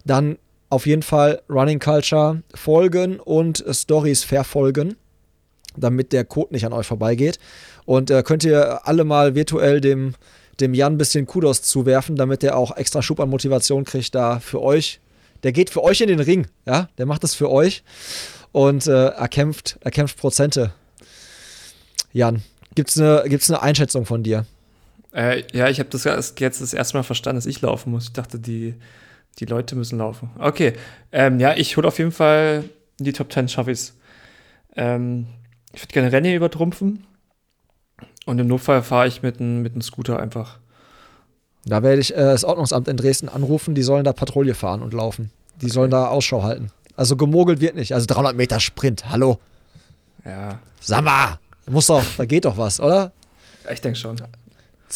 dann 0.04 0.38
auf 0.70 0.86
jeden 0.86 1.02
Fall 1.02 1.42
Running 1.48 1.78
Culture 1.78 2.42
folgen 2.54 3.20
und 3.20 3.62
Stories 3.70 4.24
verfolgen, 4.24 4.96
damit 5.76 6.12
der 6.12 6.24
Code 6.24 6.52
nicht 6.52 6.66
an 6.66 6.72
euch 6.72 6.86
vorbeigeht. 6.86 7.38
Und 7.84 8.10
äh, 8.10 8.22
könnt 8.22 8.44
ihr 8.44 8.86
alle 8.86 9.04
mal 9.04 9.34
virtuell 9.34 9.80
dem, 9.80 10.14
dem 10.60 10.74
Jan 10.74 10.94
ein 10.94 10.98
bisschen 10.98 11.26
Kudos 11.26 11.62
zuwerfen, 11.62 12.16
damit 12.16 12.42
der 12.42 12.56
auch 12.56 12.76
extra 12.76 13.02
Schub 13.02 13.20
an 13.20 13.30
Motivation 13.30 13.84
kriegt, 13.84 14.14
da 14.14 14.40
für 14.40 14.60
euch. 14.62 15.00
Der 15.42 15.52
geht 15.52 15.70
für 15.70 15.82
euch 15.82 16.00
in 16.00 16.08
den 16.08 16.20
Ring, 16.20 16.46
ja, 16.66 16.88
der 16.98 17.06
macht 17.06 17.24
das 17.24 17.34
für 17.34 17.50
euch 17.50 17.82
und 18.52 18.86
äh, 18.86 19.08
erkämpft, 19.08 19.76
erkämpft 19.80 20.16
Prozente. 20.18 20.72
Jan, 22.12 22.42
gibt 22.76 22.90
es 22.90 22.98
eine, 22.98 23.24
gibt's 23.26 23.50
eine 23.50 23.60
Einschätzung 23.60 24.06
von 24.06 24.22
dir? 24.22 24.46
Äh, 25.12 25.42
ja, 25.52 25.68
ich 25.68 25.80
habe 25.80 25.90
das 25.90 26.04
jetzt 26.04 26.60
das 26.60 26.72
erste 26.72 26.96
Mal 26.96 27.02
verstanden, 27.02 27.38
dass 27.38 27.46
ich 27.46 27.60
laufen 27.60 27.90
muss. 27.90 28.04
Ich 28.04 28.12
dachte, 28.12 28.38
die, 28.38 28.74
die 29.40 29.46
Leute 29.46 29.74
müssen 29.74 29.98
laufen. 29.98 30.30
Okay, 30.38 30.74
ähm, 31.10 31.40
ja, 31.40 31.56
ich 31.56 31.76
hole 31.76 31.88
auf 31.88 31.98
jeden 31.98 32.12
Fall 32.12 32.64
die 32.98 33.12
Top 33.12 33.32
10 33.32 33.48
schaffe 33.48 33.72
ich 33.72 33.92
ähm, 34.76 35.26
Ich 35.72 35.82
würde 35.82 35.92
gerne 35.92 36.12
Rennen 36.12 36.34
übertrumpfen. 36.34 37.06
Und 38.26 38.38
im 38.38 38.46
Notfall 38.46 38.82
fahre 38.82 39.08
ich 39.08 39.22
mit 39.22 39.40
einem 39.40 39.62
mit 39.62 39.82
Scooter 39.82 40.20
einfach. 40.20 40.58
Da 41.64 41.82
werde 41.82 42.00
ich 42.00 42.12
äh, 42.12 42.18
das 42.18 42.44
Ordnungsamt 42.44 42.88
in 42.88 42.96
Dresden 42.96 43.28
anrufen, 43.28 43.74
die 43.74 43.82
sollen 43.82 44.04
da 44.04 44.12
Patrouille 44.12 44.54
fahren 44.54 44.82
und 44.82 44.92
laufen. 44.92 45.30
Die 45.60 45.66
okay. 45.66 45.74
sollen 45.74 45.90
da 45.90 46.08
Ausschau 46.08 46.42
halten. 46.42 46.70
Also 46.96 47.16
gemogelt 47.16 47.60
wird 47.60 47.74
nicht. 47.74 47.94
Also 47.94 48.06
300 48.06 48.36
Meter 48.36 48.60
Sprint, 48.60 49.08
hallo. 49.08 49.38
Ja. 50.24 50.58
Sag 50.80 51.04
mal, 51.04 51.38
muss 51.68 51.86
doch, 51.86 52.04
da 52.16 52.24
geht 52.24 52.44
doch 52.44 52.56
was, 52.56 52.80
oder? 52.80 53.12
Ich 53.72 53.80
denke 53.80 53.98
schon. 53.98 54.16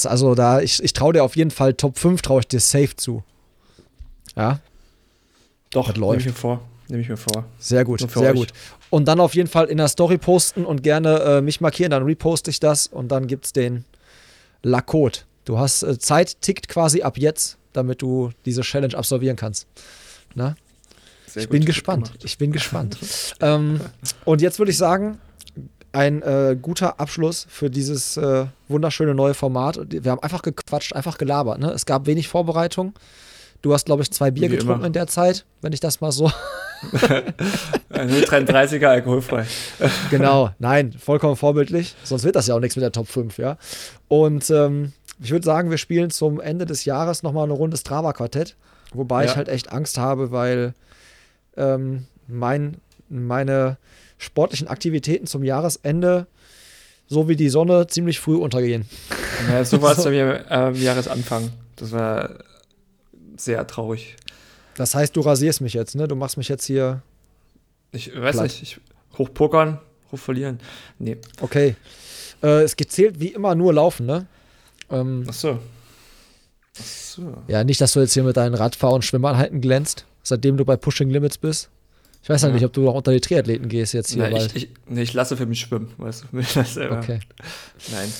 Also 0.04 0.34
da, 0.34 0.60
ich, 0.60 0.82
ich 0.82 0.92
traue 0.92 1.12
dir 1.12 1.24
auf 1.24 1.36
jeden 1.36 1.50
Fall 1.50 1.74
Top 1.74 1.98
5, 1.98 2.20
traue 2.20 2.40
ich 2.40 2.48
dir 2.48 2.60
safe 2.60 2.96
zu. 2.96 3.22
Ja. 4.36 4.60
Doch, 5.70 5.88
das 5.88 5.96
läuft. 5.96 6.20
Ich 6.20 6.26
mir 6.26 6.32
vor. 6.32 6.60
Nehme 6.88 7.02
ich 7.02 7.08
mir 7.08 7.16
vor. 7.16 7.44
Sehr 7.58 7.84
gut, 7.84 8.00
sehr 8.00 8.30
euch. 8.30 8.34
gut. 8.34 8.48
Und 8.90 9.06
dann 9.06 9.20
auf 9.20 9.34
jeden 9.34 9.48
Fall 9.48 9.66
in 9.66 9.78
der 9.78 9.88
Story 9.88 10.18
posten 10.18 10.64
und 10.64 10.82
gerne 10.82 11.18
äh, 11.20 11.40
mich 11.40 11.60
markieren, 11.60 11.90
dann 11.90 12.04
reposte 12.04 12.50
ich 12.50 12.60
das 12.60 12.86
und 12.86 13.08
dann 13.08 13.26
gibt 13.26 13.46
es 13.46 13.52
den 13.52 13.84
Lakot. 14.62 15.26
Du 15.44 15.58
hast 15.58 15.82
äh, 15.82 15.98
Zeit, 15.98 16.40
tickt 16.40 16.68
quasi 16.68 17.02
ab 17.02 17.18
jetzt, 17.18 17.58
damit 17.72 18.02
du 18.02 18.30
diese 18.44 18.62
Challenge 18.62 18.96
absolvieren 18.96 19.36
kannst. 19.36 19.66
Na? 20.34 20.56
Sehr 21.26 21.44
ich, 21.44 21.48
bin 21.48 21.64
gespannt. 21.64 22.12
ich 22.22 22.38
bin 22.38 22.52
gespannt. 22.52 22.98
ähm, 23.40 23.80
und 24.24 24.40
jetzt 24.40 24.58
würde 24.58 24.70
ich 24.70 24.78
sagen, 24.78 25.18
ein 25.92 26.22
äh, 26.22 26.56
guter 26.60 27.00
Abschluss 27.00 27.46
für 27.48 27.70
dieses 27.70 28.16
äh, 28.16 28.46
wunderschöne 28.68 29.14
neue 29.14 29.34
Format. 29.34 29.78
Wir 29.88 30.10
haben 30.10 30.22
einfach 30.22 30.42
gequatscht, 30.42 30.94
einfach 30.94 31.16
gelabert. 31.18 31.58
Ne? 31.58 31.70
Es 31.70 31.86
gab 31.86 32.06
wenig 32.06 32.28
Vorbereitung. 32.28 32.92
Du 33.62 33.72
hast, 33.72 33.86
glaube 33.86 34.02
ich, 34.02 34.10
zwei 34.10 34.30
Bier 34.30 34.50
Wie 34.50 34.56
getrunken 34.56 34.80
immer. 34.80 34.86
in 34.86 34.92
der 34.92 35.06
Zeit, 35.06 35.46
wenn 35.62 35.72
ich 35.72 35.80
das 35.80 36.00
mal 36.00 36.12
so. 36.12 36.30
33er 37.92 38.86
alkoholfrei. 38.86 39.46
genau, 40.10 40.50
nein, 40.58 40.92
vollkommen 40.92 41.36
vorbildlich. 41.36 41.94
Sonst 42.04 42.24
wird 42.24 42.36
das 42.36 42.46
ja 42.46 42.54
auch 42.54 42.60
nichts 42.60 42.76
mit 42.76 42.82
der 42.82 42.92
Top 42.92 43.08
5, 43.08 43.38
ja. 43.38 43.56
Und 44.08 44.50
ähm, 44.50 44.92
ich 45.22 45.30
würde 45.30 45.44
sagen, 45.44 45.70
wir 45.70 45.78
spielen 45.78 46.10
zum 46.10 46.40
Ende 46.40 46.66
des 46.66 46.84
Jahres 46.84 47.22
nochmal 47.22 47.44
eine 47.44 47.54
Runde 47.54 47.76
Strava-Quartett. 47.76 48.56
Wobei 48.92 49.24
ja. 49.24 49.30
ich 49.30 49.36
halt 49.36 49.48
echt 49.48 49.72
Angst 49.72 49.98
habe, 49.98 50.30
weil 50.30 50.74
ähm, 51.56 52.06
mein, 52.28 52.76
meine 53.08 53.78
sportlichen 54.18 54.68
Aktivitäten 54.68 55.26
zum 55.26 55.42
Jahresende 55.42 56.26
so 57.08 57.28
wie 57.28 57.36
die 57.36 57.48
Sonne 57.48 57.86
ziemlich 57.86 58.18
früh 58.18 58.36
untergehen. 58.36 58.84
Ja, 59.50 59.64
so 59.64 59.80
war 59.80 59.96
es 59.96 60.04
mir 60.06 60.50
am 60.50 60.74
Jahresanfang. 60.74 61.50
Das 61.76 61.92
war 61.92 62.30
sehr 63.36 63.66
traurig. 63.66 64.16
Das 64.76 64.94
heißt, 64.94 65.16
du 65.16 65.20
rasierst 65.20 65.60
mich 65.60 65.74
jetzt, 65.74 65.94
ne? 65.94 66.06
Du 66.06 66.14
machst 66.14 66.36
mich 66.36 66.48
jetzt 66.48 66.64
hier. 66.66 67.02
Ich 67.92 68.14
weiß 68.14 68.36
platt. 68.36 68.44
nicht, 68.44 68.62
ich, 68.62 68.80
hochpokern, 69.16 69.80
hoch 70.12 70.18
verlieren. 70.18 70.60
Nee. 70.98 71.16
Okay. 71.40 71.76
Äh, 72.42 72.62
es 72.62 72.76
gezählt 72.76 73.18
wie 73.18 73.28
immer 73.28 73.54
nur 73.54 73.72
laufen, 73.72 74.06
ne? 74.06 74.26
Ähm, 74.90 75.24
Ach 75.28 75.32
so. 75.32 75.58
Ach 76.78 76.84
so. 76.84 77.42
Ja, 77.48 77.64
nicht, 77.64 77.80
dass 77.80 77.94
du 77.94 78.00
jetzt 78.00 78.12
hier 78.12 78.22
mit 78.22 78.36
deinen 78.36 78.54
Radfahr- 78.54 78.92
und 78.92 79.04
Schwimmeinheiten 79.04 79.62
glänzt, 79.62 80.04
seitdem 80.22 80.58
du 80.58 80.64
bei 80.64 80.76
Pushing 80.76 81.08
Limits 81.08 81.38
bist. 81.38 81.70
Ich 82.22 82.28
weiß 82.28 82.42
ja 82.42 82.48
nicht, 82.48 82.64
ob 82.64 82.72
du 82.72 82.82
noch 82.82 82.94
unter 82.94 83.12
die 83.12 83.20
Triathleten 83.20 83.68
gehst 83.68 83.94
jetzt 83.94 84.12
hier. 84.12 84.28
Nein, 84.28 84.48
ich, 84.52 84.56
ich, 84.56 84.68
nee, 84.88 85.02
ich 85.02 85.14
lasse 85.14 85.36
für 85.36 85.46
mich 85.46 85.60
schwimmen, 85.60 85.92
weißt 85.96 86.24
du. 86.32 86.38
okay. 86.90 87.20
Nein. 87.92 88.12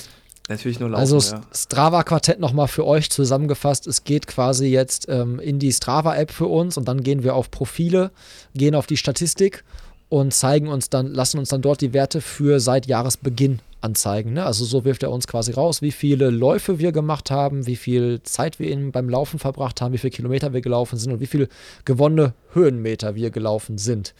Natürlich 0.47 0.79
nur 0.79 0.89
laufen. 0.89 1.01
Also 1.01 1.35
ja. 1.35 1.41
Strava-Quartett 1.53 2.39
nochmal 2.39 2.67
für 2.67 2.85
euch 2.85 3.09
zusammengefasst. 3.09 3.85
Es 3.85 4.03
geht 4.03 4.27
quasi 4.27 4.67
jetzt 4.67 5.07
ähm, 5.09 5.39
in 5.39 5.59
die 5.59 5.73
Strava-App 5.73 6.31
für 6.31 6.47
uns 6.47 6.77
und 6.77 6.87
dann 6.87 7.03
gehen 7.03 7.23
wir 7.23 7.35
auf 7.35 7.51
Profile, 7.51 8.11
gehen 8.53 8.73
auf 8.73 8.87
die 8.87 8.97
Statistik 8.97 9.63
und 10.09 10.33
zeigen 10.33 10.69
uns 10.69 10.89
dann, 10.89 11.07
lassen 11.07 11.37
uns 11.37 11.49
dann 11.49 11.61
dort 11.61 11.81
die 11.81 11.93
Werte 11.93 12.21
für 12.21 12.59
seit 12.59 12.85
Jahresbeginn 12.85 13.59
anzeigen. 13.81 14.33
Ne? 14.33 14.45
Also 14.45 14.65
so 14.65 14.85
wirft 14.85 15.03
er 15.03 15.11
uns 15.11 15.27
quasi 15.27 15.51
raus, 15.51 15.81
wie 15.81 15.91
viele 15.91 16.29
Läufe 16.29 16.79
wir 16.79 16.91
gemacht 16.91 17.29
haben, 17.29 17.67
wie 17.67 17.75
viel 17.75 18.21
Zeit 18.23 18.59
wir 18.59 18.71
in, 18.71 18.91
beim 18.91 19.09
Laufen 19.09 19.39
verbracht 19.39 19.81
haben, 19.81 19.93
wie 19.93 19.97
viele 19.97 20.11
Kilometer 20.11 20.53
wir 20.53 20.61
gelaufen 20.61 20.97
sind 20.97 21.11
und 21.11 21.19
wie 21.19 21.27
viele 21.27 21.49
gewonnene 21.85 22.33
Höhenmeter 22.53 23.15
wir 23.15 23.31
gelaufen 23.31 23.77
sind. 23.77 24.13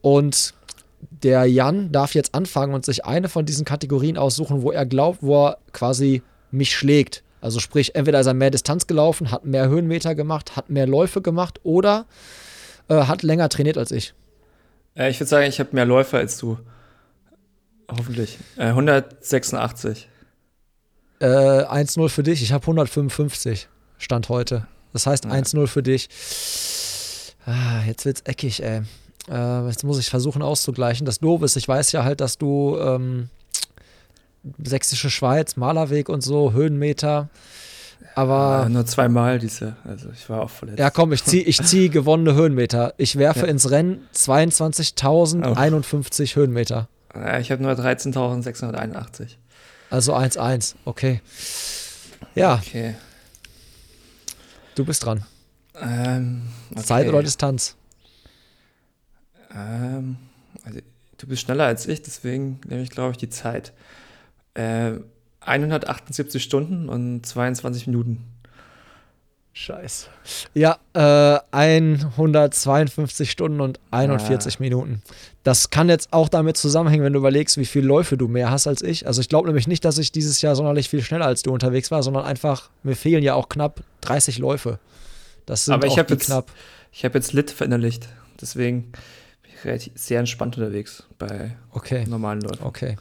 Und 0.00 0.54
der 1.10 1.46
Jan 1.46 1.92
darf 1.92 2.14
jetzt 2.14 2.34
anfangen 2.34 2.74
und 2.74 2.84
sich 2.84 3.04
eine 3.04 3.28
von 3.28 3.44
diesen 3.44 3.64
Kategorien 3.64 4.16
aussuchen, 4.16 4.62
wo 4.62 4.70
er 4.70 4.86
glaubt, 4.86 5.22
wo 5.22 5.46
er 5.48 5.58
quasi 5.72 6.22
mich 6.50 6.74
schlägt. 6.74 7.22
Also 7.40 7.58
sprich, 7.58 7.94
entweder 7.94 8.20
ist 8.20 8.26
er 8.26 8.34
mehr 8.34 8.50
Distanz 8.50 8.86
gelaufen, 8.86 9.30
hat 9.30 9.44
mehr 9.44 9.68
Höhenmeter 9.68 10.14
gemacht, 10.14 10.56
hat 10.56 10.70
mehr 10.70 10.86
Läufe 10.86 11.20
gemacht 11.20 11.60
oder 11.64 12.06
äh, 12.88 12.94
hat 12.94 13.22
länger 13.22 13.48
trainiert 13.48 13.78
als 13.78 13.90
ich. 13.90 14.14
Äh, 14.96 15.10
ich 15.10 15.18
würde 15.18 15.28
sagen, 15.28 15.46
ich 15.46 15.58
habe 15.58 15.70
mehr 15.72 15.84
Läufe 15.84 16.18
als 16.18 16.38
du. 16.38 16.58
Hoffentlich. 17.90 18.38
Äh, 18.56 18.66
186. 18.66 20.08
Äh, 21.18 21.26
1-0 21.26 22.08
für 22.08 22.22
dich. 22.22 22.42
Ich 22.42 22.52
habe 22.52 22.62
155. 22.62 23.68
Stand 23.98 24.28
heute. 24.28 24.66
Das 24.92 25.06
heißt 25.06 25.24
ja. 25.24 25.30
1-0 25.30 25.66
für 25.66 25.82
dich. 25.82 26.08
Ah, 27.44 27.82
jetzt 27.86 28.04
wird's 28.04 28.20
eckig, 28.22 28.62
ey. 28.62 28.82
Äh, 29.30 29.66
jetzt 29.66 29.84
muss 29.84 29.98
ich 29.98 30.10
versuchen 30.10 30.42
auszugleichen. 30.42 31.06
Das 31.06 31.20
Doof 31.20 31.42
ist, 31.42 31.56
ich 31.56 31.68
weiß 31.68 31.92
ja 31.92 32.04
halt, 32.04 32.20
dass 32.20 32.38
du 32.38 32.76
ähm, 32.78 33.28
Sächsische 34.62 35.10
Schweiz, 35.10 35.56
Malerweg 35.56 36.08
und 36.08 36.22
so, 36.22 36.52
Höhenmeter. 36.52 37.28
Aber. 38.16 38.62
Ja, 38.64 38.68
nur 38.68 38.84
zweimal 38.86 39.38
diese. 39.38 39.76
Also 39.84 40.08
ich 40.12 40.28
war 40.28 40.42
auch 40.42 40.50
verletzt. 40.50 40.80
Ja, 40.80 40.90
komm, 40.90 41.12
ich 41.12 41.22
ziehe 41.24 41.44
ich 41.44 41.62
zieh 41.62 41.88
gewonnene 41.88 42.34
Höhenmeter. 42.34 42.94
Ich 42.96 43.14
werfe 43.16 43.40
ja. 43.40 43.46
ins 43.46 43.70
Rennen 43.70 44.08
22.051 44.14 46.34
Höhenmeter. 46.34 46.88
Ja, 47.14 47.38
ich 47.38 47.52
habe 47.52 47.62
nur 47.62 47.70
13.681. 47.72 49.36
Also 49.90 50.16
1-1, 50.16 50.74
okay. 50.84 51.20
Ja. 52.34 52.54
Okay. 52.54 52.96
Du 54.74 54.84
bist 54.84 55.04
dran. 55.04 55.24
Ähm, 55.80 56.48
okay. 56.72 56.82
Zeit 56.82 57.08
oder 57.08 57.22
Distanz? 57.22 57.76
Ähm, 59.54 60.16
also, 60.64 60.80
du 61.18 61.26
bist 61.26 61.42
schneller 61.42 61.64
als 61.64 61.86
ich, 61.86 62.02
deswegen 62.02 62.60
nehme 62.66 62.82
ich, 62.82 62.90
glaube 62.90 63.12
ich, 63.12 63.16
die 63.16 63.30
Zeit. 63.30 63.72
Äh, 64.54 64.92
178 65.40 66.42
Stunden 66.42 66.88
und 66.88 67.26
22 67.26 67.86
Minuten. 67.86 68.24
Scheiße. 69.54 70.06
Ja, 70.54 70.78
äh, 70.94 71.38
152 71.50 73.30
Stunden 73.30 73.60
und 73.60 73.80
41 73.90 74.54
ah. 74.54 74.56
Minuten. 74.60 75.02
Das 75.42 75.68
kann 75.68 75.90
jetzt 75.90 76.12
auch 76.12 76.30
damit 76.30 76.56
zusammenhängen, 76.56 77.04
wenn 77.04 77.12
du 77.12 77.18
überlegst, 77.18 77.58
wie 77.58 77.66
viele 77.66 77.86
Läufe 77.86 78.16
du 78.16 78.28
mehr 78.28 78.50
hast 78.50 78.66
als 78.66 78.80
ich. 78.80 79.06
Also 79.06 79.20
ich 79.20 79.28
glaube 79.28 79.48
nämlich 79.48 79.68
nicht, 79.68 79.84
dass 79.84 79.98
ich 79.98 80.10
dieses 80.10 80.40
Jahr 80.40 80.56
sonderlich 80.56 80.88
viel 80.88 81.02
schneller 81.02 81.26
als 81.26 81.42
du 81.42 81.52
unterwegs 81.52 81.90
war, 81.90 82.02
sondern 82.02 82.24
einfach, 82.24 82.70
mir 82.82 82.96
fehlen 82.96 83.22
ja 83.22 83.34
auch 83.34 83.50
knapp 83.50 83.82
30 84.00 84.38
Läufe. 84.38 84.78
Das 85.44 85.66
sind 85.66 85.74
Aber 85.74 85.86
ich 85.86 85.98
habe 85.98 86.14
jetzt, 86.14 86.26
knapp. 86.26 86.50
Ich 86.90 87.04
habe 87.04 87.18
jetzt 87.18 87.34
Lit 87.34 87.50
verinnerlicht. 87.50 88.08
Deswegen 88.40 88.92
relativ, 89.64 89.92
sehr 89.96 90.20
entspannt 90.20 90.56
unterwegs 90.56 91.04
bei 91.18 91.56
okay. 91.72 92.04
normalen 92.06 92.40
Läufen. 92.40 92.64
Okay. 92.64 92.96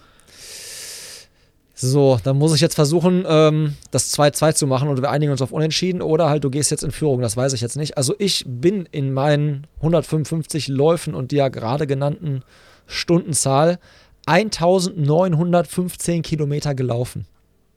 So, 1.84 2.20
dann 2.24 2.38
muss 2.38 2.54
ich 2.54 2.62
jetzt 2.62 2.76
versuchen, 2.76 3.26
ähm, 3.28 3.76
das 3.90 4.16
2-2 4.16 4.54
zu 4.54 4.68
machen 4.68 4.88
und 4.88 5.02
wir 5.02 5.10
einigen 5.10 5.32
uns 5.32 5.42
auf 5.42 5.52
Unentschieden 5.52 6.04
oder 6.04 6.30
halt 6.30 6.44
du 6.44 6.52
gehst 6.52 6.70
jetzt 6.70 6.84
in 6.84 6.92
Führung, 6.92 7.22
das 7.22 7.36
weiß 7.36 7.54
ich 7.54 7.62
jetzt 7.62 7.76
nicht. 7.76 7.98
Also 7.98 8.14
ich 8.20 8.46
bin 8.48 8.88
in 8.92 9.12
meinen 9.14 9.66
155 9.78 10.68
Läufen 10.68 11.16
und 11.16 11.32
der 11.32 11.50
gerade 11.50 11.88
genannten 11.88 12.44
Stundenzahl 12.86 13.80
1915 14.28 16.22
Kilometer 16.22 16.76
gelaufen. 16.76 17.26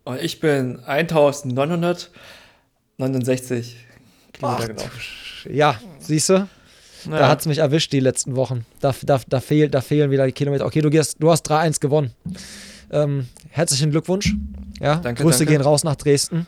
Und 0.05 0.21
ich 0.21 0.39
bin 0.39 0.81
1969 0.85 3.77
Kilometer 4.35 4.69
gelaufen. 4.69 5.01
Ja, 5.51 5.81
siehst 5.99 6.29
du? 6.29 6.47
Ja. 7.07 7.19
Da 7.19 7.29
hat 7.29 7.41
es 7.41 7.47
mich 7.47 7.59
erwischt 7.59 7.93
die 7.93 8.01
letzten 8.01 8.37
Wochen. 8.37 8.65
Da, 8.81 8.95
da, 9.03 9.21
da, 9.29 9.41
fehl, 9.41 9.69
da 9.69 9.81
fehlen 9.81 10.11
wieder 10.11 10.27
die 10.27 10.33
Kilometer. 10.33 10.67
Okay, 10.67 10.81
du, 10.81 10.91
gehst, 10.91 11.17
du 11.21 11.31
hast 11.31 11.51
3-1 11.51 11.81
gewonnen. 11.81 12.13
Ähm, 12.91 13.27
herzlichen 13.51 13.91
Glückwunsch. 13.91 14.35
Ja, 14.81 14.97
danke, 14.97 15.23
Grüße 15.23 15.41
danke. 15.41 15.53
gehen 15.53 15.63
raus 15.63 15.85
nach 15.85 15.97
Dresden. 15.97 16.47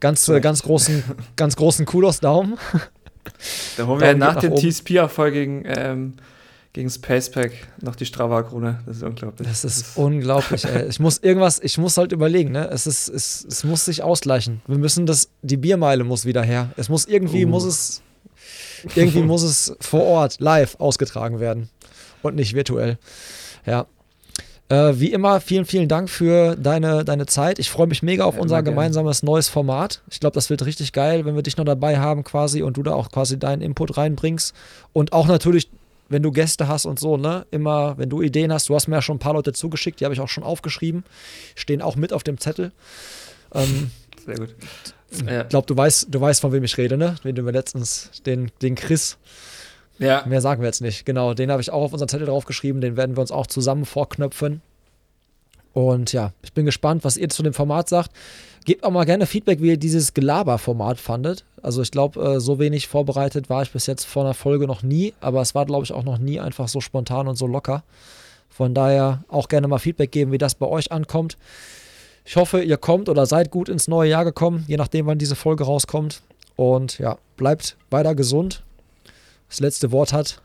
Ganz, 0.00 0.28
äh, 0.28 0.40
ganz 0.40 0.62
großen, 0.62 1.04
ganz 1.36 1.56
großen 1.56 1.84
Kudos, 1.86 2.20
Daumen. 2.20 2.56
Da 3.76 3.86
holen 3.86 4.00
wir 4.00 4.16
nach, 4.16 4.34
nach 4.34 4.40
dem 4.40 4.56
TSP-Erfolg 4.56 5.34
gegen, 5.34 5.64
ähm, 5.66 6.14
gegen 6.72 6.88
Spacepack 6.88 7.52
noch 7.80 7.96
die 7.96 8.06
Strava-Krone. 8.06 8.80
Das 8.86 8.96
ist 8.96 9.02
unglaublich. 9.02 9.48
Das 9.48 9.64
ist, 9.64 9.64
das 9.64 9.88
ist 9.88 9.96
unglaublich, 9.96 10.64
ey. 10.64 10.88
Ich 10.88 11.00
muss 11.00 11.18
irgendwas, 11.18 11.60
ich 11.60 11.78
muss 11.78 11.96
halt 11.96 12.12
überlegen, 12.12 12.52
ne? 12.52 12.68
Es, 12.68 12.86
ist, 12.86 13.08
es, 13.08 13.44
es 13.48 13.64
muss 13.64 13.84
sich 13.84 14.02
ausgleichen. 14.02 14.62
Wir 14.66 14.78
müssen 14.78 15.04
das, 15.04 15.28
die 15.42 15.56
Biermeile 15.56 16.04
muss 16.04 16.24
wieder 16.24 16.42
her. 16.42 16.70
Es 16.76 16.88
muss 16.88 17.06
irgendwie, 17.06 17.44
uh. 17.44 17.48
muss 17.48 17.64
es, 17.64 18.02
irgendwie 18.94 19.22
muss 19.22 19.42
es 19.42 19.76
vor 19.80 20.04
Ort, 20.04 20.40
live 20.40 20.76
ausgetragen 20.78 21.40
werden. 21.40 21.68
Und 22.22 22.36
nicht 22.36 22.54
virtuell. 22.54 22.98
Ja, 23.64 23.86
äh, 24.70 25.00
wie 25.00 25.12
immer, 25.12 25.40
vielen, 25.40 25.64
vielen 25.64 25.88
Dank 25.88 26.08
für 26.08 26.54
deine, 26.54 27.04
deine 27.04 27.26
Zeit. 27.26 27.58
Ich 27.58 27.70
freue 27.70 27.88
mich 27.88 28.04
mega 28.04 28.24
auf 28.24 28.36
ja, 28.36 28.40
unser 28.40 28.62
gemeinsames 28.62 29.24
neues 29.24 29.48
Format. 29.48 30.00
Ich 30.10 30.20
glaube, 30.20 30.34
das 30.34 30.48
wird 30.48 30.64
richtig 30.64 30.92
geil, 30.92 31.24
wenn 31.24 31.34
wir 31.34 31.42
dich 31.42 31.56
noch 31.56 31.64
dabei 31.64 31.98
haben 31.98 32.22
quasi 32.22 32.62
und 32.62 32.76
du 32.76 32.84
da 32.84 32.92
auch 32.92 33.10
quasi 33.10 33.36
deinen 33.36 33.62
Input 33.62 33.96
reinbringst. 33.96 34.54
Und 34.92 35.12
auch 35.12 35.26
natürlich, 35.26 35.68
wenn 36.08 36.22
du 36.22 36.30
Gäste 36.30 36.68
hast 36.68 36.86
und 36.86 37.00
so, 37.00 37.16
ne? 37.16 37.46
Immer, 37.50 37.98
wenn 37.98 38.10
du 38.10 38.22
Ideen 38.22 38.52
hast, 38.52 38.68
du 38.68 38.76
hast 38.76 38.86
mir 38.86 38.94
ja 38.94 39.02
schon 39.02 39.16
ein 39.16 39.20
paar 39.20 39.34
Leute 39.34 39.52
zugeschickt, 39.52 39.98
die 39.98 40.04
habe 40.04 40.14
ich 40.14 40.20
auch 40.20 40.28
schon 40.28 40.44
aufgeschrieben, 40.44 41.02
stehen 41.56 41.82
auch 41.82 41.96
mit 41.96 42.12
auf 42.12 42.22
dem 42.22 42.38
Zettel. 42.38 42.70
Ähm, 43.52 43.90
Sehr 44.24 44.36
gut. 44.36 44.54
Ich 45.10 45.48
glaube, 45.48 45.66
du 45.66 45.76
weißt, 45.76 46.06
du 46.10 46.20
weißt, 46.20 46.40
von 46.40 46.52
wem 46.52 46.64
ich 46.64 46.76
rede, 46.78 46.96
ne? 46.96 47.16
Wen 47.22 47.34
du 47.34 47.42
mir 47.42 47.50
letztens, 47.50 48.10
den, 48.26 48.50
den 48.62 48.74
Chris. 48.76 49.18
Ja. 49.98 50.24
Mehr 50.26 50.40
sagen 50.40 50.62
wir 50.62 50.66
jetzt 50.66 50.80
nicht. 50.80 51.04
Genau, 51.04 51.34
den 51.34 51.50
habe 51.50 51.60
ich 51.60 51.70
auch 51.70 51.82
auf 51.82 51.92
unseren 51.92 52.08
Zettel 52.08 52.26
draufgeschrieben. 52.26 52.80
Den 52.80 52.96
werden 52.96 53.16
wir 53.16 53.20
uns 53.20 53.30
auch 53.30 53.46
zusammen 53.46 53.84
vorknöpfen. 53.84 54.62
Und 55.72 56.12
ja, 56.12 56.32
ich 56.42 56.52
bin 56.52 56.64
gespannt, 56.64 57.04
was 57.04 57.16
ihr 57.16 57.28
zu 57.28 57.42
dem 57.42 57.52
Format 57.52 57.88
sagt. 57.88 58.10
Gebt 58.64 58.84
auch 58.84 58.90
mal 58.90 59.04
gerne 59.04 59.26
Feedback, 59.26 59.60
wie 59.62 59.68
ihr 59.68 59.76
dieses 59.76 60.14
Gelaber-Format 60.14 60.98
fandet. 60.98 61.44
Also 61.62 61.82
ich 61.82 61.90
glaube, 61.90 62.20
äh, 62.20 62.40
so 62.40 62.58
wenig 62.58 62.88
vorbereitet 62.88 63.48
war 63.48 63.62
ich 63.62 63.70
bis 63.70 63.86
jetzt 63.86 64.04
vor 64.04 64.24
einer 64.24 64.34
Folge 64.34 64.66
noch 64.66 64.82
nie, 64.82 65.14
aber 65.20 65.40
es 65.40 65.54
war, 65.54 65.66
glaube 65.66 65.84
ich, 65.84 65.92
auch 65.92 66.04
noch 66.04 66.18
nie 66.18 66.40
einfach 66.40 66.68
so 66.68 66.80
spontan 66.80 67.28
und 67.28 67.36
so 67.36 67.46
locker. 67.46 67.82
Von 68.48 68.74
daher 68.74 69.24
auch 69.28 69.48
gerne 69.48 69.68
mal 69.68 69.78
Feedback 69.78 70.12
geben, 70.12 70.32
wie 70.32 70.38
das 70.38 70.54
bei 70.54 70.66
euch 70.66 70.92
ankommt. 70.92 71.38
Ich 72.24 72.36
hoffe, 72.36 72.62
ihr 72.62 72.76
kommt 72.76 73.08
oder 73.08 73.26
seid 73.26 73.50
gut 73.50 73.68
ins 73.68 73.88
neue 73.88 74.10
Jahr 74.10 74.24
gekommen, 74.24 74.64
je 74.68 74.76
nachdem, 74.76 75.06
wann 75.06 75.18
diese 75.18 75.36
Folge 75.36 75.64
rauskommt. 75.64 76.22
Und 76.56 76.98
ja, 76.98 77.18
bleibt 77.36 77.76
weiter 77.90 78.14
gesund. 78.14 78.62
Das 79.48 79.60
letzte 79.60 79.90
Wort 79.92 80.12
hat 80.12 80.40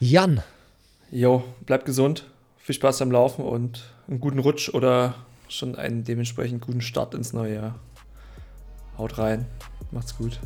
Jan. 0.00 0.42
Jo, 1.10 1.44
bleibt 1.66 1.84
gesund, 1.84 2.24
viel 2.58 2.74
Spaß 2.74 3.00
beim 3.00 3.10
Laufen 3.10 3.44
und 3.44 3.84
einen 4.08 4.20
guten 4.20 4.38
Rutsch 4.38 4.68
oder 4.68 5.14
schon 5.48 5.76
einen 5.76 6.04
dementsprechend 6.04 6.62
guten 6.62 6.80
Start 6.80 7.14
ins 7.14 7.32
neue 7.32 7.54
Jahr. 7.54 7.74
Haut 8.96 9.18
rein, 9.18 9.46
macht's 9.90 10.16
gut. 10.16 10.38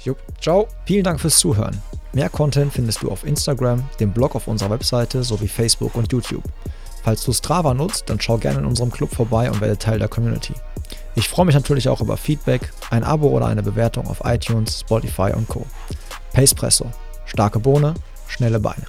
Jupp, 0.00 0.18
ciao. 0.40 0.68
Vielen 0.84 1.04
Dank 1.04 1.20
fürs 1.20 1.38
Zuhören. 1.38 1.80
Mehr 2.12 2.28
Content 2.28 2.72
findest 2.72 3.02
du 3.02 3.10
auf 3.10 3.24
Instagram, 3.24 3.88
dem 4.00 4.12
Blog 4.12 4.34
auf 4.34 4.48
unserer 4.48 4.70
Webseite 4.70 5.22
sowie 5.22 5.48
Facebook 5.48 5.94
und 5.96 6.12
YouTube. 6.12 6.44
Falls 7.06 7.22
du 7.22 7.32
Strava 7.32 7.72
nutzt, 7.72 8.10
dann 8.10 8.20
schau 8.20 8.36
gerne 8.36 8.58
in 8.58 8.64
unserem 8.64 8.90
Club 8.90 9.14
vorbei 9.14 9.48
und 9.48 9.60
werde 9.60 9.78
Teil 9.78 10.00
der 10.00 10.08
Community. 10.08 10.54
Ich 11.14 11.28
freue 11.28 11.46
mich 11.46 11.54
natürlich 11.54 11.88
auch 11.88 12.00
über 12.00 12.16
Feedback, 12.16 12.72
ein 12.90 13.04
Abo 13.04 13.28
oder 13.28 13.46
eine 13.46 13.62
Bewertung 13.62 14.08
auf 14.08 14.22
iTunes, 14.24 14.80
Spotify 14.80 15.30
und 15.32 15.46
Co. 15.46 15.64
Pacepresso. 16.32 16.90
Starke 17.24 17.60
Bohne, 17.60 17.94
schnelle 18.26 18.58
Beine. 18.58 18.82